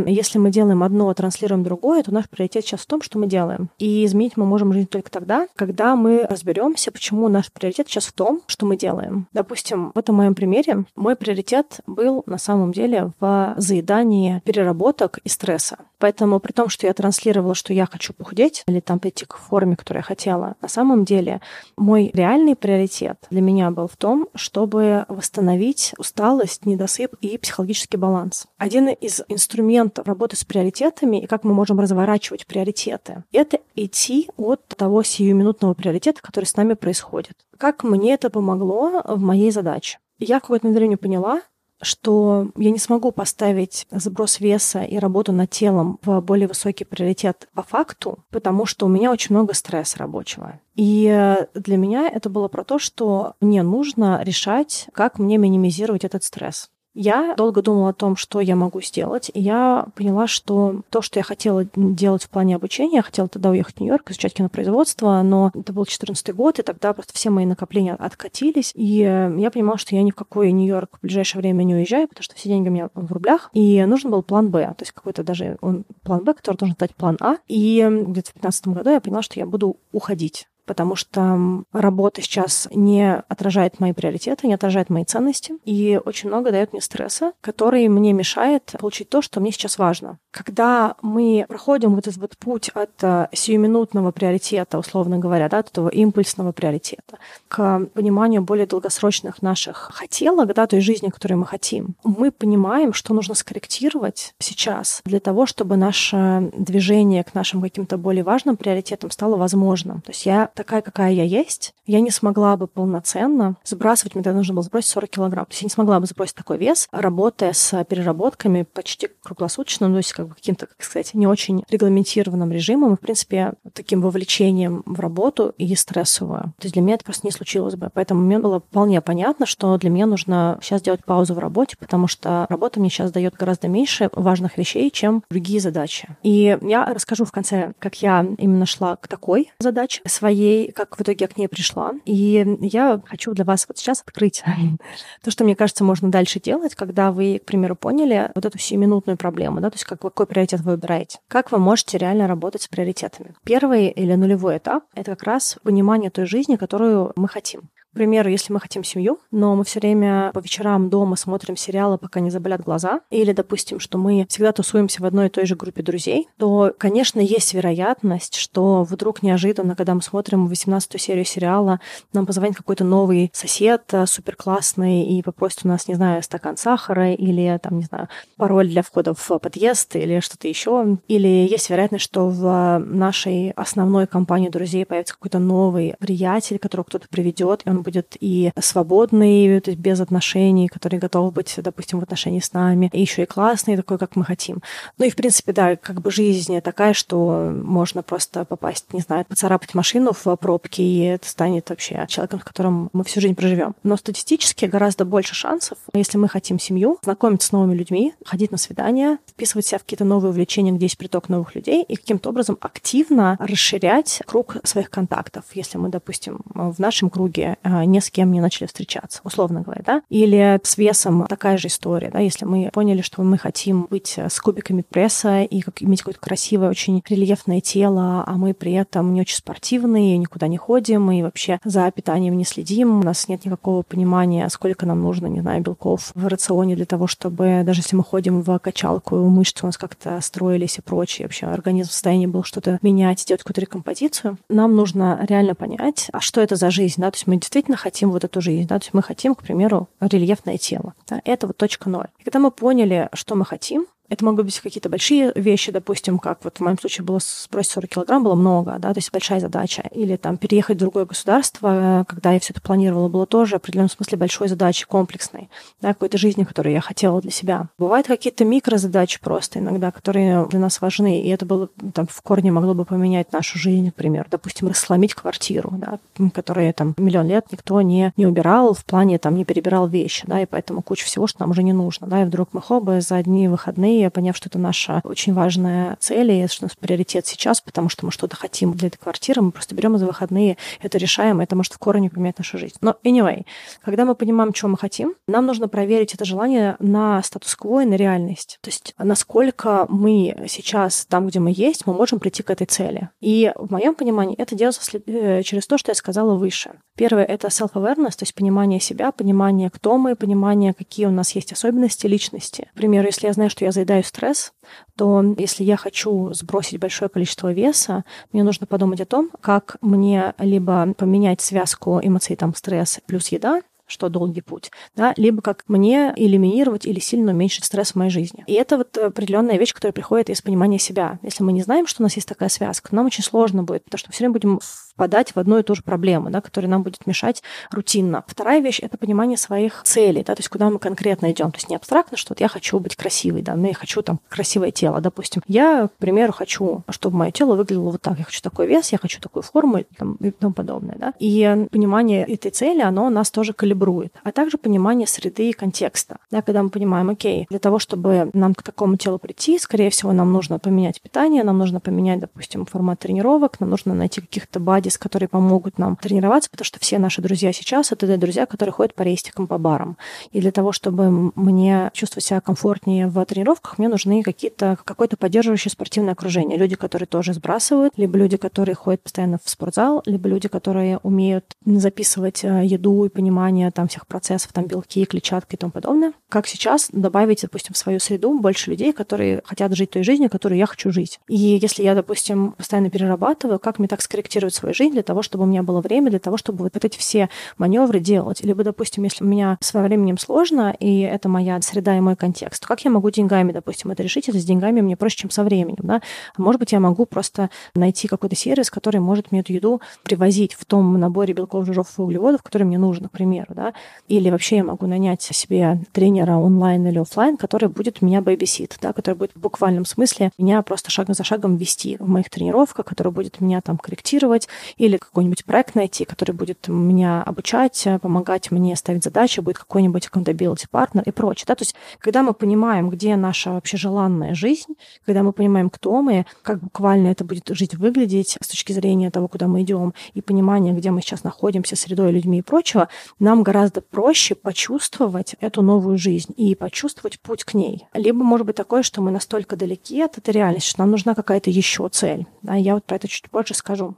если 0.08 0.38
мы 0.38 0.52
делаем 0.52 0.84
одно, 0.84 1.14
транслируем 1.14 1.64
другое, 1.64 2.04
то 2.04 2.14
наш 2.14 2.30
приоритет 2.30 2.66
сейчас 2.66 2.86
том, 2.90 3.02
что 3.02 3.18
мы 3.20 3.28
делаем. 3.28 3.70
И 3.78 4.04
изменить 4.06 4.36
мы 4.36 4.46
можем 4.46 4.74
жизнь 4.74 4.88
только 4.88 5.10
тогда, 5.10 5.48
когда 5.56 5.96
мы 5.96 6.24
разберемся, 6.24 6.92
почему 6.92 7.30
наш 7.30 7.52
приоритет 7.52 7.88
сейчас 7.88 8.08
в 8.08 8.14
том, 8.14 8.42
что 8.48 8.66
мы 8.66 8.76
делаем. 8.76 9.28
Допустим, 9.32 9.92
в 9.94 10.00
этом 10.00 10.16
моем 10.16 10.36
примере 10.36 10.84
мой 10.96 11.16
приоритет 11.16 11.80
был 11.88 12.24
на 12.26 12.38
самом 12.38 12.74
деле 12.74 13.12
в 13.20 13.54
заедании 13.58 14.42
переработок 14.44 15.20
и 15.24 15.30
стресса. 15.30 15.78
Поэтому 16.00 16.40
при 16.40 16.52
том, 16.52 16.70
что 16.70 16.88
я 16.88 16.94
транслировала, 16.94 17.54
что 17.54 17.74
я 17.74 17.86
хочу 17.86 18.14
похудеть 18.14 18.64
или 18.68 18.80
там 18.80 19.00
прийти 19.00 19.26
к 19.26 19.36
форме, 19.36 19.76
которую 19.76 20.00
я 20.00 20.04
хотела, 20.04 20.56
на 20.62 20.68
самом 20.68 21.06
деле 21.06 21.42
мой 21.78 22.10
реальный 22.14 22.56
приоритет 22.56 23.18
для 23.30 23.42
меня 23.42 23.70
был 23.70 23.88
в 23.88 23.98
том, 23.98 24.28
чтобы 24.34 25.06
восстановить 25.10 25.94
усталость, 25.98 26.66
недосып 26.66 27.16
и 27.22 27.38
психологический 27.38 27.98
баланс. 27.98 28.48
Один 28.58 28.88
из 28.88 29.22
инструментов 29.28 30.08
работы 30.08 30.36
с 30.36 30.44
приоритетами 30.44 31.22
и 31.22 31.28
как 31.28 31.44
мы 31.44 31.54
можем 31.54 31.80
разворачивать 31.80 32.48
приоритеты, 32.48 32.79
это 32.88 33.60
идти 33.76 34.30
от 34.38 34.66
того 34.68 35.04
сиюминутного 35.04 35.74
приоритета, 35.74 36.22
который 36.22 36.46
с 36.46 36.56
нами 36.56 36.74
происходит. 36.74 37.34
Как 37.58 37.84
мне 37.84 38.14
это 38.14 38.30
помогло 38.30 39.02
в 39.06 39.20
моей 39.20 39.52
задаче? 39.52 40.00
Я 40.18 40.40
в 40.40 40.42
какое-то 40.42 40.68
время 40.70 40.98
поняла, 40.98 41.42
что 41.82 42.50
я 42.58 42.72
не 42.72 42.78
смогу 42.78 43.12
поставить 43.12 43.88
сброс 43.92 44.40
веса 44.40 44.84
и 44.84 44.98
работу 44.98 45.32
над 45.32 45.50
телом 45.50 46.00
в 46.02 46.20
более 46.22 46.48
высокий 46.48 46.84
приоритет 46.84 47.48
по 47.54 47.64
факту, 47.64 48.26
потому 48.32 48.66
что 48.66 48.86
у 48.86 48.90
меня 48.90 49.12
очень 49.12 49.36
много 49.36 49.54
стресса 49.54 50.00
рабочего. 50.00 50.60
И 50.76 51.38
для 51.54 51.78
меня 51.78 52.10
это 52.10 52.30
было 52.30 52.48
про 52.48 52.64
то, 52.64 52.80
что 52.80 53.34
мне 53.40 53.64
нужно 53.64 54.22
решать, 54.24 54.88
как 54.94 55.20
мне 55.20 55.38
минимизировать 55.38 56.04
этот 56.04 56.24
стресс. 56.24 56.70
Я 56.94 57.36
долго 57.36 57.62
думала 57.62 57.90
о 57.90 57.94
том, 57.94 58.16
что 58.16 58.40
я 58.40 58.56
могу 58.56 58.82
сделать, 58.82 59.30
и 59.34 59.40
я 59.40 59.88
поняла, 59.96 60.28
что 60.28 60.82
то, 60.90 61.02
что 61.02 61.20
я 61.20 61.24
хотела 61.24 61.66
делать 61.76 62.24
в 62.24 62.30
плане 62.30 62.56
обучения, 62.56 62.98
я 62.98 63.02
хотела 63.04 63.28
тогда 63.28 63.52
уехать 63.52 63.76
в 63.76 63.80
Нью-Йорк, 63.80 64.10
изучать 64.10 64.34
кинопроизводство, 64.34 65.22
но 65.22 65.52
это 65.54 65.72
был 65.72 65.86
14 65.86 66.34
год, 66.34 66.60
и 66.60 66.64
тогда 66.64 66.94
просто 66.94 67.14
все 67.14 67.30
мои 67.30 67.46
накопления 67.46 67.94
откатились, 67.94 68.72
и 68.76 68.98
я 68.98 69.52
понимала, 69.54 69.78
что 69.78 69.96
я 69.96 70.02
ни 70.02 70.12
в 70.12 70.16
какой 70.16 70.52
Нью-Йорк 70.52 70.98
в 70.98 71.02
ближайшее 71.04 71.42
время 71.42 71.64
не 71.64 71.76
уезжаю, 71.76 72.08
потому 72.08 72.24
что 72.24 72.36
все 72.36 72.50
деньги 72.50 72.70
у 72.70 72.72
меня 72.72 72.90
в 72.94 73.14
рублях, 73.14 73.50
и 73.54 73.86
нужен 73.86 74.12
был 74.12 74.24
план 74.24 74.50
Б, 74.50 74.66
то 74.78 74.82
есть 74.82 74.92
какой-то 74.92 75.24
даже 75.24 75.58
он, 75.62 75.86
план 76.04 76.24
Б, 76.24 76.34
который 76.34 76.58
должен 76.58 76.76
стать 76.76 76.96
план 76.96 77.18
А, 77.22 77.38
и 77.48 77.78
где-то 77.80 78.32
в 78.32 78.40
2015 78.40 78.68
году 78.68 78.90
я 78.90 79.00
поняла, 79.00 79.22
что 79.22 79.40
я 79.40 79.46
буду 79.46 79.78
уходить 79.92 80.49
потому 80.70 80.96
что 80.96 81.64
работа 81.74 82.22
сейчас 82.22 82.68
не 82.72 83.16
отражает 83.28 83.80
мои 83.80 83.92
приоритеты, 83.92 84.46
не 84.46 84.54
отражает 84.54 84.92
мои 84.92 85.04
ценности, 85.04 85.56
и 85.66 86.00
очень 86.06 86.30
много 86.30 86.52
дает 86.52 86.74
мне 86.74 86.82
стресса, 86.82 87.34
который 87.42 87.88
мне 87.88 88.14
мешает 88.14 88.76
получить 88.80 89.10
то, 89.10 89.24
что 89.24 89.40
мне 89.40 89.52
сейчас 89.52 89.80
важно. 89.80 90.20
Когда 90.32 90.96
мы 91.02 91.46
проходим 91.48 91.96
вот 91.96 92.08
этот 92.08 92.20
вот 92.20 92.38
путь 92.38 92.70
от 92.70 92.92
э, 93.02 93.28
сиюминутного 93.34 94.12
приоритета, 94.12 94.78
условно 94.78 95.18
говоря, 95.18 95.50
да, 95.50 95.60
от 95.60 95.70
этого 95.70 95.90
импульсного 95.90 96.52
приоритета, 96.52 97.18
к 97.48 97.88
пониманию 97.94 98.44
более 98.44 98.68
долгосрочных 98.68 99.42
наших 99.42 99.90
хотелок, 99.94 100.54
да, 100.54 100.68
той 100.68 100.82
жизни, 100.82 101.10
которую 101.10 101.40
мы 101.40 101.46
хотим, 101.48 101.96
мы 102.04 102.32
понимаем, 102.32 102.94
что 102.94 103.14
нужно 103.14 103.34
скорректировать 103.34 104.36
сейчас 104.38 105.02
для 105.04 105.20
того, 105.20 105.48
чтобы 105.48 105.78
наше 105.78 106.52
движение 106.56 107.24
к 107.24 107.34
нашим 107.34 107.62
каким-то 107.62 107.98
более 107.98 108.24
важным 108.24 108.56
приоритетам 108.56 109.10
стало 109.10 109.36
возможным. 109.36 110.02
То 110.02 110.12
есть 110.12 110.28
я 110.28 110.52
такая, 110.54 110.82
какая 110.82 111.12
я 111.12 111.24
есть, 111.24 111.74
я 111.88 112.02
не 112.02 112.12
смогла 112.12 112.56
бы 112.56 112.68
полноценно 112.68 113.56
сбрасывать, 113.64 114.14
мне 114.14 114.24
тогда 114.24 114.38
нужно 114.38 114.54
было 114.54 114.64
сбросить 114.64 114.92
40 114.92 115.10
килограмм. 115.10 115.46
То 115.46 115.52
есть 115.54 115.64
я 115.64 115.66
не 115.66 115.72
смогла 115.72 116.00
бы 116.00 116.06
сбросить 116.06 116.36
такой 116.36 116.60
вес, 116.60 116.88
работая 116.92 117.54
с 117.54 117.84
переработками 117.86 118.62
почти 118.62 119.10
круглосуточно, 119.24 119.88
ну, 119.88 119.96
то 119.96 119.98
есть 119.98 120.19
как 120.20 120.28
бы 120.30 120.36
каким-то, 120.36 120.68
как 120.68 120.84
сказать, 120.84 121.14
не 121.14 121.28
очень 121.28 121.64
регламентированным 121.70 122.52
режимом 122.52 122.94
и, 122.94 122.98
в 122.98 123.00
принципе, 123.00 123.54
таким 123.74 124.02
вовлечением 124.02 124.84
в 124.86 125.00
работу 125.00 125.54
и 125.58 125.74
стрессовую. 125.76 126.54
То 126.58 126.64
есть 126.64 126.74
для 126.74 126.82
меня 126.82 126.96
это 126.96 127.06
просто 127.06 127.26
не 127.26 127.32
случилось 127.32 127.76
бы. 127.76 127.90
Поэтому 127.94 128.22
мне 128.22 128.40
было 128.40 128.60
вполне 128.60 129.02
понятно, 129.02 129.46
что 129.46 129.78
для 129.78 129.90
меня 129.90 130.06
нужно 130.06 130.60
сейчас 130.62 130.82
делать 130.82 131.06
паузу 131.06 131.34
в 131.34 131.40
работе, 131.40 131.78
потому 131.80 132.08
что 132.08 132.46
работа 132.50 132.80
мне 132.80 132.90
сейчас 132.90 133.12
дает 133.12 133.36
гораздо 133.36 133.68
меньше 133.68 134.10
важных 134.14 134.58
вещей, 134.58 134.92
чем 134.92 135.24
другие 135.30 135.60
задачи. 135.60 136.10
И 136.24 136.58
я 136.62 136.86
расскажу 136.86 137.26
в 137.26 137.32
конце, 137.32 137.74
как 137.80 138.02
я 138.02 138.26
именно 138.38 138.66
шла 138.66 138.96
к 138.96 139.08
такой 139.08 139.52
задаче 139.60 140.02
своей 140.06 140.50
ей, 140.50 140.72
как 140.72 140.98
в 140.98 141.02
итоге 141.02 141.18
я 141.22 141.28
к 141.28 141.38
ней 141.38 141.48
пришла. 141.48 141.94
И 142.06 142.58
я 142.62 143.02
хочу 143.06 143.34
для 143.34 143.46
вас 143.46 143.66
вот 143.68 143.78
сейчас 143.78 144.02
открыть 144.06 144.44
то, 145.24 145.32
что, 145.32 145.44
мне 145.44 145.56
кажется, 145.56 145.84
можно 145.84 146.10
дальше 146.10 146.40
делать, 146.40 146.76
когда 146.76 147.12
вы, 147.12 147.40
к 147.40 147.46
примеру, 147.46 147.76
поняли 147.76 148.32
вот 148.36 148.46
эту 148.46 148.58
сиюминутную 148.58 149.18
проблему, 149.18 149.62
да, 149.62 149.70
то 149.70 149.76
есть 149.76 149.86
как, 149.86 150.04
какой 150.10 150.26
приоритет 150.26 150.62
вы 150.62 150.72
выбираете. 150.72 151.20
Как 151.28 151.52
вы 151.52 151.60
можете 151.60 151.98
реально 151.98 152.28
работать 152.28 152.62
с 152.62 152.68
приоритетами? 152.68 153.36
Первый 153.44 153.88
или 153.88 154.14
нулевой 154.16 154.58
этап— 154.58 154.84
это 154.94 155.12
как 155.12 155.24
раз 155.24 155.58
понимание 155.64 156.10
той 156.10 156.26
жизни, 156.26 156.56
которую 156.56 157.14
мы 157.16 157.28
хотим. 157.28 157.70
К 157.92 157.96
примеру, 157.96 158.30
если 158.30 158.54
мы 158.54 158.60
хотим 158.60 158.84
семью, 158.84 159.20
но 159.32 159.56
мы 159.56 159.64
все 159.64 159.80
время 159.80 160.30
по 160.34 160.40
вечерам 160.40 160.90
дома 160.90 161.16
смотрим 161.16 161.58
сериалы, 161.58 161.98
пока 161.98 162.20
не 162.20 162.30
заболят 162.30 162.62
глаза, 162.62 163.02
или, 163.10 163.32
допустим, 163.34 163.80
что 163.80 163.98
мы 163.98 164.28
всегда 164.30 164.52
тусуемся 164.52 165.02
в 165.02 165.06
одной 165.06 165.26
и 165.28 165.30
той 165.30 165.48
же 165.48 165.56
группе 165.56 165.82
друзей, 165.82 166.28
то, 166.38 166.72
конечно, 166.78 167.20
есть 167.20 167.54
вероятность, 167.56 168.36
что 168.36 168.84
вдруг 168.84 169.24
неожиданно, 169.24 169.76
когда 169.76 169.96
мы 169.96 170.04
смотрим 170.04 170.48
18-ю 170.48 171.00
серию 171.00 171.26
сериала, 171.26 171.80
нам 172.14 172.28
позвонит 172.28 172.58
какой-то 172.58 172.84
новый 172.84 173.32
сосед 173.34 173.84
э, 173.92 174.06
супер 174.06 174.36
классный 174.36 175.04
и 175.04 175.24
попросит 175.24 175.62
у 175.64 175.68
нас, 175.68 175.88
не 175.88 175.96
знаю, 175.96 176.22
стакан 176.22 176.58
сахара 176.58 177.14
или, 177.14 177.60
там, 177.62 177.80
не 177.80 177.86
знаю, 177.86 178.08
пароль 178.38 178.68
для 178.68 178.84
входа 178.84 179.16
в 179.16 179.40
подъезд 179.40 179.96
или 179.96 180.20
что-то 180.20 180.48
еще. 180.48 180.98
Или 181.08 181.28
есть 181.28 181.72
вероятность, 181.72 182.06
что 182.06 182.30
в 182.30 182.78
нашей 182.80 183.50
основной 183.52 184.06
компании 184.06 184.50
друзей 184.50 184.86
появится 184.86 185.16
какой-то 185.16 185.40
новый 185.40 185.96
приятель, 186.00 186.60
которого 186.60 186.86
кто-то 186.86 187.08
приведет, 187.10 187.64
и 187.66 187.70
он 187.70 187.79
будет 187.82 188.16
и 188.20 188.52
свободный, 188.60 189.60
то 189.62 189.72
есть 189.72 189.82
без 189.82 190.00
отношений, 190.00 190.68
который 190.68 191.00
готов 191.00 191.34
быть, 191.34 191.54
допустим, 191.58 192.00
в 192.00 192.04
отношении 192.04 192.40
с 192.40 192.54
нами, 192.54 192.90
и 192.94 193.02
еще 193.02 193.24
и 193.24 193.26
классный, 193.26 193.78
такой, 193.78 193.98
как 193.98 194.16
мы 194.16 194.26
хотим. 194.26 194.62
Ну 194.98 195.06
и, 195.06 195.10
в 195.10 195.16
принципе, 195.16 195.54
да, 195.54 195.76
как 195.76 196.02
бы 196.02 196.12
жизнь 196.12 196.60
такая, 196.62 196.94
что 196.94 197.52
можно 197.52 198.04
просто 198.04 198.46
попасть, 198.46 198.94
не 198.94 199.02
знаю, 199.02 199.26
поцарапать 199.26 199.74
машину 199.74 200.12
в 200.14 200.36
пробке, 200.36 200.84
и 200.84 201.00
это 201.00 201.28
станет 201.28 201.70
вообще 201.70 202.06
человеком, 202.08 202.42
с 202.42 202.44
которым 202.44 202.90
мы 202.94 203.04
всю 203.04 203.22
жизнь 203.22 203.36
проживем. 203.36 203.76
Но 203.84 203.98
статистически 203.98 204.66
гораздо 204.66 205.06
больше 205.06 205.36
шансов, 205.36 205.78
если 205.94 206.18
мы 206.18 206.28
хотим 206.28 206.60
семью, 206.60 206.98
знакомиться 207.04 207.50
с 207.50 207.52
новыми 207.52 207.76
людьми, 207.76 208.14
ходить 208.26 208.52
на 208.52 208.58
свидания, 208.58 209.18
вписывать 209.28 209.66
себя 209.66 209.80
в 209.80 209.84
какие-то 209.84 210.06
новые 210.06 210.32
увлечения, 210.32 210.72
где 210.72 210.86
есть 210.86 210.98
приток 210.98 211.30
новых 211.30 211.56
людей, 211.56 211.84
и 211.84 211.96
каким-то 211.96 212.30
образом 212.30 212.58
активно 212.62 213.38
расширять 213.40 214.22
круг 214.26 214.58
своих 214.64 214.90
контактов. 214.90 215.44
Если 215.54 215.78
мы, 215.78 215.90
допустим, 215.90 216.42
в 216.54 216.80
нашем 216.80 217.10
круге 217.10 217.58
ни 217.86 218.00
с 218.00 218.10
кем 218.10 218.32
не 218.32 218.42
начали 218.42 218.68
встречаться, 218.68 219.22
условно 219.24 219.62
говоря, 219.62 219.82
да? 219.86 220.02
Или 220.10 220.60
с 220.64 220.78
весом 220.78 221.26
такая 221.28 221.58
же 221.58 221.68
история, 221.68 222.10
да, 222.12 222.20
если 222.20 222.46
мы 222.46 222.70
поняли, 222.74 223.02
что 223.02 223.22
мы 223.24 223.38
хотим 223.38 223.88
быть 223.90 224.18
с 224.18 224.40
кубиками 224.40 224.84
пресса 224.88 225.42
и 225.44 225.62
как, 225.62 225.82
иметь 225.82 226.02
какое-то 226.02 226.20
красивое, 226.20 226.70
очень 226.70 227.02
рельефное 227.08 227.62
тело, 227.62 228.24
а 228.26 228.34
мы 228.34 228.54
при 228.54 228.74
этом 228.74 229.14
не 229.14 229.22
очень 229.22 229.38
спортивные, 229.38 230.18
никуда 230.18 230.48
не 230.48 230.58
ходим 230.58 231.12
и 231.12 231.22
вообще 231.22 231.60
за 231.64 231.90
питанием 231.92 232.38
не 232.38 232.46
следим, 232.46 233.00
у 233.00 233.04
нас 233.04 233.28
нет 233.28 233.46
никакого 233.46 233.84
понимания, 233.84 234.48
сколько 234.50 234.86
нам 234.86 235.02
нужно, 235.02 235.28
не 235.28 235.42
знаю, 235.42 235.62
белков 235.62 236.12
в 236.16 236.28
рационе 236.28 236.76
для 236.76 236.86
того, 236.86 237.08
чтобы 237.08 237.62
даже 237.64 237.80
если 237.82 237.96
мы 237.96 238.04
ходим 238.04 238.42
в 238.42 238.60
качалку, 238.60 239.16
мышцы 239.18 239.64
у 239.64 239.68
нас 239.68 239.78
как-то 239.78 240.20
строились 240.22 240.78
и 240.78 240.82
прочее, 240.82 241.28
вообще 241.28 241.46
организм 241.48 241.90
в 241.90 241.94
состоянии 241.94 242.28
был 242.28 242.44
что-то 242.44 242.80
менять, 242.82 243.26
делать 243.26 243.42
какую-то 243.42 243.62
рекомпозицию, 243.62 244.38
нам 244.50 244.76
нужно 244.76 245.26
реально 245.28 245.56
понять, 245.56 246.08
а 246.12 246.20
что 246.20 246.42
это 246.42 246.56
за 246.56 246.72
жизнь, 246.72 247.02
да, 247.02 247.12
то 247.12 247.16
есть 247.16 247.28
мы 247.28 247.36
действительно 247.36 247.59
действительно 247.60 247.78
хотим 247.78 248.12
вот 248.12 248.24
эту 248.24 248.42
жизнь, 248.42 248.68
да, 248.68 248.80
то 248.80 248.86
есть 248.86 248.94
мы 248.94 249.02
хотим, 249.02 249.36
к 249.36 249.44
примеру, 249.44 249.90
рельефное 250.00 250.58
тело. 250.58 250.94
Да, 251.08 251.22
это 251.26 251.48
вот 251.48 251.58
точка 251.58 251.90
ноль. 251.90 252.08
И 252.20 252.24
когда 252.24 252.40
мы 252.40 252.52
поняли, 252.52 253.10
что 253.14 253.36
мы 253.36 253.46
хотим, 253.46 253.86
это 254.10 254.26
могут 254.26 254.46
быть 254.46 254.60
какие-то 254.60 254.90
большие 254.90 255.32
вещи, 255.36 255.72
допустим, 255.72 256.18
как 256.18 256.44
вот 256.44 256.58
в 256.58 256.62
моем 256.62 256.80
случае 256.80 257.06
было 257.06 257.20
сбросить 257.22 257.72
40 257.72 257.90
килограмм, 257.90 258.24
было 258.24 258.36
много, 258.36 258.78
да, 258.80 258.94
то 258.94 258.98
есть 258.98 259.12
большая 259.12 259.40
задача. 259.40 259.84
Или 259.92 260.16
там 260.16 260.38
переехать 260.38 260.78
в 260.78 260.80
другое 260.80 261.06
государство, 261.06 262.06
когда 262.08 262.34
я 262.34 262.40
все 262.40 262.54
это 262.54 262.62
планировала, 262.62 263.08
было 263.08 263.26
тоже 263.26 263.54
в 263.54 263.58
определенном 263.58 263.90
смысле 263.90 264.18
большой 264.18 264.48
задачей, 264.48 264.86
комплексной, 264.86 265.50
да, 265.82 265.90
какой-то 265.90 266.18
жизни, 266.18 266.44
которую 266.44 266.74
я 266.74 266.82
хотела 266.82 267.22
для 267.22 267.32
себя. 267.32 267.68
Бывают 267.78 268.08
какие-то 268.08 268.46
микрозадачи 268.46 269.20
просто 269.22 269.60
иногда, 269.60 269.92
которые 269.92 270.48
для 270.48 270.60
нас 270.60 270.82
важны, 270.82 271.22
и 271.22 271.30
это 271.30 271.46
было 271.46 271.70
там 271.94 272.08
в 272.08 272.22
корне 272.22 272.52
могло 272.52 272.74
бы 272.74 272.86
поменять 272.86 273.32
нашу 273.32 273.60
жизнь, 273.60 273.86
например, 273.86 274.28
допустим, 274.30 274.68
рассломить 274.68 275.14
квартиру, 275.14 275.72
да, 275.74 276.00
которая 276.34 276.74
там 276.74 276.96
миллион 276.98 277.28
лет 277.28 277.46
никто 277.52 277.82
не, 277.82 278.12
не 278.18 278.26
убирал, 278.26 278.74
в 278.74 278.86
плане 278.86 279.20
там 279.20 279.36
не 279.36 279.46
перебирал 279.46 279.88
вещи, 279.88 280.24
да, 280.26 280.42
и 280.42 280.46
поэтому 280.48 280.82
куча 280.82 281.06
всего, 281.06 281.28
что 281.28 281.42
нам 281.42 281.52
уже 281.52 281.62
не 281.62 281.74
нужно, 281.74 282.08
да, 282.08 282.24
и 282.24 282.26
вдруг 282.26 282.50
мы 282.54 282.62
хоба 282.62 283.02
за 283.02 283.16
одни 283.16 283.48
выходные 283.48 283.99
поняв, 284.08 284.38
что 284.38 284.50
это 284.50 284.58
наша 284.58 285.02
очень 285.04 285.34
важная 285.34 285.98
цель, 286.00 286.32
и 286.32 286.48
что 286.48 286.66
у 286.66 286.68
нас 286.68 286.76
приоритет 286.76 287.26
сейчас, 287.26 287.62
потому 287.62 287.90
что 287.90 288.06
мы 288.06 288.12
что-то 288.12 288.36
хотим 288.36 288.74
для 288.74 288.88
этой 288.88 288.98
квартиры, 288.98 289.42
мы 289.42 289.52
просто 289.52 289.76
берем 289.76 289.98
за 289.98 290.06
выходные, 290.06 290.58
это 290.82 290.98
решаем, 290.98 291.40
это 291.42 291.56
может 291.56 291.74
в 291.74 291.78
корне 291.78 292.10
поменять 292.10 292.38
нашу 292.38 292.58
жизнь. 292.58 292.76
Но 292.82 292.96
anyway, 293.04 293.46
когда 293.84 294.06
мы 294.06 294.16
понимаем, 294.16 294.54
чего 294.54 294.70
мы 294.70 294.78
хотим, 294.78 295.16
нам 295.28 295.46
нужно 295.46 295.68
проверить 295.68 296.14
это 296.14 296.26
желание 296.26 296.76
на 296.80 297.22
статус-кво 297.24 297.82
и 297.82 297.86
на 297.86 297.96
реальность. 297.96 298.60
То 298.62 298.70
есть 298.70 298.94
насколько 298.98 299.86
мы 299.90 300.46
сейчас 300.48 301.06
там, 301.06 301.28
где 301.28 301.40
мы 301.40 301.54
есть, 301.56 301.86
мы 301.86 301.94
можем 301.94 302.20
прийти 302.20 302.44
к 302.44 302.50
этой 302.50 302.66
цели. 302.66 303.10
И 303.20 303.52
в 303.56 303.72
моем 303.72 303.96
понимании 303.96 304.36
это 304.38 304.56
делается 304.56 304.82
э, 305.06 305.44
через 305.44 305.68
то, 305.68 305.78
что 305.78 305.92
я 305.92 305.96
сказала 305.96 306.36
выше. 306.36 306.74
Первое— 306.96 307.24
это 307.26 307.48
self-awareness, 307.48 308.12
то 308.12 308.24
есть 308.24 308.36
понимание 308.36 308.80
себя, 308.80 309.12
понимание, 309.12 309.70
кто 309.70 309.98
мы, 309.98 310.16
понимание, 310.16 310.74
какие 310.74 311.06
у 311.06 311.12
нас 311.12 311.32
есть 311.36 311.54
особенности 311.54 312.08
личности. 312.08 312.70
К 312.74 312.78
примеру, 312.78 313.08
если 313.08 313.28
я 313.28 313.34
знаю, 313.34 313.50
что 313.50 313.66
я 313.66 313.72
заедаю 313.90 314.04
стресс, 314.04 314.54
то 314.96 315.24
если 315.38 315.64
я 315.64 315.76
хочу 315.76 316.32
сбросить 316.34 316.80
большое 316.80 317.10
количество 317.10 317.52
веса, 317.52 318.04
мне 318.32 318.44
нужно 318.44 318.68
подумать 318.68 319.02
о 319.02 319.06
том, 319.06 319.32
как 319.42 319.78
мне 319.82 320.34
либо 320.38 320.94
поменять 320.94 321.42
связку 321.42 322.00
эмоций, 322.02 322.36
там, 322.36 322.54
стресс 322.54 323.00
плюс 323.08 323.30
еда, 323.30 323.62
что 323.88 324.10
долгий 324.10 324.42
путь, 324.42 324.70
да, 324.96 325.16
либо 325.18 325.42
как 325.42 325.64
мне 325.68 326.14
элиминировать 326.16 326.86
или 326.86 327.00
сильно 327.00 327.32
уменьшить 327.32 327.66
стресс 327.66 327.94
в 327.94 327.96
моей 327.96 328.12
жизни. 328.12 328.44
И 328.46 328.54
это 328.54 328.78
вот 328.78 328.96
определенная 328.96 329.58
вещь, 329.58 329.74
которая 329.74 329.94
приходит 329.94 330.30
из 330.30 330.44
понимания 330.44 330.78
себя. 330.78 331.18
Если 331.24 331.44
мы 331.44 331.52
не 331.52 331.64
знаем, 331.64 331.88
что 331.88 332.04
у 332.04 332.06
нас 332.06 332.16
есть 332.16 332.28
такая 332.28 332.50
связка, 332.50 332.94
нам 332.94 333.08
очень 333.08 333.24
сложно 333.24 333.64
будет, 333.64 333.84
потому 333.86 333.98
что 333.98 334.10
мы 334.10 334.14
все 334.14 334.24
время 334.24 334.34
будем 334.34 334.60
в 335.00 335.10
попадать 335.10 335.34
в 335.34 335.40
одну 335.40 335.60
и 335.60 335.64
ту 335.64 335.76
же 335.76 335.82
проблему, 335.82 336.30
да, 336.30 336.42
которая 336.42 336.70
нам 336.70 336.84
будет 336.84 337.08
мешать 337.08 337.42
рутинно. 337.72 338.24
Вторая 338.28 338.60
вещь— 338.60 338.80
это 338.82 338.98
понимание 338.98 339.38
своих 339.38 339.84
целей, 339.84 340.24
да, 340.24 340.36
то 340.36 340.40
есть 340.42 340.50
куда 340.50 340.70
мы 340.70 340.78
конкретно 340.78 341.32
идем. 341.32 341.52
То 341.52 341.58
есть 341.58 341.70
не 341.70 341.78
абстрактно, 341.78 342.18
что 342.18 342.34
вот 342.34 342.42
я 342.42 342.50
хочу 342.50 342.80
быть 342.80 342.98
красивой, 342.98 343.42
да, 343.42 343.56
но 343.56 343.68
я 343.68 343.74
хочу 343.74 344.02
там 344.02 344.20
красивое 344.28 344.72
тело, 344.72 345.00
допустим. 345.00 345.42
Я, 345.48 345.88
к 345.88 345.92
примеру, 346.00 346.34
хочу, 346.34 346.84
чтобы 346.90 347.16
мое 347.16 347.32
тело 347.32 347.56
выглядело 347.56 347.92
вот 347.92 348.02
так. 348.02 348.20
Я 348.20 348.26
хочу 348.26 348.42
такой 348.42 348.68
вес, 348.68 348.92
я 348.92 348.98
хочу 348.98 349.22
такую 349.22 349.44
форму 349.44 349.86
там, 349.98 350.16
и 350.16 350.32
тому 350.32 350.54
подобное, 350.54 350.98
да. 351.00 351.14
И 351.18 351.68
понимание 351.72 352.26
этой 352.26 352.52
цели, 352.52 352.82
оно 352.82 353.10
нас 353.10 353.32
тоже 353.32 353.54
калибрует. 353.54 354.14
А 354.24 354.32
также 354.32 354.58
понимание 354.58 355.08
среды 355.08 355.50
и 355.50 355.54
контекста, 355.54 356.18
да, 356.30 356.42
когда 356.42 356.62
мы 356.62 356.70
понимаем, 356.70 357.10
окей, 357.10 357.48
для 357.50 357.60
того, 357.60 357.80
чтобы 357.80 358.30
нам 358.34 358.54
к 358.54 358.64
такому 358.64 358.98
телу 358.98 359.18
прийти, 359.18 359.60
скорее 359.60 359.90
всего, 359.90 360.12
нам 360.12 360.34
нужно 360.34 360.60
поменять 360.60 361.02
питание, 361.02 361.44
нам 361.44 361.58
нужно 361.58 361.80
поменять, 361.80 362.20
допустим, 362.20 362.66
формат 362.66 363.00
тренировок, 363.00 363.60
нам 363.62 363.70
нужно 363.70 363.94
найти 363.94 364.20
каких-то 364.20 364.60
бадис, 364.90 364.98
которые 364.98 365.30
помогут 365.30 365.78
нам 365.78 365.96
тренироваться, 365.96 366.50
потому 366.50 366.66
что 366.66 366.80
все 366.80 367.00
наши 367.00 367.22
друзья 367.22 367.54
сейчас— 367.54 367.92
это 367.94 368.18
друзья, 368.18 368.46
которые 368.46 368.74
ходят 368.74 368.96
по 368.96 369.04
рейстикам, 369.04 369.48
по 369.48 369.58
барам. 369.58 369.98
И 370.32 370.42
для 370.42 370.52
того, 370.52 370.72
чтобы 370.72 371.32
мне 371.36 371.92
чувствовать 371.94 372.26
себя 372.26 372.42
комфортнее 372.42 373.08
в 373.08 373.24
тренировках, 373.26 373.78
мне 373.78 373.88
нужны 373.88 374.24
какие-то, 374.24 374.78
какое-то 374.84 375.18
поддерживающее 375.18 375.72
спортивное 375.72 376.14
окружение. 376.14 376.58
Люди, 376.58 376.76
которые 376.76 377.08
тоже 377.08 377.34
сбрасывают, 377.34 377.94
либо 377.98 378.18
люди, 378.18 378.38
которые 378.38 378.76
ходят 378.76 379.02
постоянно 379.02 379.38
в 379.44 379.50
спортзал, 379.50 380.02
либо 380.06 380.28
люди, 380.30 380.48
которые 380.48 380.98
умеют 381.04 381.46
записывать 381.66 382.44
э, 382.44 382.66
еду 382.66 383.06
и 383.06 383.10
понимание 383.10 383.72
там 383.72 383.88
всех 383.88 384.08
процессов, 384.08 384.52
там 384.54 384.66
белки, 384.66 385.06
клетчатка 385.06 385.56
и 385.56 385.58
тому 385.58 385.72
подобное. 385.72 386.14
Как 386.30 386.48
сейчас 386.48 386.90
добавить, 386.92 387.42
допустим, 387.42 387.74
в 387.74 387.78
свою 387.78 388.00
среду 388.00 388.38
больше 388.40 388.72
людей, 388.72 388.94
которые 388.94 389.42
хотят 389.46 389.76
жить 389.76 389.92
той 389.92 390.04
жизнью, 390.04 390.30
которую 390.30 390.58
я 390.58 390.66
хочу 390.66 390.92
жить. 390.92 391.20
И 391.28 391.38
если 391.38 391.84
я, 391.84 391.96
допустим, 391.96 392.54
постоянно 392.54 392.90
перерабатываю, 392.90 393.60
как 393.60 393.80
мне 393.80 393.88
так 393.88 394.02
скорректировать 394.02 394.54
свою 394.54 394.74
жизнь 394.74 394.79
для 394.88 395.04
того, 395.04 395.22
чтобы 395.22 395.44
у 395.44 395.48
меня 395.48 395.64
было 395.64 395.82
время, 395.82 396.10
для 396.10 396.20
того, 396.20 396.38
чтобы 396.38 396.64
вот 396.64 396.86
эти 396.86 396.98
все 396.98 397.30
маневры 397.58 398.00
делать. 398.00 398.42
Либо, 398.42 398.64
допустим, 398.64 399.04
если 399.04 399.24
у 399.24 399.28
меня 399.28 399.58
с 399.60 399.74
временем 399.74 400.18
сложно, 400.18 400.76
и 400.80 401.02
это 401.02 401.28
моя 401.28 401.62
среда 401.62 401.98
и 401.98 402.00
мой 402.00 402.16
контекст, 402.16 402.62
то 402.62 402.68
как 402.68 402.86
я 402.86 402.92
могу 402.92 403.10
деньгами, 403.10 403.52
допустим, 403.52 403.92
это 403.92 404.04
решить? 404.04 404.30
Это 404.30 404.40
с 404.40 404.46
деньгами 404.46 404.82
мне 404.82 404.96
проще, 404.96 405.18
чем 405.18 405.30
со 405.30 405.44
временем. 405.44 405.80
Да? 405.84 406.02
Может 406.38 406.60
быть, 406.60 406.72
я 406.72 406.80
могу 406.80 407.06
просто 407.06 407.50
найти 407.76 408.08
какой-то 408.08 408.36
сервис, 408.36 408.70
который 408.70 409.02
может 409.02 409.32
мне 409.32 409.42
эту 409.42 409.54
еду 409.54 409.82
привозить 410.04 410.54
в 410.54 410.66
том 410.66 411.00
наборе 411.00 411.34
белков, 411.34 411.66
жиров 411.66 411.88
и 411.98 412.02
углеводов, 412.02 412.44
который 412.44 412.64
мне 412.64 412.78
нужен, 412.78 413.08
к 413.08 413.12
примеру. 413.12 413.54
Да? 413.56 413.74
Или 414.08 414.30
вообще 414.30 414.58
я 414.58 414.64
могу 414.64 414.88
нанять 414.88 415.22
себе 415.22 415.82
тренера 415.92 416.38
онлайн 416.38 416.86
или 416.88 417.00
офлайн, 417.00 417.38
который 417.38 417.70
будет 417.70 418.02
меня 418.02 418.22
babysit, 418.22 418.78
да, 418.82 418.94
который 418.94 419.16
будет 419.16 419.32
в 419.34 419.40
буквальном 419.40 419.86
смысле 419.86 420.32
меня 420.38 420.62
просто 420.62 420.92
шаг 420.92 421.08
за 421.10 421.24
шагом 421.24 421.58
вести 421.58 421.98
в 421.98 422.08
моих 422.08 422.30
тренировках, 422.30 422.86
который 422.86 423.12
будет 423.12 423.42
меня 423.42 423.62
там 423.62 423.78
корректировать, 423.78 424.48
или 424.78 424.98
какой-нибудь 424.98 425.46
проект 425.46 425.76
найти, 425.76 426.06
который 426.06 426.32
будет 426.32 426.68
меня 426.68 427.24
обучать, 427.24 427.88
помогать 428.02 428.52
мне 428.52 428.76
ставить 428.76 429.04
задачи, 429.04 429.40
будет 429.40 429.58
какой-нибудь 429.58 430.08
accountability 430.08 430.66
партнер 430.70 431.04
и 431.06 431.12
прочее. 431.12 431.46
Да? 431.48 431.56
То 431.56 431.64
есть, 431.64 431.76
когда 432.00 432.24
мы 432.24 432.34
понимаем, 432.34 432.90
где 432.90 433.16
наша 433.16 433.52
вообще 433.52 433.78
желанная 433.78 434.36
жизнь, 434.36 434.74
когда 435.06 435.24
мы 435.24 435.34
понимаем, 435.34 435.70
кто 435.70 436.02
мы, 436.02 436.26
как 436.42 436.62
буквально 436.62 437.08
это 437.08 437.24
будет 437.24 437.48
жить 437.50 437.76
выглядеть 437.76 438.38
с 438.42 438.48
точки 438.48 438.72
зрения 438.74 439.12
того, 439.12 439.28
куда 439.28 439.48
мы 439.48 439.62
идем, 439.62 439.94
и 440.14 440.22
понимание, 440.22 440.74
где 440.74 440.92
мы 440.92 441.02
сейчас 441.02 441.24
находимся, 441.24 441.76
средой, 441.76 442.12
людьми 442.12 442.40
и 442.40 442.42
прочего, 442.42 442.90
нам 443.20 443.44
гораздо 443.44 443.82
проще 443.82 444.36
почувствовать 444.36 445.36
эту 445.40 445.62
новую 445.62 445.98
жизнь 445.98 446.34
и 446.36 446.56
почувствовать 446.56 447.20
путь 447.20 447.44
к 447.44 447.54
ней. 447.54 447.88
Либо 447.94 448.24
может 448.24 448.46
быть 448.46 448.56
такое, 448.56 448.84
что 448.84 449.02
мы 449.02 449.12
настолько 449.12 449.56
далеки 449.56 450.02
от 450.02 450.18
этой 450.18 450.32
реальности, 450.32 450.70
что 450.70 450.82
нам 450.82 450.92
нужна 450.92 451.16
какая-то 451.16 451.50
еще 451.50 451.88
цель. 451.90 452.26
Да, 452.42 452.56
я 452.56 452.76
вот 452.76 452.86
про 452.86 452.96
это 452.96 453.08
чуть 453.08 453.30
позже 453.30 453.54
скажу. 453.54 453.96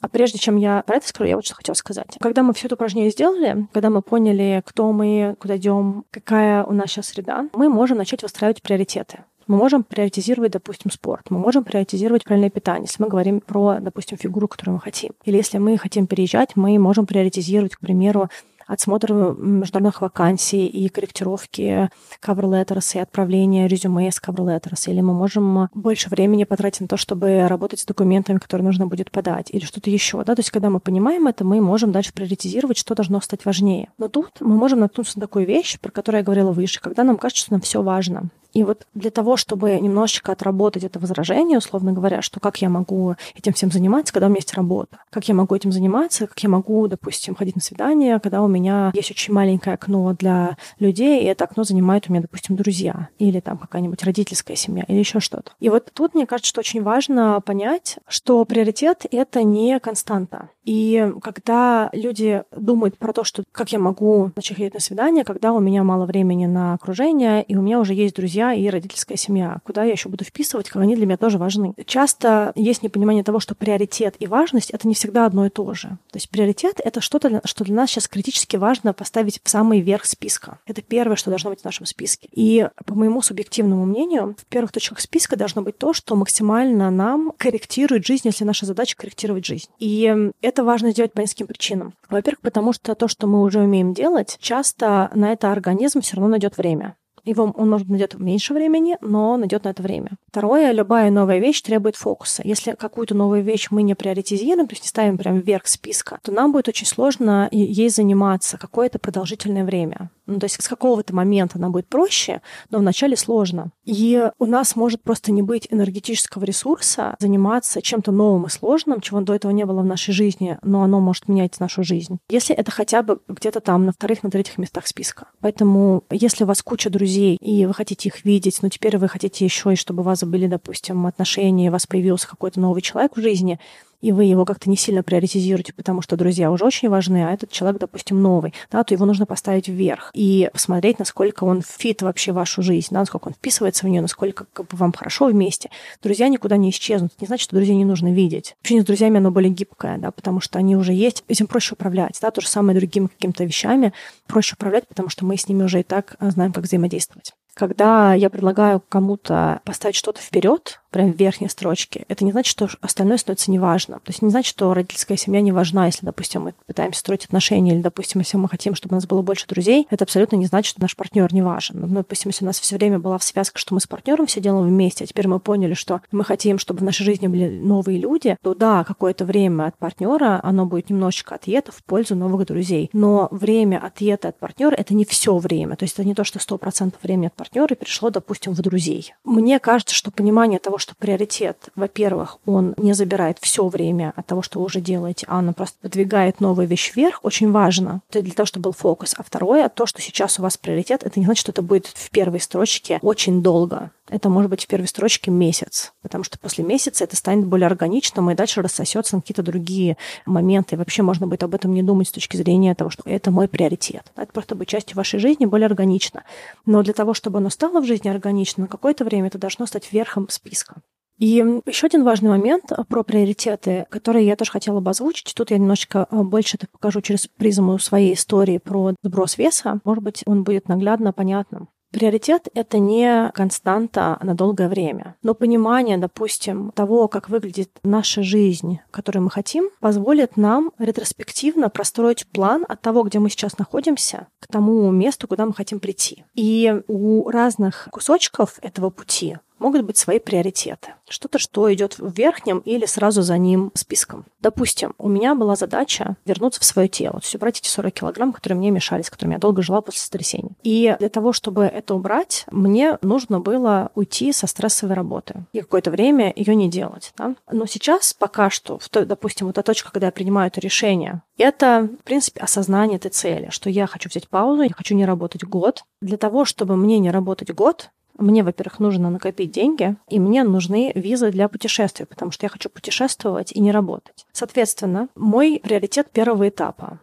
А 0.00 0.08
прежде 0.08 0.38
чем 0.38 0.56
я 0.56 0.82
про 0.86 0.96
это 0.96 1.08
скажу, 1.08 1.28
я 1.28 1.36
вот 1.36 1.44
что 1.44 1.54
хотела 1.54 1.74
сказать. 1.74 2.16
Когда 2.20 2.42
мы 2.42 2.54
все 2.54 2.66
это 2.66 2.74
упражнение 2.74 3.10
сделали, 3.10 3.66
когда 3.72 3.90
мы 3.90 4.02
поняли, 4.02 4.62
кто 4.64 4.92
мы, 4.92 5.36
куда 5.38 5.56
идем, 5.56 6.04
какая 6.10 6.64
у 6.64 6.72
нас 6.72 6.90
сейчас 6.90 7.08
среда, 7.08 7.48
мы 7.52 7.68
можем 7.68 7.98
начать 7.98 8.22
выстраивать 8.22 8.62
приоритеты. 8.62 9.24
Мы 9.46 9.56
можем 9.56 9.82
приоритизировать, 9.82 10.52
допустим, 10.52 10.92
спорт, 10.92 11.26
мы 11.28 11.38
можем 11.38 11.64
приоритизировать 11.64 12.22
правильное 12.22 12.50
питание, 12.50 12.84
если 12.84 13.02
мы 13.02 13.08
говорим 13.08 13.40
про, 13.40 13.78
допустим, 13.80 14.16
фигуру, 14.16 14.46
которую 14.46 14.74
мы 14.74 14.80
хотим. 14.80 15.10
Или 15.24 15.38
если 15.38 15.58
мы 15.58 15.76
хотим 15.76 16.06
переезжать, 16.06 16.54
мы 16.54 16.78
можем 16.78 17.04
приоритизировать, 17.04 17.74
к 17.74 17.80
примеру, 17.80 18.30
отсмотр 18.70 19.12
международных 19.12 20.00
вакансий 20.00 20.66
и 20.66 20.88
корректировки 20.88 21.90
cover 22.24 22.44
letters 22.44 22.96
и 22.96 23.00
отправление 23.00 23.66
резюме 23.66 24.10
с 24.10 24.20
cover 24.20 24.46
letters. 24.46 24.88
Или 24.90 25.00
мы 25.00 25.12
можем 25.12 25.68
больше 25.74 26.08
времени 26.08 26.44
потратить 26.44 26.82
на 26.82 26.88
то, 26.88 26.96
чтобы 26.96 27.48
работать 27.48 27.80
с 27.80 27.84
документами, 27.84 28.38
которые 28.38 28.64
нужно 28.64 28.86
будет 28.86 29.10
подать, 29.10 29.50
или 29.50 29.64
что-то 29.64 29.90
еще. 29.90 30.22
Да? 30.24 30.34
То 30.36 30.40
есть, 30.40 30.50
когда 30.50 30.70
мы 30.70 30.78
понимаем 30.78 31.26
это, 31.26 31.44
мы 31.44 31.60
можем 31.60 31.90
дальше 31.90 32.12
приоритизировать, 32.12 32.76
что 32.76 32.94
должно 32.94 33.20
стать 33.20 33.44
важнее. 33.44 33.90
Но 33.98 34.08
тут 34.08 34.40
мы 34.40 34.56
можем 34.56 34.80
наткнуться 34.80 35.18
на 35.18 35.22
такую 35.22 35.46
вещь, 35.46 35.78
про 35.80 35.90
которую 35.90 36.20
я 36.20 36.24
говорила 36.24 36.52
выше, 36.52 36.80
когда 36.80 37.02
нам 37.02 37.16
кажется, 37.16 37.42
что 37.42 37.52
нам 37.52 37.60
все 37.60 37.82
важно. 37.82 38.30
И 38.52 38.64
вот 38.64 38.86
для 38.94 39.10
того, 39.10 39.36
чтобы 39.36 39.78
немножечко 39.78 40.32
отработать 40.32 40.84
это 40.84 40.98
возражение, 40.98 41.58
условно 41.58 41.92
говоря, 41.92 42.22
что 42.22 42.40
как 42.40 42.60
я 42.62 42.68
могу 42.68 43.14
этим 43.34 43.52
всем 43.52 43.70
заниматься, 43.70 44.12
когда 44.12 44.26
у 44.26 44.30
меня 44.30 44.38
есть 44.38 44.54
работа, 44.54 44.98
как 45.10 45.28
я 45.28 45.34
могу 45.34 45.54
этим 45.54 45.72
заниматься, 45.72 46.26
как 46.26 46.38
я 46.42 46.48
могу, 46.48 46.86
допустим, 46.88 47.34
ходить 47.34 47.56
на 47.56 47.62
свидание, 47.62 48.18
когда 48.20 48.42
у 48.42 48.48
меня 48.48 48.90
есть 48.94 49.10
очень 49.10 49.32
маленькое 49.34 49.74
окно 49.74 50.14
для 50.14 50.56
людей, 50.78 51.22
и 51.22 51.26
это 51.26 51.44
окно 51.44 51.64
занимает 51.64 52.08
у 52.08 52.12
меня, 52.12 52.22
допустим, 52.22 52.56
друзья, 52.56 53.08
или 53.18 53.40
там 53.40 53.58
какая-нибудь 53.58 54.02
родительская 54.02 54.56
семья, 54.56 54.84
или 54.88 54.98
еще 54.98 55.20
что-то. 55.20 55.52
И 55.60 55.68
вот 55.68 55.90
тут, 55.92 56.14
мне 56.14 56.26
кажется, 56.26 56.48
что 56.48 56.60
очень 56.60 56.82
важно 56.82 57.40
понять, 57.40 57.98
что 58.08 58.44
приоритет— 58.44 59.06
это 59.10 59.42
не 59.42 59.78
константа. 59.80 60.50
И 60.64 61.12
когда 61.22 61.90
люди 61.92 62.44
думают 62.54 62.98
про 62.98 63.12
то, 63.12 63.24
что 63.24 63.42
как 63.50 63.72
я 63.72 63.78
могу 63.78 64.30
начать 64.36 64.56
ходить 64.56 64.74
на 64.74 64.80
свидание, 64.80 65.24
когда 65.24 65.52
у 65.52 65.60
меня 65.60 65.82
мало 65.82 66.06
времени 66.06 66.46
на 66.46 66.74
окружение, 66.74 67.42
и 67.42 67.56
у 67.56 67.62
меня 67.62 67.80
уже 67.80 67.94
есть 67.94 68.14
друзья, 68.14 68.39
друзья 68.40 68.54
и 68.54 68.70
родительская 68.70 69.18
семья. 69.18 69.60
Куда 69.64 69.84
я 69.84 69.92
еще 69.92 70.08
буду 70.08 70.24
вписывать, 70.24 70.70
как 70.70 70.80
они 70.80 70.96
для 70.96 71.04
меня 71.04 71.18
тоже 71.18 71.36
важны. 71.36 71.74
Часто 71.84 72.52
есть 72.54 72.82
непонимание 72.82 73.22
того, 73.22 73.38
что 73.38 73.54
приоритет 73.54 74.16
и 74.18 74.26
важность— 74.26 74.70
это 74.72 74.88
не 74.88 74.94
всегда 74.94 75.26
одно 75.26 75.44
и 75.46 75.50
то 75.50 75.74
же. 75.74 75.88
То 75.88 76.16
есть 76.16 76.30
приоритет— 76.30 76.80
это 76.84 77.02
что-то, 77.02 77.42
что 77.44 77.64
для 77.64 77.74
нас 77.74 77.90
сейчас 77.90 78.08
критически 78.08 78.56
важно 78.56 78.94
поставить 78.94 79.40
в 79.44 79.50
самый 79.50 79.80
верх 79.80 80.06
списка. 80.06 80.58
Это 80.66 80.80
первое, 80.80 81.16
что 81.16 81.28
должно 81.28 81.50
быть 81.50 81.60
в 81.60 81.64
нашем 81.64 81.84
списке. 81.84 82.28
И 82.32 82.66
по 82.86 82.94
моему 82.94 83.20
субъективному 83.20 83.84
мнению, 83.84 84.36
в 84.38 84.46
первых 84.46 84.72
точках 84.72 85.00
списка 85.00 85.36
должно 85.36 85.60
быть 85.60 85.76
то, 85.76 85.92
что 85.92 86.16
максимально 86.16 86.90
нам 86.90 87.32
корректирует 87.36 88.06
жизнь, 88.06 88.22
если 88.24 88.44
наша 88.44 88.64
задача 88.64 88.96
корректировать 88.96 89.44
жизнь. 89.44 89.68
И 89.78 90.32
это 90.40 90.64
важно 90.64 90.92
сделать 90.92 91.12
по 91.12 91.20
нескольким 91.20 91.48
причинам. 91.48 91.92
Во-первых, 92.08 92.40
потому 92.40 92.72
что 92.72 92.94
то, 92.94 93.06
что 93.06 93.26
мы 93.26 93.42
уже 93.42 93.60
умеем 93.60 93.92
делать, 93.92 94.38
часто 94.40 95.10
на 95.14 95.32
это 95.32 95.52
организм 95.52 96.00
все 96.00 96.16
равно 96.16 96.30
найдет 96.30 96.56
время. 96.56 96.96
Его 97.24 97.52
он, 97.56 97.70
может, 97.70 97.88
найдет 97.88 98.18
меньше 98.18 98.54
времени, 98.54 98.96
но 99.00 99.36
найдет 99.36 99.64
на 99.64 99.70
это 99.70 99.82
время. 99.82 100.10
Второе, 100.28 100.72
любая 100.72 101.10
новая 101.10 101.38
вещь 101.38 101.62
требует 101.62 101.96
фокуса. 101.96 102.42
Если 102.44 102.72
какую-то 102.72 103.14
новую 103.14 103.42
вещь 103.42 103.68
мы 103.70 103.82
не 103.82 103.94
приоритизируем, 103.94 104.66
то 104.68 104.72
есть 104.74 104.84
не 104.84 104.88
ставим 104.88 105.18
прямо 105.18 105.38
вверх 105.38 105.66
списка, 105.66 106.18
то 106.22 106.32
нам 106.32 106.52
будет 106.52 106.68
очень 106.68 106.86
сложно 106.86 107.48
ей 107.50 107.88
заниматься 107.88 108.58
какое-то 108.58 108.98
продолжительное 108.98 109.64
время. 109.64 110.10
Ну, 110.30 110.38
то 110.38 110.44
есть 110.44 110.62
с 110.62 110.68
какого-то 110.68 111.14
момента 111.14 111.58
она 111.58 111.70
будет 111.70 111.88
проще, 111.88 112.40
но 112.70 112.78
вначале 112.78 113.16
сложно. 113.16 113.72
И 113.84 114.30
у 114.38 114.46
нас 114.46 114.76
может 114.76 115.02
просто 115.02 115.32
не 115.32 115.42
быть 115.42 115.66
энергетического 115.70 116.44
ресурса 116.44 117.16
заниматься 117.18 117.82
чем-то 117.82 118.12
новым 118.12 118.46
и 118.46 118.48
сложным, 118.48 119.00
чего 119.00 119.20
до 119.20 119.34
этого 119.34 119.50
не 119.50 119.66
было 119.66 119.80
в 119.80 119.86
нашей 119.86 120.12
жизни, 120.12 120.56
но 120.62 120.82
оно 120.84 121.00
может 121.00 121.26
менять 121.26 121.58
нашу 121.58 121.82
жизнь. 121.82 122.18
Если 122.28 122.54
это 122.54 122.70
хотя 122.70 123.02
бы 123.02 123.18
где-то 123.26 123.60
там 123.60 123.86
на 123.86 123.92
вторых, 123.92 124.22
на 124.22 124.30
третьих 124.30 124.58
местах 124.58 124.86
списка. 124.86 125.26
Поэтому 125.40 126.04
если 126.10 126.44
у 126.44 126.46
вас 126.46 126.62
куча 126.62 126.90
друзей, 126.90 127.10
и 127.20 127.66
вы 127.66 127.74
хотите 127.74 128.08
их 128.08 128.24
видеть, 128.24 128.62
но 128.62 128.68
теперь 128.68 128.98
вы 128.98 129.08
хотите 129.08 129.44
еще 129.44 129.72
и 129.72 129.76
чтобы 129.76 130.00
у 130.00 130.04
вас 130.04 130.22
были, 130.24 130.46
допустим, 130.46 131.06
отношения, 131.06 131.68
у 131.68 131.72
вас 131.72 131.86
появился 131.86 132.28
какой-то 132.28 132.60
новый 132.60 132.82
человек 132.82 133.16
в 133.16 133.20
жизни, 133.20 133.58
и 134.00 134.12
вы 134.12 134.24
его 134.24 134.44
как-то 134.44 134.68
не 134.70 134.76
сильно 134.76 135.02
приоритизируете, 135.02 135.72
потому 135.72 136.02
что 136.02 136.16
друзья 136.16 136.50
уже 136.50 136.64
очень 136.64 136.88
важны, 136.88 137.26
а 137.26 137.32
этот 137.32 137.50
человек, 137.50 137.80
допустим, 137.80 138.20
новый, 138.20 138.54
да, 138.70 138.82
то 138.84 138.94
его 138.94 139.06
нужно 139.06 139.26
поставить 139.26 139.68
вверх 139.68 140.10
и 140.14 140.50
посмотреть, 140.52 140.98
насколько 140.98 141.44
он 141.44 141.62
фит 141.62 142.02
вообще 142.02 142.32
в 142.32 142.36
вашу 142.36 142.62
жизнь, 142.62 142.88
да, 142.90 143.00
насколько 143.00 143.28
он 143.28 143.34
вписывается 143.34 143.86
в 143.86 143.88
нее, 143.88 144.00
насколько 144.00 144.46
как 144.52 144.66
бы, 144.68 144.76
вам 144.76 144.92
хорошо 144.92 145.26
вместе. 145.26 145.70
Друзья 146.02 146.28
никуда 146.28 146.56
не 146.56 146.70
исчезнут. 146.70 147.12
Это 147.12 147.24
не 147.24 147.26
значит, 147.26 147.44
что 147.44 147.56
друзей 147.56 147.76
не 147.76 147.84
нужно 147.84 148.12
видеть. 148.12 148.56
Общение 148.60 148.82
с 148.82 148.86
друзьями, 148.86 149.18
оно 149.18 149.30
более 149.30 149.50
гибкое, 149.50 149.98
да, 149.98 150.10
потому 150.10 150.40
что 150.40 150.58
они 150.58 150.76
уже 150.76 150.92
есть, 150.92 151.24
этим 151.28 151.46
проще 151.46 151.74
управлять, 151.74 152.18
да, 152.20 152.30
то 152.30 152.40
же 152.40 152.48
самое 152.48 152.78
другими 152.78 153.06
какими-то 153.06 153.44
вещами 153.44 153.92
проще 154.26 154.54
управлять, 154.54 154.86
потому 154.88 155.08
что 155.08 155.24
мы 155.24 155.36
с 155.36 155.48
ними 155.48 155.62
уже 155.62 155.80
и 155.80 155.82
так 155.82 156.16
знаем, 156.20 156.52
как 156.52 156.64
взаимодействовать. 156.64 157.34
Когда 157.54 158.14
я 158.14 158.30
предлагаю 158.30 158.80
кому-то 158.88 159.60
поставить 159.64 159.96
что-то 159.96 160.20
вперед, 160.20 160.80
прям 160.90 161.12
в 161.12 161.16
верхней 161.16 161.48
строчке, 161.48 162.04
это 162.08 162.24
не 162.24 162.32
значит, 162.32 162.50
что 162.50 162.68
остальное 162.80 163.18
становится 163.18 163.50
неважно. 163.50 163.96
То 163.96 164.10
есть 164.10 164.22
не 164.22 164.30
значит, 164.30 164.50
что 164.50 164.74
родительская 164.74 165.16
семья 165.16 165.40
не 165.40 165.52
важна, 165.52 165.86
если, 165.86 166.06
допустим, 166.06 166.42
мы 166.42 166.54
пытаемся 166.66 167.00
строить 167.00 167.24
отношения, 167.24 167.72
или, 167.72 167.80
допустим, 167.80 168.20
если 168.20 168.36
мы 168.36 168.48
хотим, 168.48 168.74
чтобы 168.74 168.94
у 168.94 168.96
нас 168.96 169.06
было 169.06 169.22
больше 169.22 169.46
друзей, 169.46 169.86
это 169.90 170.04
абсолютно 170.04 170.36
не 170.36 170.46
значит, 170.46 170.70
что 170.70 170.80
наш 170.80 170.96
партнер 170.96 171.32
не 171.32 171.42
важен. 171.42 171.80
Ну, 171.80 171.88
допустим, 171.88 172.30
если 172.30 172.44
у 172.44 172.46
нас 172.46 172.60
все 172.60 172.76
время 172.76 172.98
была 172.98 173.18
в 173.18 173.24
связке, 173.24 173.58
что 173.58 173.74
мы 173.74 173.80
с 173.80 173.86
партнером 173.86 174.26
все 174.26 174.40
делаем 174.40 174.66
вместе, 174.66 175.04
а 175.04 175.06
теперь 175.06 175.28
мы 175.28 175.40
поняли, 175.40 175.74
что 175.74 176.00
мы 176.10 176.24
хотим, 176.24 176.58
чтобы 176.58 176.80
в 176.80 176.82
нашей 176.82 177.04
жизни 177.04 177.26
были 177.28 177.48
новые 177.48 177.98
люди, 177.98 178.36
то 178.42 178.54
да, 178.54 178.84
какое-то 178.84 179.24
время 179.24 179.66
от 179.66 179.78
партнера 179.78 180.40
оно 180.42 180.66
будет 180.66 180.90
немножечко 180.90 181.34
отъето 181.36 181.72
в 181.72 181.82
пользу 181.84 182.16
новых 182.16 182.46
друзей. 182.46 182.90
Но 182.92 183.28
время 183.30 183.78
отъета 183.78 184.28
от 184.28 184.38
партнера 184.38 184.74
это 184.74 184.94
не 184.94 185.04
все 185.04 185.36
время. 185.36 185.76
То 185.76 185.84
есть 185.84 185.94
это 185.94 186.04
не 186.04 186.14
то, 186.14 186.24
что 186.24 186.38
100% 186.38 186.94
времени 187.02 187.26
от 187.26 187.34
партнера 187.34 187.74
перешло, 187.74 188.10
допустим, 188.10 188.52
в 188.52 188.60
друзей. 188.60 189.14
Мне 189.24 189.58
кажется, 189.58 189.94
что 189.94 190.10
понимание 190.10 190.58
того, 190.58 190.78
что 190.80 190.94
приоритет, 190.96 191.68
во-первых, 191.76 192.38
он 192.46 192.74
не 192.76 192.92
забирает 192.92 193.38
все 193.40 193.68
время 193.68 194.12
от 194.16 194.26
того, 194.26 194.42
что 194.42 194.58
вы 194.58 194.66
уже 194.66 194.80
делаете, 194.80 195.26
а 195.28 195.38
оно 195.38 195.52
просто 195.52 195.76
подвигает 195.80 196.40
новую 196.40 196.66
вещь 196.66 196.92
вверх, 196.94 197.20
очень 197.22 197.52
важно. 197.52 198.00
Это 198.10 198.22
для 198.22 198.34
того, 198.34 198.46
чтобы 198.46 198.64
был 198.64 198.72
фокус. 198.72 199.14
А 199.16 199.22
второе, 199.22 199.68
то, 199.68 199.86
что 199.86 200.00
сейчас 200.00 200.38
у 200.38 200.42
вас 200.42 200.56
приоритет, 200.56 201.02
это 201.04 201.20
не 201.20 201.26
значит, 201.26 201.40
что 201.40 201.52
это 201.52 201.62
будет 201.62 201.86
в 201.86 202.10
первой 202.10 202.40
строчке 202.40 202.98
очень 203.02 203.42
долго 203.42 203.90
это 204.10 204.28
может 204.28 204.50
быть 204.50 204.64
в 204.64 204.66
первой 204.66 204.86
строчке 204.86 205.30
месяц, 205.30 205.92
потому 206.02 206.24
что 206.24 206.38
после 206.38 206.64
месяца 206.64 207.04
это 207.04 207.16
станет 207.16 207.46
более 207.46 207.66
органичным 207.66 208.30
и 208.30 208.34
дальше 208.34 208.60
рассосется 208.60 209.16
на 209.16 209.22
какие-то 209.22 209.42
другие 209.42 209.96
моменты. 210.26 210.74
И 210.74 210.78
вообще 210.78 211.02
можно 211.02 211.26
будет 211.26 211.42
об 211.42 211.54
этом 211.54 211.72
не 211.72 211.82
думать 211.82 212.08
с 212.08 212.12
точки 212.12 212.36
зрения 212.36 212.74
того, 212.74 212.90
что 212.90 213.02
это 213.06 213.30
мой 213.30 213.48
приоритет. 213.48 214.12
Это 214.16 214.32
просто 214.32 214.54
быть 214.54 214.68
частью 214.68 214.96
вашей 214.96 215.20
жизни 215.20 215.46
более 215.46 215.66
органично. 215.66 216.24
Но 216.66 216.82
для 216.82 216.92
того, 216.92 217.14
чтобы 217.14 217.38
оно 217.38 217.50
стало 217.50 217.80
в 217.80 217.86
жизни 217.86 218.08
органично, 218.08 218.62
на 218.62 218.68
какое-то 218.68 219.04
время 219.04 219.28
это 219.28 219.38
должно 219.38 219.66
стать 219.66 219.92
верхом 219.92 220.28
списка. 220.28 220.82
И 221.20 221.44
еще 221.66 221.86
один 221.86 222.02
важный 222.02 222.30
момент 222.30 222.72
про 222.88 223.02
приоритеты, 223.02 223.86
который 223.90 224.24
я 224.24 224.36
тоже 224.36 224.50
хотела 224.50 224.80
бы 224.80 224.90
озвучить. 224.90 225.34
Тут 225.34 225.50
я 225.50 225.58
немножечко 225.58 226.06
а, 226.10 226.22
больше 226.22 226.56
это 226.56 226.66
покажу 226.66 227.02
через 227.02 227.26
призму 227.26 227.78
своей 227.78 228.14
истории 228.14 228.56
про 228.56 228.94
сброс 229.02 229.36
веса. 229.36 229.80
Может 229.84 230.02
быть, 230.02 230.22
он 230.24 230.44
будет 230.44 230.68
наглядно 230.68 231.12
понятным. 231.12 231.68
Приоритет— 231.90 232.48
это 232.54 232.78
не 232.78 233.30
константа 233.34 234.18
на 234.22 234.34
долгое 234.34 234.68
время. 234.68 235.16
Но 235.22 235.34
понимание, 235.34 235.98
допустим, 235.98 236.70
того, 236.74 237.08
как 237.08 237.28
выглядит 237.28 237.70
наша 237.82 238.22
жизнь, 238.22 238.78
которую 238.92 239.24
мы 239.24 239.30
хотим, 239.30 239.70
позволит 239.80 240.36
нам 240.36 240.72
ретроспективно 240.78 241.68
простроить 241.68 242.26
план 242.28 242.64
от 242.68 242.80
того, 242.80 243.02
где 243.02 243.18
мы 243.18 243.28
сейчас 243.28 243.58
находимся, 243.58 244.28
к 244.38 244.46
тому 244.46 244.90
месту, 244.92 245.26
куда 245.26 245.46
мы 245.46 245.52
хотим 245.52 245.80
прийти. 245.80 246.24
И 246.34 246.72
у 246.86 247.28
разных 247.28 247.88
кусочков 247.90 248.58
этого 248.62 248.90
пути 248.90 249.38
могут 249.60 249.82
быть 249.82 249.96
свои 249.96 250.18
приоритеты. 250.18 250.94
Что-то, 251.08 251.38
что 251.38 251.72
идет 251.72 251.98
в 251.98 252.12
верхнем 252.12 252.58
или 252.58 252.86
сразу 252.86 253.22
за 253.22 253.38
ним 253.38 253.70
списком. 253.74 254.24
Допустим, 254.40 254.94
у 254.98 255.08
меня 255.08 255.34
была 255.34 255.54
задача 255.54 256.16
вернуться 256.24 256.60
в 256.60 256.64
свое 256.64 256.88
тело, 256.88 257.20
то 257.20 257.24
есть 257.24 257.34
убрать 257.34 257.58
эти 257.60 257.68
40 257.68 257.92
килограмм, 257.92 258.32
которые 258.32 258.58
мне 258.58 258.70
мешали, 258.70 259.02
с 259.02 259.10
которыми 259.10 259.34
я 259.34 259.38
долго 259.38 259.62
жила 259.62 259.80
после 259.80 260.00
сотрясения. 260.00 260.50
И 260.62 260.96
для 260.98 261.08
того, 261.08 261.32
чтобы 261.32 261.64
это 261.64 261.94
убрать, 261.94 262.44
мне 262.50 262.98
нужно 263.02 263.40
было 263.40 263.90
уйти 263.94 264.32
со 264.32 264.46
стрессовой 264.46 264.94
работы 264.94 265.44
и 265.52 265.60
какое-то 265.60 265.90
время 265.90 266.32
ее 266.34 266.54
не 266.54 266.70
делать. 266.70 267.12
Да? 267.16 267.34
Но 267.50 267.66
сейчас 267.66 268.12
пока 268.12 268.50
что, 268.50 268.78
в 268.78 268.88
той, 268.88 269.04
допустим, 269.04 269.46
вот 269.46 269.56
та 269.56 269.62
точка, 269.62 269.92
когда 269.92 270.06
я 270.06 270.12
принимаю 270.12 270.48
это 270.48 270.60
решение, 270.60 271.22
это, 271.36 271.88
в 272.00 272.04
принципе, 272.04 272.40
осознание 272.40 272.96
этой 272.96 273.10
цели, 273.10 273.48
что 273.50 273.70
я 273.70 273.86
хочу 273.86 274.08
взять 274.08 274.28
паузу, 274.28 274.62
я 274.62 274.72
хочу 274.74 274.94
не 274.94 275.04
работать 275.04 275.44
год. 275.44 275.84
Для 276.00 276.16
того, 276.16 276.44
чтобы 276.44 276.76
мне 276.76 276.98
не 276.98 277.10
работать 277.10 277.52
год, 277.52 277.90
мне, 278.20 278.42
во-первых, 278.42 278.78
нужно 278.78 279.10
накопить 279.10 279.50
деньги, 279.50 279.96
и 280.08 280.18
мне 280.18 280.44
нужны 280.44 280.92
визы 280.94 281.30
для 281.30 281.48
путешествий, 281.48 282.06
потому 282.06 282.30
что 282.30 282.46
я 282.46 282.50
хочу 282.50 282.68
путешествовать 282.68 283.52
и 283.52 283.60
не 283.60 283.72
работать. 283.72 284.26
Соответственно, 284.32 285.08
мой 285.14 285.60
приоритет 285.62 286.10
первого 286.10 286.48
этапа 286.48 287.00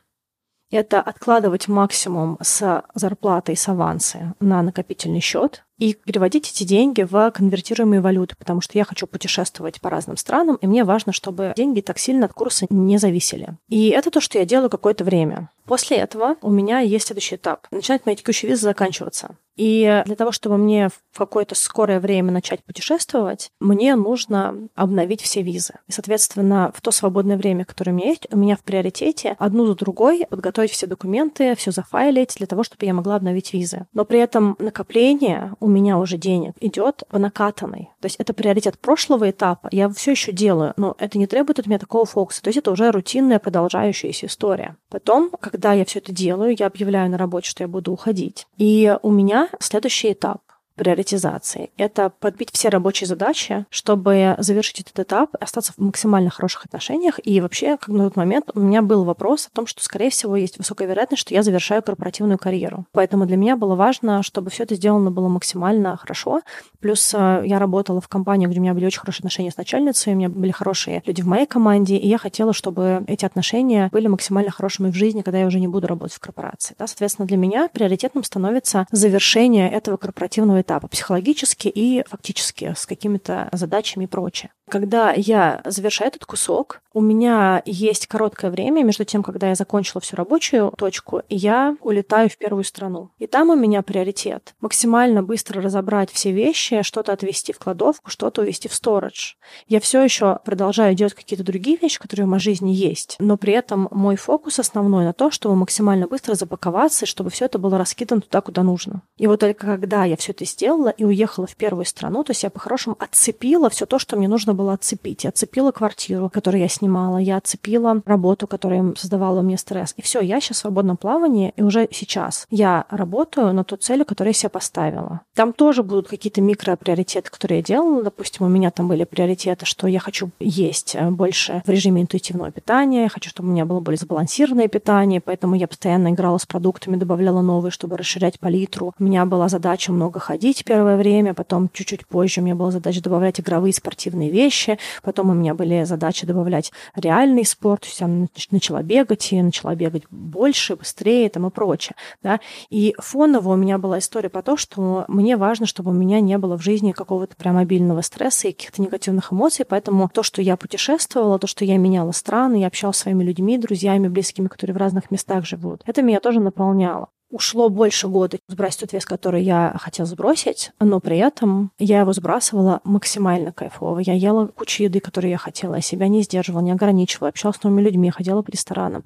это 0.70 1.02
откладывать 1.02 1.68
максимум 1.68 2.38
с 2.42 2.84
зарплаты 2.94 3.54
и 3.54 3.56
с 3.56 3.68
авансы 3.70 4.34
на 4.40 4.62
накопительный 4.62 5.22
счет, 5.22 5.64
и 5.78 5.94
переводить 5.94 6.50
эти 6.50 6.64
деньги 6.64 7.04
в 7.04 7.32
конвертируемые 7.32 8.02
валюты, 8.02 8.36
потому 8.38 8.62
что 8.62 8.78
я 8.78 8.84
хочу 8.84 9.08
путешествовать 9.08 9.80
по 9.82 9.90
разным 9.90 10.18
странам, 10.18 10.58
и 10.62 10.68
мне 10.68 10.84
важно, 10.84 11.14
чтобы 11.14 11.54
деньги 11.56 11.82
так 11.82 12.00
сильно 12.00 12.26
от 12.26 12.34
курса 12.34 12.66
не 12.70 12.98
зависели. 12.98 13.58
И 13.70 13.90
это 13.90 14.12
то, 14.12 14.22
что 14.22 14.38
я 14.40 14.46
делаю 14.46 14.70
какое-то 14.70 15.04
время. 15.04 15.50
После 15.66 15.98
этого 15.98 16.38
у 16.42 16.50
меня 16.50 16.80
есть 16.80 17.08
следующий 17.08 17.36
этап. 17.36 17.68
Начинает 17.72 18.06
моя 18.06 18.16
текущая 18.16 18.48
виза 18.48 18.64
заканчиваться. 18.64 19.36
И 19.58 20.04
для 20.06 20.16
того, 20.16 20.32
чтобы 20.32 20.58
мне 20.58 20.90
в 21.12 21.18
какое-то 21.18 21.56
скорое 21.56 22.00
время 22.00 22.32
начать 22.32 22.64
путешествовать, 22.64 23.50
мне 23.60 23.96
нужно 23.96 24.70
обновить 24.76 25.22
все 25.22 25.42
визы. 25.42 25.74
И, 25.88 25.92
соответственно, 25.92 26.72
в 26.74 26.82
то 26.82 26.92
свободное 26.92 27.38
время, 27.38 27.66
которое 27.66 27.92
у 27.92 27.96
меня 27.96 28.10
есть, 28.10 28.28
у 28.32 28.38
меня 28.38 28.56
в 28.56 28.64
приоритете 28.64 29.36
одну 29.40 29.66
за 29.66 29.76
другой 29.76 30.26
подготовить 30.30 30.72
все 30.72 30.86
документы, 30.86 31.56
все 31.56 31.72
зафайлить 31.72 32.36
для 32.38 32.46
того, 32.46 32.64
чтобы 32.64 32.86
я 32.86 32.94
могла 32.94 33.16
обновить 33.16 33.52
визы. 33.52 33.88
Но 33.94 34.06
при 34.06 34.20
этом 34.20 34.56
накопление 34.60 35.54
меня 35.68 35.98
уже 35.98 36.18
денег 36.18 36.54
идет 36.60 37.04
по 37.10 37.20
накатанной. 37.20 37.90
То 38.00 38.06
есть 38.06 38.16
это 38.18 38.34
приоритет 38.34 38.80
прошлого 38.80 39.30
этапа. 39.30 39.70
Я 39.72 39.90
все 39.90 40.12
еще 40.12 40.32
делаю, 40.32 40.74
но 40.78 40.96
это 41.00 41.18
не 41.18 41.28
требует 41.28 41.60
от 41.60 41.68
меня 41.68 41.80
такого 41.80 42.06
фокуса. 42.06 42.42
То 42.42 42.50
есть 42.50 42.58
это 42.58 42.72
уже 42.72 42.92
рутинная 42.92 43.40
продолжающаяся 43.40 44.28
история. 44.28 44.78
Потом, 44.90 45.30
когда 45.40 45.74
я 45.74 45.86
все 45.86 46.00
это 46.00 46.12
делаю, 46.12 46.56
я 46.58 46.68
объявляю 46.68 47.10
на 47.10 47.18
работе, 47.18 47.50
что 47.50 47.64
я 47.64 47.68
буду 47.68 47.92
уходить. 47.92 48.48
И 48.58 48.96
у 49.02 49.12
меня 49.12 49.50
следующий 49.60 50.14
этап 50.14 50.42
приоритизации. 50.78 51.72
Это 51.78 52.10
подбить 52.10 52.50
все 52.54 52.70
рабочие 52.70 53.08
задачи, 53.08 53.66
чтобы 53.70 54.36
завершить 54.38 54.80
этот 54.82 55.00
этап, 55.00 55.36
остаться 55.40 55.74
в 55.74 55.80
максимально 55.80 56.30
хороших 56.30 56.66
отношениях. 56.66 57.20
И 57.24 57.42
вообще, 57.42 57.78
как 57.78 57.90
на 57.90 58.06
тот 58.06 58.16
момент 58.16 58.52
у 58.54 58.60
меня 58.60 58.82
был 58.82 59.04
вопрос 59.04 59.48
о 59.52 59.56
том, 59.56 59.68
что, 59.68 59.84
скорее 59.84 60.10
всего, 60.10 60.36
есть 60.36 60.58
высокая 60.58 60.88
вероятность, 60.88 61.22
что 61.22 61.34
я 61.34 61.44
завершаю 61.44 61.82
корпоративную 61.82 62.38
карьеру. 62.38 62.86
Поэтому 62.92 63.26
для 63.26 63.38
меня 63.38 63.58
было 63.58 63.76
важно, 63.76 64.24
чтобы 64.24 64.50
все 64.50 64.64
это 64.64 64.76
сделано 64.76 65.12
было 65.12 65.28
максимально 65.28 65.98
хорошо. 65.98 66.42
Плюс 66.80 67.14
э, 67.14 67.42
я 67.46 67.60
работала 67.60 68.00
в 68.00 68.08
компании, 68.08 68.48
где 68.48 68.60
у 68.60 68.62
меня 68.62 68.74
были 68.74 68.86
очень 68.86 69.00
хорошие 69.00 69.22
отношения 69.22 69.52
с 69.52 69.58
начальницей, 69.58 70.14
у 70.14 70.16
меня 70.16 70.30
были 70.30 70.52
хорошие 70.52 71.02
люди 71.06 71.22
в 71.22 71.28
моей 71.28 71.46
команде, 71.46 71.98
и 71.98 72.08
я 72.08 72.18
хотела, 72.18 72.54
чтобы 72.54 73.04
эти 73.08 73.26
отношения 73.26 73.90
были 73.92 74.08
максимально 74.08 74.52
хорошими 74.52 74.92
в 74.92 74.96
жизни, 74.96 75.22
когда 75.22 75.40
я 75.40 75.48
уже 75.48 75.60
не 75.60 75.68
буду 75.68 75.88
работать 75.88 76.16
в 76.16 76.20
корпорации. 76.20 76.76
Да? 76.78 76.88
Соответственно, 76.88 77.28
для 77.28 77.38
меня 77.38 77.68
приоритетным 77.74 78.24
становится 78.24 78.86
завершение 78.92 79.70
этого 79.72 79.98
корпоративного 79.98 80.62
этапа 80.68 80.88
психологически 80.90 81.70
и 81.70 82.04
фактически 82.08 82.74
с 82.76 82.86
какими-то 82.86 83.48
задачами 83.54 84.04
и 84.04 84.08
прочее. 84.08 84.52
Когда 84.70 85.14
я 85.14 85.62
завершаю 85.66 86.10
этот 86.10 86.26
кусок, 86.26 86.82
у 86.94 87.00
меня 87.00 87.62
есть 87.66 88.08
короткое 88.08 88.52
время 88.52 88.84
между 88.84 89.06
тем, 89.06 89.22
когда 89.24 89.50
я 89.50 89.56
закончила 89.56 90.02
всю 90.02 90.16
рабочую 90.16 90.74
точку, 90.78 91.22
и 91.30 91.36
я 91.36 91.78
улетаю 91.82 92.28
в 92.28 92.38
первую 92.38 92.64
страну. 92.64 93.12
И 93.20 93.28
там 93.28 93.50
у 93.50 93.56
меня 93.56 93.82
приоритет 93.84 94.56
максимально 94.62 95.24
быстро 95.24 95.62
разобрать 95.62 96.12
все 96.12 96.32
вещи, 96.32 96.82
что-то 96.82 97.14
отвезти 97.14 97.54
в 97.54 97.60
кладовку, 97.60 98.10
что-то 98.10 98.42
увезти 98.42 98.68
в 98.68 98.74
сторидж. 98.74 99.36
Я 99.68 99.80
все 99.80 100.02
еще 100.04 100.40
продолжаю 100.44 100.96
делать 100.96 101.14
какие-то 101.14 101.46
другие 101.46 101.78
вещи, 101.78 102.00
которые 102.00 102.26
в 102.26 102.30
моей 102.30 102.42
жизни 102.42 102.72
есть, 102.72 103.16
но 103.20 103.38
при 103.38 103.54
этом 103.54 103.88
мой 103.92 104.16
фокус 104.16 104.60
основной 104.60 105.06
на 105.06 105.14
то, 105.14 105.32
чтобы 105.32 105.56
максимально 105.56 106.08
быстро 106.08 106.34
запаковаться, 106.34 107.06
и 107.06 107.08
чтобы 107.08 107.30
все 107.30 107.46
это 107.46 107.58
было 107.60 107.78
раскидано 107.78 108.22
туда, 108.22 108.42
куда 108.42 108.64
нужно. 108.64 109.02
И 109.18 109.28
вот 109.28 109.40
только 109.40 109.66
когда 109.68 110.04
я 110.04 110.18
все 110.18 110.32
это 110.32 110.46
сделала 110.46 110.90
и 110.90 111.06
уехала 111.06 111.46
в 111.46 111.56
первую 111.56 111.86
страну, 111.86 112.24
то 112.24 112.32
есть 112.32 112.44
я 112.44 112.50
по-хорошему 112.50 112.98
отцепила 113.00 113.70
все 113.70 113.86
то, 113.86 114.00
что 114.00 114.18
мне 114.18 114.28
нужно 114.28 114.56
было 114.58 114.74
отцепить. 114.74 115.24
Я 115.24 115.30
отцепила 115.30 115.72
квартиру, 115.72 116.30
которую 116.30 116.62
я 116.62 116.68
снимала, 116.68 117.18
я 117.18 117.38
отцепила 117.38 118.02
работу, 118.06 118.48
которая 118.48 118.94
создавала 118.98 119.42
мне 119.42 119.58
стресс. 119.58 119.94
И 119.98 120.02
все, 120.02 120.20
я 120.20 120.42
сейчас 120.42 120.58
в 120.58 120.62
свободном 120.62 120.98
плавании, 120.98 121.54
и 121.56 121.62
уже 121.62 121.88
сейчас 121.92 122.48
я 122.50 122.86
работаю 122.90 123.54
на 123.54 123.64
ту 123.64 123.78
цель, 123.78 124.04
которую 124.04 124.32
я 124.32 124.34
себе 124.34 124.50
поставила. 124.50 125.22
Там 125.36 125.54
тоже 125.54 125.84
будут 125.84 126.08
какие-то 126.08 126.42
микроприоритеты, 126.42 127.30
которые 127.30 127.60
я 127.60 127.64
делала. 127.64 128.04
Допустим, 128.04 128.46
у 128.46 128.50
меня 128.50 128.72
там 128.72 128.88
были 128.88 129.04
приоритеты, 129.04 129.66
что 129.66 129.88
я 129.88 130.00
хочу 130.00 130.32
есть 130.40 130.96
э, 130.96 131.10
больше 131.10 131.62
в 131.66 131.70
режиме 131.70 132.02
интуитивного 132.02 132.52
питания, 132.52 133.04
я 133.04 133.10
хочу, 133.10 133.30
чтобы 133.30 133.50
у 133.50 133.52
меня 133.52 133.66
было 133.66 133.80
более 133.80 134.00
сбалансированное 134.00 134.68
питание, 134.68 135.22
поэтому 135.22 135.56
я 135.56 135.68
постоянно 135.68 136.10
играла 136.10 136.38
с 136.38 136.46
продуктами, 136.46 136.96
добавляла 136.96 137.42
новые, 137.42 137.72
чтобы 137.72 137.98
расширять 137.98 138.40
палитру. 138.40 138.94
У 139.00 139.04
меня 139.04 139.26
была 139.26 139.50
задача 139.50 139.92
много 139.92 140.20
ходить 140.20 140.64
первое 140.66 140.98
время, 140.98 141.34
потом 141.34 141.70
чуть-чуть 141.72 142.08
позже 142.08 142.42
у 142.42 142.44
меня 142.44 142.56
была 142.56 142.72
задача 142.72 143.02
добавлять 143.02 143.40
игровые 143.40 143.74
спортивные 143.74 144.30
вещи, 144.30 144.47
вещи. 144.48 144.80
Потом 145.04 145.30
у 145.30 145.34
меня 145.34 145.54
были 145.54 145.84
задачи 145.84 146.26
добавлять 146.26 146.72
реальный 146.96 147.46
спорт, 147.46 147.82
то 147.82 147.88
есть 147.88 148.00
я 148.00 148.08
начала 148.52 148.82
бегать, 148.82 149.34
и 149.34 149.42
начала 149.42 149.76
бегать 149.76 150.04
больше, 150.10 150.76
быстрее 150.76 151.30
там, 151.30 151.48
и 151.48 151.50
прочее. 151.50 151.96
Да? 152.24 152.40
И 152.70 152.96
фоново 152.98 153.54
у 153.54 153.56
меня 153.56 153.78
была 153.78 154.00
история 154.00 154.30
про 154.30 154.42
то, 154.42 154.56
что 154.56 155.06
мне 155.08 155.36
важно, 155.36 155.66
чтобы 155.66 155.92
у 155.92 155.94
меня 155.94 156.22
не 156.22 156.38
было 156.38 156.58
в 156.58 156.64
жизни 156.64 156.94
какого-то 156.94 157.36
прям 157.36 157.56
мобильного 157.56 158.02
стресса 158.02 158.48
и 158.48 158.54
каких-то 158.54 158.82
негативных 158.82 159.34
эмоций, 159.34 159.66
поэтому 159.66 160.10
то, 160.14 160.24
что 160.24 160.42
я 160.42 160.56
путешествовала, 160.56 161.40
то, 161.40 161.48
что 161.48 161.66
я 161.66 161.78
меняла 161.78 162.12
страны, 162.12 162.62
я 162.62 162.68
общалась 162.68 162.98
с 162.98 163.00
своими 163.00 163.24
людьми, 163.24 163.58
друзьями, 163.58 164.08
близкими, 164.08 164.48
которые 164.48 164.76
в 164.76 164.78
разных 164.78 165.12
местах 165.12 165.46
живут, 165.46 165.82
это 165.86 166.02
меня 166.02 166.20
тоже 166.20 166.40
наполняло. 166.40 167.10
Ушло 167.30 167.70
больше 167.70 168.08
года 168.08 168.38
сбросить 168.48 168.82
тот 168.82 168.94
вес, 168.94 169.06
который 169.06 169.44
я 169.44 169.76
хотела 169.80 170.06
сбросить, 170.06 170.72
но 170.80 171.00
при 171.00 171.18
этом 171.18 171.72
я 171.78 172.02
его 172.02 172.14
сбрасывала 172.14 172.82
максимально 172.84 173.52
кайфово. 173.52 174.00
Я 174.00 174.14
ела 174.14 174.48
кучу 174.48 174.84
еды, 174.84 175.00
которую 175.00 175.32
я 175.32 175.38
хотела, 175.38 175.76
я 175.76 175.82
себя 175.82 176.08
не 176.08 176.22
сдерживала, 176.22 176.62
не 176.62 176.72
ограничивала, 176.72 177.30
общалась 177.30 177.58
с 177.58 177.64
новыми 177.64 177.82
людьми, 177.82 178.10
ходила 178.10 178.42
по 178.42 178.52
ресторанам. 178.52 179.04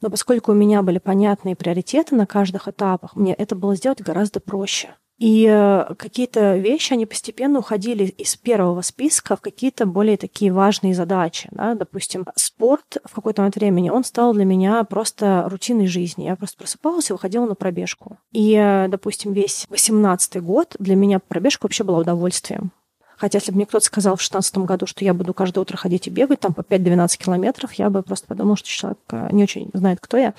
Но 0.00 0.10
поскольку 0.10 0.52
у 0.52 0.54
меня 0.54 0.82
были 0.82 0.98
понятные 0.98 1.56
приоритеты 1.56 2.14
на 2.14 2.26
каждых 2.26 2.68
этапах, 2.68 3.16
мне 3.16 3.34
это 3.34 3.56
было 3.56 3.74
сделать 3.76 4.00
гораздо 4.00 4.40
проще. 4.40 4.94
И 5.18 5.46
э, 5.48 5.94
какие-то 5.96 6.56
вещи, 6.56 6.92
они 6.92 7.06
постепенно 7.06 7.60
уходили 7.60 8.04
из 8.04 8.34
первого 8.36 8.82
списка 8.82 9.36
в 9.36 9.40
какие-то 9.40 9.86
более 9.86 10.16
такие 10.16 10.52
важные 10.52 10.94
задачи. 10.94 11.48
Да? 11.52 11.74
Допустим, 11.74 12.26
спорт 12.34 12.98
в 13.04 13.14
какой-то 13.14 13.42
момент 13.42 13.56
времени, 13.56 13.90
он 13.90 14.02
стал 14.02 14.34
для 14.34 14.44
меня 14.44 14.82
просто 14.84 15.46
рутиной 15.48 15.86
жизни. 15.86 16.24
Я 16.24 16.34
просто 16.36 16.58
просыпалась 16.58 17.10
и 17.10 17.12
выходила 17.12 17.46
на 17.46 17.54
пробежку. 17.54 18.18
И, 18.32 18.54
э, 18.54 18.88
допустим, 18.88 19.32
весь 19.32 19.66
18 19.70 20.42
год 20.42 20.74
для 20.80 20.96
меня 20.96 21.20
пробежка 21.20 21.66
вообще 21.66 21.84
была 21.84 21.98
удовольствием. 21.98 22.72
Хотя 23.16 23.38
если 23.38 23.52
бы 23.52 23.56
мне 23.56 23.66
кто-то 23.66 23.84
сказал 23.84 24.16
в 24.16 24.18
2016 24.18 24.58
году, 24.58 24.86
что 24.86 25.04
я 25.04 25.14
буду 25.14 25.32
каждое 25.32 25.60
утро 25.60 25.76
ходить 25.76 26.08
и 26.08 26.10
бегать 26.10 26.40
там 26.40 26.52
по 26.52 26.62
5-12 26.62 27.16
километров, 27.18 27.72
я 27.74 27.88
бы 27.88 28.02
просто 28.02 28.26
подумала, 28.26 28.56
что 28.56 28.68
человек 28.68 28.98
э, 29.12 29.28
не 29.30 29.44
очень 29.44 29.70
знает, 29.72 30.00
кто 30.00 30.16
я 30.16 30.34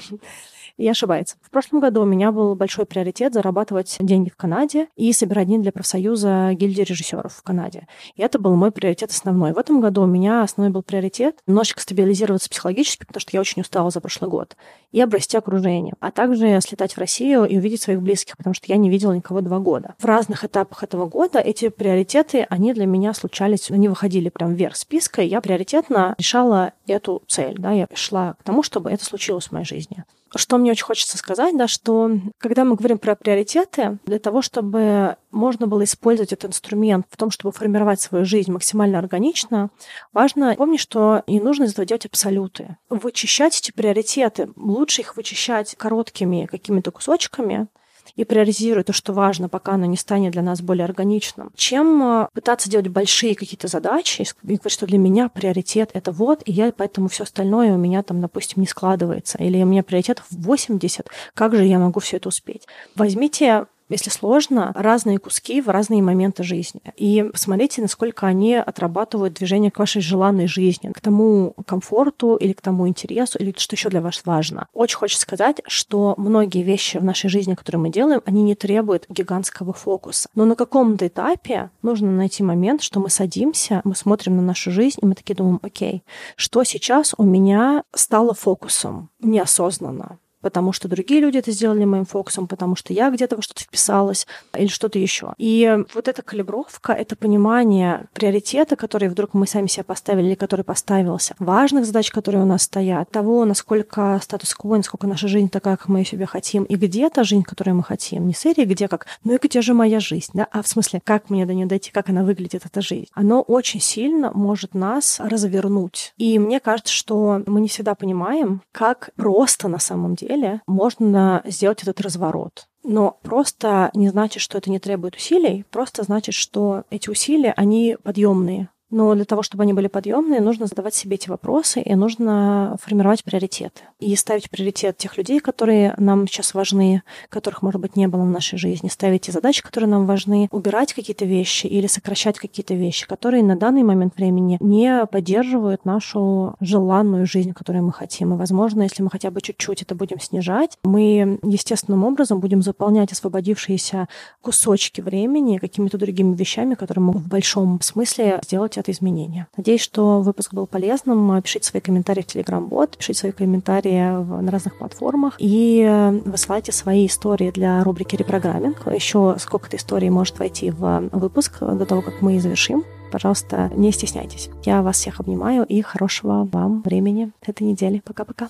и 0.77 0.87
ошибается. 0.87 1.37
В 1.41 1.49
прошлом 1.49 1.79
году 1.79 2.01
у 2.01 2.05
меня 2.05 2.31
был 2.31 2.55
большой 2.55 2.85
приоритет 2.85 3.33
зарабатывать 3.33 3.95
деньги 3.99 4.29
в 4.29 4.35
Канаде 4.35 4.87
и 4.95 5.11
собирать 5.13 5.47
дни 5.47 5.57
для 5.57 5.71
профсоюза 5.71 6.51
гильдии 6.53 6.81
режиссеров 6.81 7.33
в 7.33 7.43
Канаде. 7.43 7.87
И 8.15 8.21
это 8.21 8.39
был 8.39 8.55
мой 8.55 8.71
приоритет 8.71 9.11
основной. 9.11 9.53
В 9.53 9.57
этом 9.57 9.81
году 9.81 10.03
у 10.03 10.07
меня 10.07 10.43
основной 10.43 10.71
был 10.71 10.83
приоритет 10.83 11.37
немножечко 11.47 11.81
стабилизироваться 11.81 12.49
психологически, 12.49 13.05
потому 13.05 13.21
что 13.21 13.31
я 13.33 13.39
очень 13.39 13.61
устала 13.61 13.89
за 13.89 14.01
прошлый 14.01 14.29
год, 14.29 14.55
и 14.91 15.01
обрасти 15.01 15.37
окружение, 15.37 15.93
а 15.99 16.11
также 16.11 16.59
слетать 16.61 16.93
в 16.93 16.97
Россию 16.97 17.45
и 17.45 17.57
увидеть 17.57 17.81
своих 17.81 18.01
близких, 18.01 18.37
потому 18.37 18.53
что 18.53 18.65
я 18.67 18.77
не 18.77 18.89
видела 18.89 19.13
никого 19.13 19.41
два 19.41 19.59
года. 19.59 19.95
В 19.99 20.05
разных 20.05 20.43
этапах 20.43 20.83
этого 20.83 21.07
года 21.07 21.39
эти 21.39 21.69
приоритеты, 21.69 22.45
они 22.49 22.73
для 22.73 22.85
меня 22.85 23.13
случались, 23.13 23.71
они 23.71 23.89
выходили 23.89 24.29
прям 24.29 24.53
вверх 24.53 24.75
списка, 24.75 25.21
и 25.21 25.27
я 25.27 25.41
приоритетно 25.41 26.15
решала 26.17 26.73
эту 26.87 27.23
цель, 27.27 27.55
да, 27.57 27.71
я 27.71 27.87
шла 27.93 28.33
к 28.33 28.43
тому, 28.43 28.63
чтобы 28.63 28.89
это 28.91 29.03
случилось 29.03 29.47
в 29.47 29.51
моей 29.51 29.65
жизни. 29.65 30.03
Что 30.35 30.57
мне 30.57 30.71
очень 30.71 30.83
хочется 30.83 31.17
сказать, 31.17 31.57
да, 31.57 31.67
что 31.67 32.11
когда 32.39 32.65
мы 32.65 32.75
говорим 32.75 32.97
про 32.97 33.15
приоритеты, 33.15 33.99
для 34.05 34.19
того, 34.19 34.41
чтобы 34.41 35.15
можно 35.31 35.65
было 35.65 35.85
использовать 35.85 36.33
этот 36.33 36.51
инструмент 36.51 37.05
в 37.09 37.15
том, 37.15 37.31
чтобы 37.31 37.53
формировать 37.53 38.01
свою 38.01 38.25
жизнь 38.25 38.51
максимально 38.51 38.99
органично, 38.99 39.69
важно 40.11 40.55
помнить, 40.55 40.81
что 40.81 41.23
не 41.27 41.39
нужно 41.39 41.63
из 41.63 41.71
этого 41.71 41.85
делать 41.85 42.05
абсолюты. 42.05 42.77
Вычищать 42.89 43.57
эти 43.57 43.71
приоритеты, 43.71 44.49
лучше 44.57 45.01
их 45.01 45.15
вычищать 45.15 45.75
короткими 45.77 46.47
какими-то 46.47 46.91
кусочками, 46.91 47.67
и 48.15 48.23
приоритизирует 48.23 48.87
то, 48.87 48.93
что 48.93 49.13
важно, 49.13 49.49
пока 49.49 49.73
оно 49.73 49.85
не 49.85 49.97
станет 49.97 50.33
для 50.33 50.41
нас 50.41 50.61
более 50.61 50.85
органичным, 50.85 51.51
чем 51.55 52.03
э, 52.03 52.27
пытаться 52.33 52.69
делать 52.69 52.87
большие 52.87 53.35
какие-то 53.35 53.67
задачи 53.67 54.21
и 54.21 54.25
говорить, 54.41 54.71
что 54.71 54.85
для 54.85 54.97
меня 54.97 55.29
приоритет 55.29 55.91
это 55.93 56.11
вот, 56.11 56.41
и 56.45 56.51
я 56.51 56.71
поэтому 56.71 57.07
все 57.07 57.23
остальное 57.23 57.73
у 57.73 57.77
меня 57.77 58.03
там, 58.03 58.21
допустим, 58.21 58.61
не 58.61 58.67
складывается, 58.67 59.37
или 59.37 59.61
у 59.61 59.65
меня 59.65 59.83
приоритет 59.83 60.21
в 60.29 60.41
80, 60.41 61.07
как 61.33 61.55
же 61.55 61.65
я 61.65 61.79
могу 61.79 61.99
все 61.99 62.17
это 62.17 62.29
успеть? 62.29 62.67
Возьмите 62.95 63.65
если 63.89 64.09
сложно, 64.09 64.71
разные 64.75 65.17
куски 65.17 65.61
в 65.61 65.69
разные 65.69 66.01
моменты 66.01 66.43
жизни. 66.43 66.81
И 66.95 67.23
посмотрите, 67.31 67.81
насколько 67.81 68.27
они 68.27 68.55
отрабатывают 68.55 69.35
движение 69.35 69.71
к 69.71 69.79
вашей 69.79 70.01
желанной 70.01 70.47
жизни, 70.47 70.91
к 70.91 71.01
тому 71.01 71.55
комфорту 71.65 72.35
или 72.35 72.53
к 72.53 72.61
тому 72.61 72.87
интересу, 72.87 73.37
или 73.39 73.53
что 73.57 73.75
еще 73.75 73.89
для 73.89 74.01
вас 74.01 74.21
важно. 74.25 74.67
Очень 74.73 74.97
хочется 74.97 75.21
сказать, 75.21 75.61
что 75.67 76.15
многие 76.17 76.63
вещи 76.63 76.97
в 76.97 77.03
нашей 77.03 77.29
жизни, 77.29 77.53
которые 77.53 77.81
мы 77.81 77.89
делаем, 77.89 78.21
они 78.25 78.43
не 78.43 78.55
требуют 78.55 79.05
гигантского 79.09 79.73
фокуса. 79.73 80.29
Но 80.35 80.45
на 80.45 80.55
каком-то 80.55 81.07
этапе 81.07 81.69
нужно 81.81 82.11
найти 82.11 82.43
момент, 82.43 82.81
что 82.81 82.99
мы 82.99 83.09
садимся, 83.09 83.81
мы 83.83 83.95
смотрим 83.95 84.35
на 84.37 84.41
нашу 84.41 84.71
жизнь, 84.71 84.99
и 85.01 85.05
мы 85.05 85.15
такие 85.15 85.35
думаем, 85.35 85.59
окей, 85.61 86.03
что 86.35 86.63
сейчас 86.63 87.13
у 87.17 87.23
меня 87.23 87.83
стало 87.93 88.33
фокусом 88.33 89.09
неосознанно? 89.19 90.19
Потому 90.45 90.73
что 90.73 90.87
другие 90.87 91.21
люди 91.21 91.39
это 91.39 91.49
сделали 91.49 91.85
моим 91.85 92.05
фокусом, 92.05 92.45
потому 92.45 92.75
что 92.75 92.93
я 92.93 93.09
где-то 93.09 93.35
во 93.35 93.41
что-то 93.41 93.63
вписалась 93.63 94.27
или 94.55 94.67
что-то 94.67 94.99
еще. 94.99 95.33
И 95.39 95.75
вот 95.95 96.07
эта 96.07 96.21
калибровка, 96.21 96.93
это 96.93 97.15
понимание 97.15 98.05
приоритета, 98.13 98.75
который 98.75 99.09
вдруг 99.09 99.33
мы 99.33 99.47
сами 99.47 99.65
себе 99.65 99.83
поставили 99.83 100.27
или 100.27 100.35
который 100.35 100.63
поставился, 100.63 101.33
важных 101.39 101.87
задач, 101.87 102.11
которые 102.11 102.43
у 102.43 102.45
нас 102.45 102.61
стоят, 102.61 103.09
того, 103.09 103.43
насколько 103.43 104.19
статус-кво, 104.21 104.77
насколько 104.77 105.07
наша 105.07 105.27
жизнь 105.27 105.49
такая, 105.49 105.77
как 105.77 105.87
мы 105.87 106.01
ее 106.01 106.05
себе 106.05 106.27
хотим, 106.27 106.63
и 106.65 106.75
где 106.75 107.09
та 107.09 107.23
жизнь, 107.23 107.41
которую 107.41 107.77
мы 107.77 107.83
хотим. 107.83 108.27
Не 108.27 108.35
серия, 108.35 108.65
где 108.65 108.87
как, 108.87 109.07
ну 109.23 109.33
и 109.33 109.39
где 109.41 109.63
же 109.63 109.73
моя 109.73 109.99
жизнь, 109.99 110.29
да, 110.35 110.47
а 110.51 110.61
в 110.61 110.67
смысле, 110.67 111.01
как 111.03 111.31
мне 111.31 111.47
до 111.47 111.55
нее 111.55 111.65
дойти, 111.65 111.89
как 111.89 112.09
она 112.09 112.23
выглядит, 112.23 112.67
эта 112.67 112.81
жизнь. 112.81 113.07
Оно 113.13 113.41
очень 113.41 113.81
сильно 113.81 114.31
может 114.31 114.75
нас 114.75 115.19
развернуть. 115.19 116.13
И 116.17 116.37
мне 116.37 116.59
кажется, 116.59 116.93
что 116.93 117.41
мы 117.47 117.61
не 117.61 117.67
всегда 117.67 117.95
понимаем, 117.95 118.61
как 118.71 119.09
просто 119.15 119.67
на 119.67 119.79
самом 119.79 120.13
деле 120.13 120.34
деле 120.35 120.61
можно 120.67 121.41
сделать 121.45 121.81
этот 121.83 122.01
разворот. 122.01 122.67
Но 122.83 123.17
просто 123.23 123.89
не 123.93 124.09
значит, 124.09 124.41
что 124.41 124.57
это 124.57 124.69
не 124.69 124.79
требует 124.79 125.15
усилий, 125.15 125.65
просто 125.71 126.03
значит, 126.03 126.35
что 126.35 126.83
эти 126.89 127.09
усилия, 127.09 127.53
они 127.57 127.97
подъемные. 128.03 128.69
Но 128.95 129.13
для 129.13 129.25
того, 129.25 129.43
чтобы 129.43 129.63
они 129.63 129.73
были 129.73 129.87
подъемные, 129.87 130.39
нужно 130.39 130.67
задавать 130.67 130.95
себе 130.95 131.15
эти 131.15 131.27
вопросы 131.27 131.81
и 131.81 131.95
нужно 131.95 132.77
формировать 132.81 133.25
приоритеты. 133.25 133.81
И 133.99 134.15
ставить 134.15 134.49
приоритет 134.49 134.95
тех 134.95 135.17
людей, 135.17 135.41
которые 135.41 135.95
нам 135.97 136.29
сейчас 136.29 136.53
важны, 136.53 137.03
которых, 137.27 137.61
может 137.61 137.81
быть, 137.81 137.97
не 137.97 138.07
было 138.07 138.21
в 138.21 138.29
нашей 138.29 138.57
жизни. 138.57 138.87
Ставить 138.87 139.23
те 139.23 139.33
задачи, 139.33 139.61
которые 139.61 139.89
нам 139.89 140.05
важны. 140.05 140.47
Убирать 140.49 140.93
какие-то 140.93 141.25
вещи 141.25 141.67
или 141.67 141.87
сокращать 141.87 142.39
какие-то 142.39 142.73
вещи, 142.73 143.05
которые 143.05 143.43
на 143.43 143.57
данный 143.57 143.83
момент 143.83 144.15
времени 144.15 144.55
не 144.61 145.05
поддерживают 145.07 145.83
нашу 145.83 146.55
желанную 146.61 147.25
жизнь, 147.25 147.51
которую 147.51 147.83
мы 147.83 147.91
хотим. 147.91 148.33
И, 148.33 148.37
возможно, 148.37 148.83
если 148.83 149.03
мы 149.03 149.09
хотя 149.09 149.29
бы 149.29 149.41
чуть-чуть 149.41 149.81
это 149.81 149.93
будем 149.93 150.21
снижать, 150.21 150.77
мы 150.85 151.37
естественным 151.43 152.05
образом 152.05 152.39
будем 152.39 152.61
заполнять 152.61 153.11
освободившиеся 153.11 154.07
кусочки 154.39 155.01
времени 155.01 155.57
какими-то 155.57 155.97
другими 155.97 156.33
вещами, 156.33 156.75
которые 156.75 157.03
могут 157.03 157.23
в 157.23 157.27
большом 157.27 157.81
смысле 157.81 158.39
сделать 158.41 158.77
это 158.85 158.91
изменение. 158.91 159.47
Надеюсь, 159.57 159.81
что 159.81 160.21
выпуск 160.21 160.53
был 160.53 160.67
полезным. 160.67 161.41
Пишите 161.41 161.67
свои 161.67 161.81
комментарии 161.81 162.21
в 162.21 162.27
Telegram-бот, 162.27 162.97
пишите 162.97 163.19
свои 163.19 163.31
комментарии 163.31 164.41
на 164.41 164.51
разных 164.51 164.77
платформах 164.77 165.35
и 165.39 165.83
э, 165.87 166.11
высылайте 166.25 166.71
свои 166.71 167.07
истории 167.07 167.49
для 167.49 167.83
рубрики 167.83 168.15
«Репрограмминг». 168.15 168.87
Еще 168.93 169.35
сколько-то 169.39 169.77
историй 169.77 170.09
может 170.09 170.37
войти 170.37 170.69
в 170.69 171.09
выпуск 171.11 171.59
до 171.59 171.85
того, 171.85 172.01
как 172.01 172.21
мы 172.21 172.39
завершим. 172.39 172.83
Пожалуйста, 173.11 173.71
не 173.75 173.91
стесняйтесь. 173.91 174.49
Я 174.63 174.81
вас 174.81 174.97
всех 174.97 175.19
обнимаю 175.19 175.65
и 175.65 175.81
хорошего 175.81 176.47
вам 176.51 176.81
времени 176.81 177.31
этой 177.41 177.63
недели. 177.63 178.01
Пока-пока. 178.05 178.49